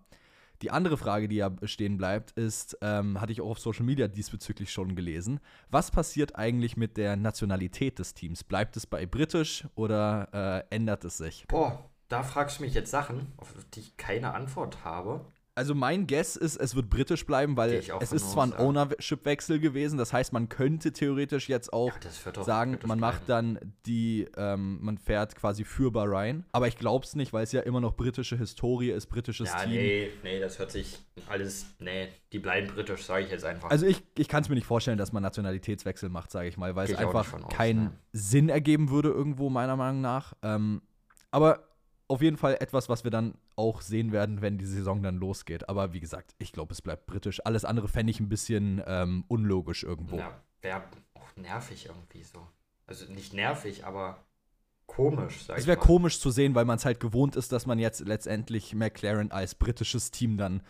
die 0.62 0.70
andere 0.70 0.96
Frage, 0.96 1.28
die 1.28 1.36
ja 1.36 1.50
stehen 1.64 1.96
bleibt, 1.96 2.32
ist, 2.32 2.78
ähm, 2.80 3.20
hatte 3.20 3.32
ich 3.32 3.40
auch 3.40 3.50
auf 3.50 3.58
Social 3.58 3.84
Media 3.84 4.08
diesbezüglich 4.08 4.72
schon 4.72 4.96
gelesen, 4.96 5.40
was 5.70 5.90
passiert 5.90 6.36
eigentlich 6.36 6.76
mit 6.76 6.96
der 6.96 7.16
Nationalität 7.16 7.98
des 7.98 8.14
Teams? 8.14 8.44
Bleibt 8.44 8.76
es 8.76 8.86
bei 8.86 9.06
britisch 9.06 9.66
oder 9.74 10.64
äh, 10.70 10.74
ändert 10.74 11.04
es 11.04 11.18
sich? 11.18 11.46
Boah, 11.48 11.90
da 12.08 12.22
fragst 12.22 12.58
du 12.58 12.64
mich 12.64 12.74
jetzt 12.74 12.90
Sachen, 12.90 13.32
auf 13.36 13.54
die 13.74 13.80
ich 13.80 13.96
keine 13.96 14.34
Antwort 14.34 14.84
habe. 14.84 15.24
Also 15.56 15.74
mein 15.74 16.06
Guess 16.06 16.36
ist, 16.36 16.58
es 16.58 16.76
wird 16.76 16.90
britisch 16.90 17.24
bleiben, 17.24 17.56
weil 17.56 17.72
es 17.72 18.12
ist 18.12 18.30
zwar 18.30 18.44
ein 18.44 18.50
ja. 18.50 18.58
Ownership-Wechsel 18.58 19.58
gewesen, 19.58 19.96
das 19.96 20.12
heißt, 20.12 20.34
man 20.34 20.50
könnte 20.50 20.92
theoretisch 20.92 21.48
jetzt 21.48 21.72
auch 21.72 21.92
ja, 21.94 22.44
sagen, 22.44 22.78
man 22.84 23.00
macht 23.00 23.22
dann 23.26 23.58
die, 23.86 24.28
ähm, 24.36 24.78
man 24.82 24.98
fährt 24.98 25.34
quasi 25.34 25.64
für 25.64 25.90
Bahrain, 25.90 26.44
aber 26.52 26.68
ich 26.68 26.76
glaube 26.76 27.06
es 27.06 27.16
nicht, 27.16 27.32
weil 27.32 27.44
es 27.44 27.52
ja 27.52 27.62
immer 27.62 27.80
noch 27.80 27.96
britische 27.96 28.36
Historie 28.36 28.90
ist, 28.90 29.06
britisches 29.06 29.48
ja, 29.48 29.60
Team. 29.60 29.70
nee, 29.70 30.10
nee, 30.22 30.40
das 30.40 30.58
hört 30.58 30.72
sich 30.72 30.98
alles, 31.26 31.64
nee, 31.78 32.08
die 32.32 32.38
bleiben 32.38 32.66
britisch, 32.66 33.04
sage 33.06 33.24
ich 33.24 33.30
jetzt 33.30 33.46
einfach. 33.46 33.70
Also 33.70 33.86
ich, 33.86 34.02
ich 34.18 34.28
kann 34.28 34.42
es 34.42 34.50
mir 34.50 34.56
nicht 34.56 34.66
vorstellen, 34.66 34.98
dass 34.98 35.12
man 35.12 35.22
Nationalitätswechsel 35.22 36.10
macht, 36.10 36.32
sage 36.32 36.48
ich 36.48 36.58
mal, 36.58 36.76
weil 36.76 36.86
Geh 36.86 36.92
es 36.92 36.98
einfach 36.98 37.48
keinen 37.48 37.84
ne? 37.84 37.92
Sinn 38.12 38.50
ergeben 38.50 38.90
würde 38.90 39.08
irgendwo, 39.08 39.48
meiner 39.48 39.76
Meinung 39.76 40.02
nach. 40.02 40.34
Ähm, 40.42 40.82
aber 41.30 41.66
auf 42.08 42.22
jeden 42.22 42.36
Fall 42.36 42.56
etwas, 42.60 42.88
was 42.88 43.04
wir 43.04 43.10
dann 43.10 43.34
auch 43.56 43.80
sehen 43.80 44.12
werden, 44.12 44.40
wenn 44.40 44.58
die 44.58 44.66
Saison 44.66 45.02
dann 45.02 45.16
losgeht. 45.16 45.68
Aber 45.68 45.92
wie 45.92 46.00
gesagt, 46.00 46.34
ich 46.38 46.52
glaube, 46.52 46.72
es 46.72 46.82
bleibt 46.82 47.06
britisch. 47.06 47.44
Alles 47.44 47.64
andere 47.64 47.88
fände 47.88 48.10
ich 48.10 48.20
ein 48.20 48.28
bisschen 48.28 48.82
ähm, 48.86 49.24
unlogisch 49.28 49.82
irgendwo. 49.82 50.16
Ja, 50.16 50.40
wäre 50.62 50.82
auch 51.14 51.36
nervig 51.36 51.86
irgendwie 51.86 52.22
so. 52.22 52.46
Also 52.86 53.10
nicht 53.12 53.32
nervig, 53.32 53.84
aber 53.84 54.24
komisch, 54.86 55.44
sag 55.44 55.58
Es 55.58 55.66
wäre 55.66 55.76
komisch 55.76 56.20
zu 56.20 56.30
sehen, 56.30 56.54
weil 56.54 56.64
man 56.64 56.76
es 56.76 56.84
halt 56.84 57.00
gewohnt 57.00 57.34
ist, 57.34 57.50
dass 57.50 57.66
man 57.66 57.78
jetzt 57.78 58.00
letztendlich 58.00 58.74
McLaren 58.74 59.32
als 59.32 59.56
britisches 59.56 60.12
Team 60.12 60.36
dann, 60.36 60.62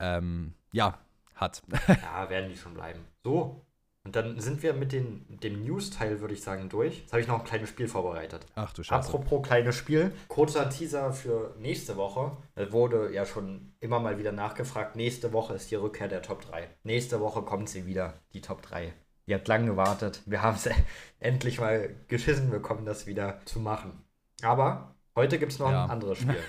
ähm, 0.00 0.54
ja, 0.72 0.98
hat. 1.36 1.62
ja, 1.88 2.28
werden 2.28 2.50
die 2.50 2.56
schon 2.56 2.74
bleiben. 2.74 3.00
So, 3.22 3.64
und 4.04 4.16
dann 4.16 4.40
sind 4.40 4.62
wir 4.62 4.72
mit 4.72 4.92
den, 4.92 5.26
dem 5.28 5.62
News-Teil, 5.64 6.20
würde 6.20 6.32
ich 6.32 6.42
sagen, 6.42 6.70
durch. 6.70 7.00
Jetzt 7.00 7.12
habe 7.12 7.20
ich 7.20 7.28
noch 7.28 7.40
ein 7.40 7.44
kleines 7.44 7.68
Spiel 7.68 7.86
vorbereitet. 7.86 8.46
Ach 8.54 8.72
du 8.72 8.82
Scheiße. 8.82 9.08
Apropos 9.08 9.46
kleines 9.46 9.76
Spiel. 9.76 10.12
Kurzer 10.28 10.70
Teaser 10.70 11.12
für 11.12 11.54
nächste 11.58 11.96
Woche. 11.96 12.36
Es 12.54 12.72
wurde 12.72 13.12
ja 13.12 13.26
schon 13.26 13.74
immer 13.78 14.00
mal 14.00 14.18
wieder 14.18 14.32
nachgefragt. 14.32 14.96
Nächste 14.96 15.34
Woche 15.34 15.52
ist 15.54 15.70
die 15.70 15.74
Rückkehr 15.74 16.08
der 16.08 16.22
Top 16.22 16.40
3. 16.50 16.68
Nächste 16.82 17.20
Woche 17.20 17.42
kommt 17.42 17.68
sie 17.68 17.84
wieder, 17.84 18.14
die 18.32 18.40
Top 18.40 18.62
3. 18.62 18.94
Ihr 19.26 19.36
habt 19.36 19.48
lange 19.48 19.66
gewartet. 19.66 20.22
Wir 20.24 20.40
haben 20.40 20.56
es 20.56 20.68
endlich 21.20 21.60
mal 21.60 21.94
geschissen 22.08 22.48
bekommen, 22.48 22.86
das 22.86 23.06
wieder 23.06 23.40
zu 23.44 23.60
machen. 23.60 24.02
Aber 24.40 24.94
heute 25.14 25.38
gibt 25.38 25.52
es 25.52 25.58
noch 25.58 25.70
ja. 25.70 25.84
ein 25.84 25.90
anderes 25.90 26.18
Spiel. 26.18 26.42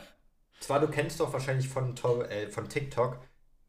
Zwar, 0.60 0.80
du 0.80 0.88
kennst 0.88 1.20
doch 1.20 1.34
wahrscheinlich 1.34 1.68
von, 1.68 1.94
äh, 2.30 2.48
von 2.48 2.70
TikTok 2.70 3.18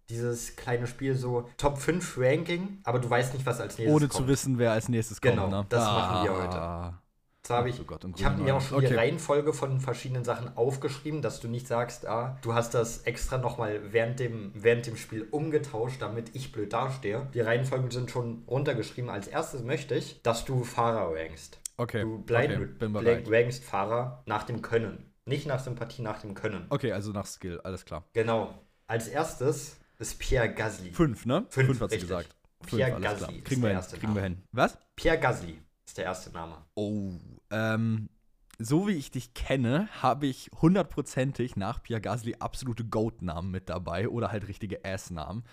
dieses 0.10 0.56
kleine 0.56 0.88
Spiel 0.88 1.16
so 1.16 1.50
Top 1.58 1.78
5 1.78 2.18
Ranking, 2.18 2.80
aber 2.84 3.00
du 3.00 3.10
weißt 3.10 3.34
nicht, 3.34 3.46
was 3.46 3.60
als 3.60 3.78
nächstes 3.78 3.96
Ohne 3.96 4.08
kommt. 4.08 4.16
Ohne 4.16 4.26
zu 4.26 4.32
wissen, 4.32 4.58
wer 4.58 4.72
als 4.72 4.90
nächstes 4.90 5.22
kommt. 5.22 5.36
Genau, 5.36 5.50
ne? 5.50 5.66
das 5.70 5.84
ah. 5.84 5.94
machen 5.94 6.24
wir 6.24 6.44
heute. 6.44 7.06
Zwar 7.46 7.60
habe 7.60 7.70
ich, 7.70 7.80
oh 7.80 7.98
ich 8.16 8.26
habe 8.26 8.42
mir 8.42 8.56
auch 8.56 8.62
schon 8.62 8.80
okay. 8.80 8.88
die 8.88 8.96
Reihenfolge 8.96 9.54
von 9.54 9.80
verschiedenen 9.80 10.24
Sachen 10.24 10.58
aufgeschrieben, 10.58 11.22
dass 11.22 11.40
du 11.40 11.48
nicht 11.48 11.68
sagst, 11.68 12.08
ah, 12.08 12.40
du 12.42 12.56
hast 12.56 12.74
das 12.74 13.04
extra 13.04 13.38
nochmal 13.38 13.94
während 13.94 14.20
dem, 14.20 14.52
während 14.56 14.88
dem 14.88 14.98
Spiel 14.98 15.28
umgetauscht, 15.30 16.02
damit 16.02 16.36
ich 16.36 16.52
blöd 16.52 16.74
dastehe. 16.74 17.28
Die 17.36 17.42
Reihenfolgen 17.42 17.92
sind 17.92 18.10
schon 18.10 18.44
runtergeschrieben. 18.48 19.12
Als 19.12 19.28
erstes 19.28 19.62
möchte 19.62 19.94
ich, 19.94 20.24
dass 20.24 20.44
du 20.46 20.64
Fahrer 20.64 21.16
rankst. 21.16 21.60
Okay. 21.78 22.02
Du 22.02 22.18
bleib, 22.18 22.50
okay. 22.50 23.24
Rankst 23.28 23.64
Fahrer 23.64 24.24
nach 24.26 24.42
dem 24.42 24.64
Können. 24.64 25.14
Nicht 25.26 25.46
nach 25.46 25.60
Sympathie, 25.60 26.02
nach 26.02 26.22
dem 26.22 26.34
Können. 26.34 26.66
Okay, 26.70 26.94
also 26.94 27.12
nach 27.12 27.28
Skill, 27.28 27.62
alles 27.64 27.86
klar. 27.86 28.06
Genau. 28.14 28.60
Als 28.88 29.08
erstes 29.08 29.78
ist 30.00 30.20
Pierre 30.20 30.54
Gasly. 30.54 30.92
Fünf, 30.92 31.26
ne? 31.26 31.46
Fünf, 31.50 31.68
Fünf 31.68 31.82
hat 31.82 31.92
sie 31.92 32.00
gesagt. 32.00 32.36
Fünf, 32.62 32.76
Pierre 32.76 33.00
Gasly. 33.00 33.42
Kriegen, 33.42 33.62
wir, 33.62 33.70
hin, 33.70 34.00
kriegen 34.00 34.16
wir 34.16 34.22
hin. 34.24 34.42
Was? 34.52 34.78
Pierre 34.96 35.20
Gasly 35.20 35.62
ist 35.86 35.98
der 35.98 36.06
erste 36.06 36.32
Name. 36.32 36.58
Oh, 36.76 37.14
ähm, 37.52 38.10
so 38.58 38.88
wie 38.88 38.94
ich 38.94 39.12
dich 39.12 39.34
kenne, 39.34 39.90
habe 40.02 40.28
ich 40.28 40.50
hundertprozentig 40.62 41.56
nach 41.56 41.84
Pierre 41.84 42.02
Gasly 42.02 42.36
absolute 42.40 42.86
Goat-Namen 42.86 43.52
mit 43.52 43.70
dabei 43.70 44.10
oder 44.10 44.32
halt 44.32 44.48
richtige 44.48 44.84
Ass-Namen. 44.86 45.44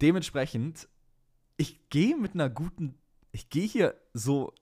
Dementsprechend, 0.00 0.88
ich 1.56 1.88
gehe 1.90 2.16
mit 2.16 2.34
einer 2.34 2.50
guten, 2.50 2.98
ich 3.32 3.50
gehe 3.50 3.66
hier 3.66 3.94
so 4.12 4.52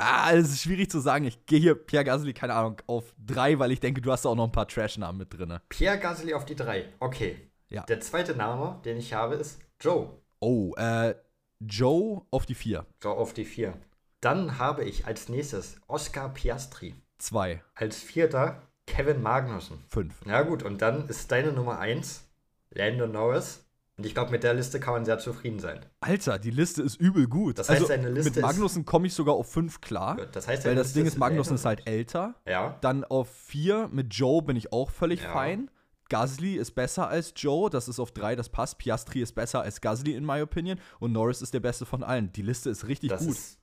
Ah, 0.00 0.32
es 0.32 0.50
ist 0.50 0.62
schwierig 0.62 0.88
zu 0.90 1.00
sagen. 1.00 1.24
Ich 1.24 1.44
gehe 1.46 1.58
hier 1.58 1.74
Pierre 1.74 2.04
Gasly, 2.04 2.32
keine 2.32 2.54
Ahnung, 2.54 2.80
auf 2.86 3.12
drei, 3.18 3.58
weil 3.58 3.72
ich 3.72 3.80
denke, 3.80 4.00
du 4.00 4.12
hast 4.12 4.24
da 4.24 4.28
auch 4.28 4.36
noch 4.36 4.44
ein 4.44 4.52
paar 4.52 4.68
Trash-Namen 4.68 5.18
mit 5.18 5.36
drin. 5.36 5.58
Pierre 5.68 5.98
Gasly 5.98 6.34
auf 6.34 6.44
die 6.44 6.54
drei. 6.54 6.92
Okay. 7.00 7.50
Ja. 7.68 7.82
Der 7.84 8.00
zweite 8.00 8.34
Name, 8.34 8.80
den 8.84 8.96
ich 8.96 9.12
habe, 9.12 9.34
ist 9.34 9.60
Joe. 9.80 10.10
Oh, 10.40 10.74
äh, 10.76 11.14
Joe 11.60 12.22
auf 12.30 12.46
die 12.46 12.54
4. 12.54 12.86
Joe 13.02 13.14
auf 13.14 13.34
die 13.34 13.44
4. 13.44 13.74
Dann 14.20 14.58
habe 14.58 14.84
ich 14.84 15.06
als 15.06 15.28
nächstes 15.28 15.76
Oscar 15.86 16.28
Piastri. 16.30 16.94
2. 17.18 17.62
Als 17.74 17.98
vierter 17.98 18.62
Kevin 18.86 19.22
Magnussen. 19.22 19.84
5. 19.88 20.26
Ja 20.26 20.42
gut, 20.42 20.62
und 20.62 20.82
dann 20.82 21.08
ist 21.08 21.30
deine 21.30 21.52
Nummer 21.52 21.78
1 21.78 22.24
Lando 22.70 23.06
Norris. 23.06 23.64
Und 23.96 24.06
ich 24.06 24.14
glaube, 24.14 24.30
mit 24.30 24.44
der 24.44 24.54
Liste 24.54 24.78
kann 24.78 24.94
man 24.94 25.04
sehr 25.04 25.18
zufrieden 25.18 25.58
sein. 25.58 25.84
Alter, 26.00 26.38
die 26.38 26.52
Liste 26.52 26.82
ist 26.82 27.00
übel 27.00 27.26
gut. 27.26 27.58
Das 27.58 27.68
heißt, 27.68 27.80
also, 27.80 27.92
deine 27.92 28.08
Liste 28.08 28.30
mit 28.30 28.40
Magnussen 28.40 28.84
komme 28.84 29.08
ich 29.08 29.14
sogar 29.14 29.34
auf 29.34 29.50
5 29.50 29.80
klar. 29.80 30.16
Das 30.30 30.46
heißt, 30.46 30.64
weil 30.64 30.76
das 30.76 30.88
Liste 30.88 31.00
Ding 31.00 31.06
ist, 31.08 31.18
Magnussen 31.18 31.56
ist 31.56 31.64
halt 31.64 31.84
älter. 31.86 32.36
Ja. 32.46 32.78
Dann 32.80 33.02
auf 33.02 33.28
4 33.28 33.88
mit 33.90 34.14
Joe 34.14 34.42
bin 34.42 34.56
ich 34.56 34.72
auch 34.72 34.90
völlig 34.90 35.22
ja. 35.22 35.32
fein. 35.32 35.68
Gasly 36.08 36.54
ist 36.54 36.72
besser 36.72 37.08
als 37.08 37.32
Joe, 37.36 37.70
das 37.70 37.88
ist 37.88 38.00
auf 38.00 38.12
drei, 38.12 38.36
das 38.36 38.48
passt. 38.48 38.78
Piastri 38.78 39.22
ist 39.22 39.34
besser 39.34 39.62
als 39.62 39.80
Gasly, 39.80 40.14
in 40.14 40.24
my 40.24 40.40
opinion. 40.40 40.78
Und 41.00 41.12
Norris 41.12 41.42
ist 41.42 41.54
der 41.54 41.60
beste 41.60 41.86
von 41.86 42.02
allen. 42.02 42.32
Die 42.32 42.42
Liste 42.42 42.70
ist 42.70 42.86
richtig 42.86 43.10
das 43.10 43.24
gut. 43.24 43.30
Ist 43.30 43.58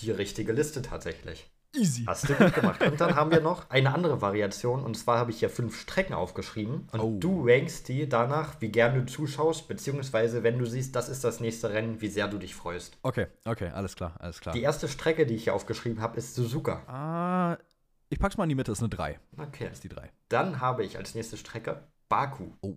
die 0.00 0.10
richtige 0.10 0.52
Liste 0.52 0.82
tatsächlich. 0.82 1.50
Easy. 1.74 2.04
Hast 2.06 2.28
du 2.28 2.34
gut 2.34 2.54
gemacht. 2.54 2.82
Und 2.82 3.00
dann 3.00 3.16
haben 3.16 3.30
wir 3.30 3.40
noch 3.40 3.68
eine 3.68 3.92
andere 3.92 4.22
Variation. 4.22 4.84
Und 4.84 4.96
zwar 4.96 5.18
habe 5.18 5.32
ich 5.32 5.40
hier 5.40 5.50
fünf 5.50 5.80
Strecken 5.80 6.14
aufgeschrieben. 6.14 6.88
Und 6.92 7.00
oh. 7.00 7.16
du 7.18 7.44
rankst 7.46 7.88
die 7.88 8.08
danach, 8.08 8.60
wie 8.60 8.68
gern 8.68 8.94
du 8.94 9.06
zuschaust, 9.06 9.66
beziehungsweise 9.66 10.42
wenn 10.42 10.58
du 10.58 10.66
siehst, 10.66 10.94
das 10.94 11.08
ist 11.08 11.24
das 11.24 11.40
nächste 11.40 11.70
Rennen, 11.70 12.00
wie 12.00 12.08
sehr 12.08 12.28
du 12.28 12.38
dich 12.38 12.54
freust. 12.54 12.96
Okay, 13.02 13.26
okay, 13.44 13.70
alles 13.70 13.96
klar, 13.96 14.14
alles 14.20 14.40
klar. 14.40 14.54
Die 14.54 14.62
erste 14.62 14.88
Strecke, 14.88 15.26
die 15.26 15.34
ich 15.34 15.44
hier 15.44 15.54
aufgeschrieben 15.54 16.00
habe, 16.00 16.16
ist 16.16 16.34
Suzuka. 16.34 16.82
Ah, 16.86 17.58
ich 18.14 18.20
pack's 18.20 18.36
mal 18.36 18.44
in 18.44 18.48
die 18.48 18.54
Mitte, 18.54 18.70
ist 18.70 18.80
eine 18.80 18.90
3. 18.90 19.18
Okay. 19.38 19.68
Ist 19.70 19.82
die 19.82 19.88
3. 19.88 20.10
Dann 20.28 20.60
habe 20.60 20.84
ich 20.84 20.96
als 20.96 21.16
nächste 21.16 21.36
Strecke 21.36 21.88
Baku. 22.08 22.52
Oh, 22.60 22.76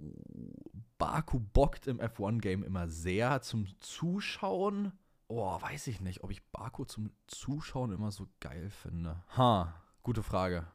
Baku 0.97 1.39
bockt 1.39 1.85
im 1.85 1.99
F1-Game 1.99 2.63
immer 2.63 2.87
sehr 2.87 3.41
zum 3.41 3.67
Zuschauen. 3.79 4.93
Oh, 5.27 5.61
weiß 5.61 5.87
ich 5.87 6.01
nicht, 6.01 6.23
ob 6.23 6.31
ich 6.31 6.43
Baku 6.51 6.85
zum 6.85 7.11
Zuschauen 7.27 7.91
immer 7.91 8.11
so 8.11 8.27
geil 8.39 8.71
finde. 8.71 9.21
Ha, 9.37 9.75
gute 10.01 10.23
Frage. 10.23 10.65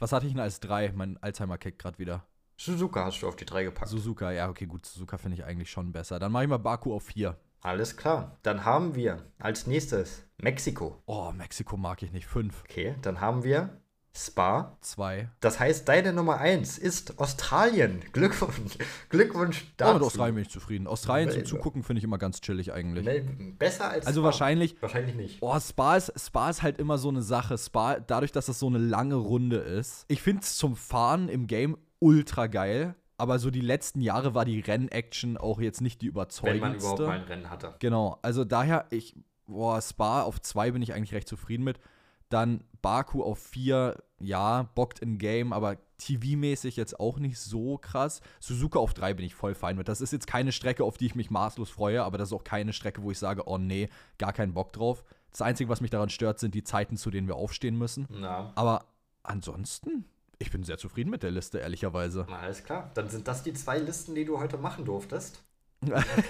Was 0.00 0.10
hatte 0.10 0.26
ich 0.26 0.32
denn 0.32 0.40
als 0.40 0.58
3? 0.58 0.92
Mein 0.96 1.16
Alzheimer-Kick 1.22 1.78
gerade 1.78 1.98
wieder. 2.00 2.26
Suzuka 2.56 3.04
hast 3.04 3.20
du 3.22 3.28
auf 3.28 3.36
die 3.36 3.44
3 3.44 3.64
gepackt. 3.64 3.88
Suzuka, 3.88 4.32
ja, 4.32 4.48
okay, 4.48 4.66
gut. 4.66 4.84
Suzuka 4.84 5.16
finde 5.16 5.36
ich 5.36 5.44
eigentlich 5.44 5.70
schon 5.70 5.92
besser. 5.92 6.18
Dann 6.18 6.32
mache 6.32 6.42
ich 6.42 6.50
mal 6.50 6.58
Baku 6.58 6.92
auf 6.92 7.04
4. 7.04 7.36
Alles 7.60 7.96
klar. 7.96 8.36
Dann 8.42 8.64
haben 8.64 8.96
wir 8.96 9.24
als 9.38 9.68
nächstes 9.68 10.24
Mexiko. 10.38 11.00
Oh, 11.06 11.30
Mexiko 11.30 11.76
mag 11.76 12.02
ich 12.02 12.10
nicht. 12.10 12.26
5. 12.26 12.64
Okay, 12.64 12.96
dann 13.02 13.20
haben 13.20 13.44
wir 13.44 13.81
Spa. 14.14 14.76
Zwei. 14.82 15.30
Das 15.40 15.58
heißt, 15.58 15.88
deine 15.88 16.12
Nummer 16.12 16.38
eins 16.38 16.76
ist 16.76 17.18
Australien. 17.18 18.00
Glückwunsch. 18.12 18.76
Glückwunsch 19.08 19.72
dazu. 19.78 19.88
Ja, 19.90 19.94
mit 19.94 20.02
Australien 20.02 20.34
bin 20.34 20.42
ich 20.42 20.50
zufrieden. 20.50 20.86
Australien 20.86 21.30
zum 21.30 21.44
Zugucken 21.46 21.82
finde 21.82 21.98
ich 21.98 22.04
immer 22.04 22.18
ganz 22.18 22.40
chillig 22.42 22.72
eigentlich. 22.72 23.06
Besser 23.58 23.90
als 23.90 24.06
Also 24.06 24.20
Spa. 24.20 24.26
wahrscheinlich. 24.26 24.80
Wahrscheinlich 24.82 25.14
nicht. 25.14 25.38
Oh, 25.40 25.58
Spa 25.58 25.96
ist, 25.96 26.12
Spa 26.20 26.50
ist 26.50 26.62
halt 26.62 26.78
immer 26.78 26.98
so 26.98 27.08
eine 27.08 27.22
Sache. 27.22 27.56
Spa, 27.56 28.00
dadurch, 28.00 28.32
dass 28.32 28.46
das 28.46 28.58
so 28.58 28.66
eine 28.66 28.78
lange 28.78 29.14
Runde 29.14 29.56
ist. 29.56 30.04
Ich 30.08 30.20
finde 30.20 30.42
es 30.42 30.56
zum 30.56 30.76
Fahren 30.76 31.28
im 31.28 31.46
Game 31.46 31.78
ultra 31.98 32.48
geil. 32.48 32.94
Aber 33.16 33.38
so 33.38 33.50
die 33.50 33.60
letzten 33.60 34.00
Jahre 34.00 34.34
war 34.34 34.44
die 34.44 34.58
Rennaction 34.60 35.36
auch 35.36 35.60
jetzt 35.60 35.80
nicht 35.80 36.02
die 36.02 36.06
überzeugendste. 36.06 36.62
Wenn 36.64 36.70
man 36.72 36.78
überhaupt 36.78 37.00
mal 37.00 37.10
ein 37.20 37.22
Rennen 37.22 37.50
hatte. 37.50 37.76
Genau. 37.78 38.18
Also 38.20 38.44
daher, 38.44 38.86
ich, 38.90 39.14
boah, 39.46 39.80
Spa 39.80 40.22
auf 40.22 40.40
zwei 40.42 40.72
bin 40.72 40.82
ich 40.82 40.92
eigentlich 40.92 41.14
recht 41.14 41.28
zufrieden 41.28 41.62
mit. 41.62 41.78
Dann 42.32 42.64
Baku 42.80 43.22
auf 43.22 43.38
4, 43.38 44.02
ja, 44.18 44.62
bockt 44.74 45.00
in 45.00 45.18
Game, 45.18 45.52
aber 45.52 45.76
TV-mäßig 46.00 46.76
jetzt 46.76 46.98
auch 46.98 47.18
nicht 47.18 47.38
so 47.38 47.76
krass. 47.76 48.22
Suzuka 48.40 48.78
auf 48.78 48.94
3 48.94 49.14
bin 49.14 49.26
ich 49.26 49.34
voll 49.34 49.54
fein 49.54 49.76
mit. 49.76 49.86
Das 49.86 50.00
ist 50.00 50.12
jetzt 50.12 50.26
keine 50.26 50.50
Strecke, 50.50 50.82
auf 50.82 50.96
die 50.96 51.06
ich 51.06 51.14
mich 51.14 51.30
maßlos 51.30 51.68
freue, 51.68 52.02
aber 52.02 52.16
das 52.16 52.30
ist 52.30 52.32
auch 52.32 52.44
keine 52.44 52.72
Strecke, 52.72 53.02
wo 53.02 53.10
ich 53.10 53.18
sage, 53.18 53.46
oh 53.46 53.58
nee, 53.58 53.90
gar 54.16 54.32
keinen 54.32 54.54
Bock 54.54 54.72
drauf. 54.72 55.04
Das 55.30 55.42
Einzige, 55.42 55.68
was 55.68 55.82
mich 55.82 55.90
daran 55.90 56.08
stört, 56.08 56.38
sind 56.38 56.54
die 56.54 56.64
Zeiten, 56.64 56.96
zu 56.96 57.10
denen 57.10 57.28
wir 57.28 57.36
aufstehen 57.36 57.76
müssen. 57.76 58.06
Na. 58.10 58.52
Aber 58.54 58.86
ansonsten, 59.22 60.06
ich 60.38 60.50
bin 60.50 60.64
sehr 60.64 60.78
zufrieden 60.78 61.10
mit 61.10 61.22
der 61.22 61.30
Liste, 61.30 61.58
ehrlicherweise. 61.58 62.26
Na, 62.30 62.38
alles 62.38 62.64
klar. 62.64 62.90
Dann 62.94 63.10
sind 63.10 63.28
das 63.28 63.42
die 63.42 63.52
zwei 63.52 63.78
Listen, 63.78 64.14
die 64.14 64.24
du 64.24 64.40
heute 64.40 64.56
machen 64.56 64.86
durftest. 64.86 65.44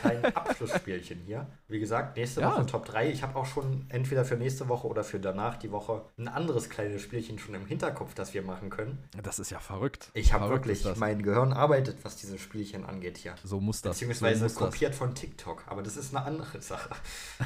Ein 0.03 0.25
Abschlussspielchen 0.35 1.21
hier. 1.27 1.47
Wie 1.69 1.79
gesagt, 1.79 2.17
nächste 2.17 2.41
Ja. 2.41 2.51
Woche 2.53 2.67
Top 2.67 2.85
3. 2.87 3.11
Ich 3.11 3.23
habe 3.23 3.37
auch 3.37 3.47
schon 3.47 3.85
entweder 3.91 4.25
für 4.25 4.37
nächste 4.37 4.69
Woche 4.69 4.87
oder 4.87 5.05
für 5.05 5.21
danach 5.21 5.57
die 5.57 5.71
Woche 5.71 6.03
ein 6.19 6.29
anderes 6.29 6.71
kleines 6.71 7.03
Spielchen 7.03 7.39
schon 7.39 7.55
im 7.55 7.67
Hinterkopf, 7.67 8.15
das 8.15 8.33
wir 8.35 8.43
machen 8.43 8.71
können. 8.71 8.99
Das 9.23 9.39
ist 9.39 9.51
ja 9.51 9.59
verrückt. 9.61 10.11
Ich 10.15 10.33
habe 10.33 10.49
wirklich, 10.49 10.83
das. 10.83 10.99
mein 10.99 11.23
Gehirn 11.23 11.53
arbeitet, 11.53 11.99
was 12.03 12.17
dieses 12.17 12.41
Spielchen 12.41 12.85
angeht 12.87 13.19
hier. 13.19 13.35
So 13.45 13.61
muss 13.61 13.83
das. 13.83 13.97
Beziehungsweise 13.97 14.39
so 14.41 14.45
muss 14.45 14.55
das. 14.55 14.73
kopiert 14.73 14.95
von 14.95 15.15
TikTok. 15.15 15.65
Aber 15.67 15.83
das 15.83 15.97
ist 15.97 16.15
eine 16.15 16.25
andere 16.25 16.61
Sache. 16.63 16.91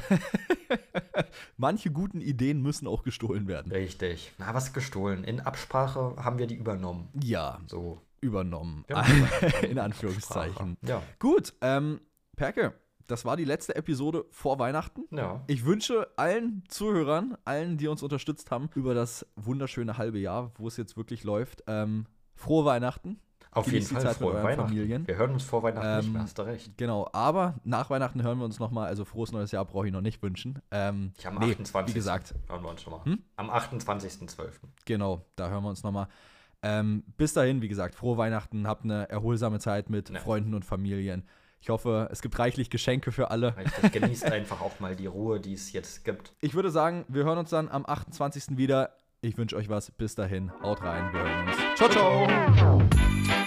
Manche 1.57 1.91
guten 1.91 2.21
Ideen 2.21 2.61
müssen 2.61 2.87
auch 2.87 3.03
gestohlen 3.03 3.47
werden. 3.47 3.71
Richtig. 3.71 4.31
Na, 4.37 4.53
was 4.53 4.73
gestohlen? 4.73 5.23
In 5.23 5.39
Absprache 5.39 6.15
haben 6.17 6.37
wir 6.37 6.47
die 6.47 6.55
übernommen. 6.55 7.09
Ja, 7.21 7.59
So. 7.67 8.01
Übernommen. 8.21 8.85
Ja, 8.89 9.01
In 9.69 9.79
Anführungszeichen. 9.79 10.77
Ja. 10.85 11.01
Gut, 11.19 11.53
ähm, 11.61 12.01
Perke, 12.35 12.73
das 13.07 13.23
war 13.25 13.37
die 13.37 13.45
letzte 13.45 13.75
Episode 13.75 14.25
vor 14.31 14.59
Weihnachten. 14.59 15.03
Ja. 15.11 15.43
Ich 15.47 15.65
wünsche 15.65 16.07
allen 16.17 16.63
Zuhörern, 16.67 17.37
allen, 17.45 17.77
die 17.77 17.87
uns 17.87 18.03
unterstützt 18.03 18.51
haben, 18.51 18.69
über 18.75 18.93
das 18.93 19.25
wunderschöne 19.35 19.97
halbe 19.97 20.19
Jahr, 20.19 20.51
wo 20.57 20.67
es 20.67 20.77
jetzt 20.77 20.97
wirklich 20.97 21.23
läuft, 21.23 21.63
ähm, 21.67 22.05
frohe 22.35 22.65
Weihnachten. 22.65 23.19
Auf 23.51 23.71
jeden 23.71 23.85
Fall 23.85 24.01
Zeit 24.01 24.17
frohe 24.17 24.33
Weihnachten. 24.43 24.69
Familien. 24.69 25.07
Wir 25.07 25.15
hören 25.15 25.31
uns 25.31 25.43
vor 25.43 25.63
Weihnachten 25.63 25.97
nicht 25.97 26.05
Ähm, 26.07 26.13
mehr, 26.13 26.21
hast 26.21 26.37
du 26.37 26.41
recht. 26.43 26.77
Genau, 26.77 27.09
aber 27.13 27.55
nach 27.63 27.89
Weihnachten 27.89 28.21
hören 28.21 28.37
wir 28.37 28.45
uns 28.45 28.59
nochmal, 28.59 28.87
also 28.87 29.03
frohes 29.03 29.31
neues 29.31 29.51
Jahr 29.51 29.65
brauche 29.65 29.87
ich 29.87 29.93
noch 29.93 30.01
nicht 30.01 30.21
wünschen. 30.21 30.61
Ähm, 30.69 31.13
Ich 31.17 31.25
am 31.25 31.35
nee, 31.39 31.51
28. 31.51 31.95
Wie 31.95 31.97
gesagt, 31.97 32.35
hören 32.49 32.61
wir 32.61 32.69
uns 32.69 32.81
schon 32.83 32.91
mal. 32.93 33.03
Hm? 33.05 33.23
Am 33.37 33.49
28.12. 33.49 34.51
genau, 34.85 35.25
da 35.37 35.49
hören 35.49 35.63
wir 35.63 35.69
uns 35.69 35.81
nochmal. 35.81 36.07
Ähm, 36.63 37.03
bis 37.17 37.33
dahin, 37.33 37.61
wie 37.61 37.67
gesagt, 37.67 37.95
frohe 37.95 38.17
Weihnachten, 38.17 38.67
habt 38.67 38.83
eine 38.83 39.09
erholsame 39.09 39.59
Zeit 39.59 39.89
mit 39.89 40.09
Ja. 40.09 40.19
Freunden 40.19 40.53
und 40.53 40.65
Familien. 40.65 41.27
Ich 41.59 41.69
hoffe, 41.69 42.07
es 42.11 42.21
gibt 42.21 42.37
reichlich 42.39 42.69
Geschenke 42.69 43.11
für 43.11 43.31
alle. 43.31 43.55
Genießt 43.91 44.25
einfach 44.25 44.61
auch 44.61 44.79
mal 44.79 44.95
die 44.95 45.07
Ruhe, 45.07 45.39
die 45.39 45.53
es 45.53 45.71
jetzt 45.73 46.05
gibt. 46.05 46.33
Ich 46.39 46.53
würde 46.53 46.69
sagen, 46.69 47.05
wir 47.07 47.23
hören 47.25 47.39
uns 47.39 47.49
dann 47.49 47.67
am 47.69 47.85
28. 47.85 48.57
wieder. 48.57 48.91
Ich 49.21 49.37
wünsche 49.37 49.55
euch 49.55 49.67
was. 49.69 49.89
Bis 49.91 50.13
dahin, 50.15 50.51
haut 50.61 50.81
rein, 50.83 51.11
wir 51.13 51.21
hören 51.21 51.47
uns. 51.47 51.57
Ciao, 51.75 51.89
ciao. 51.89 53.46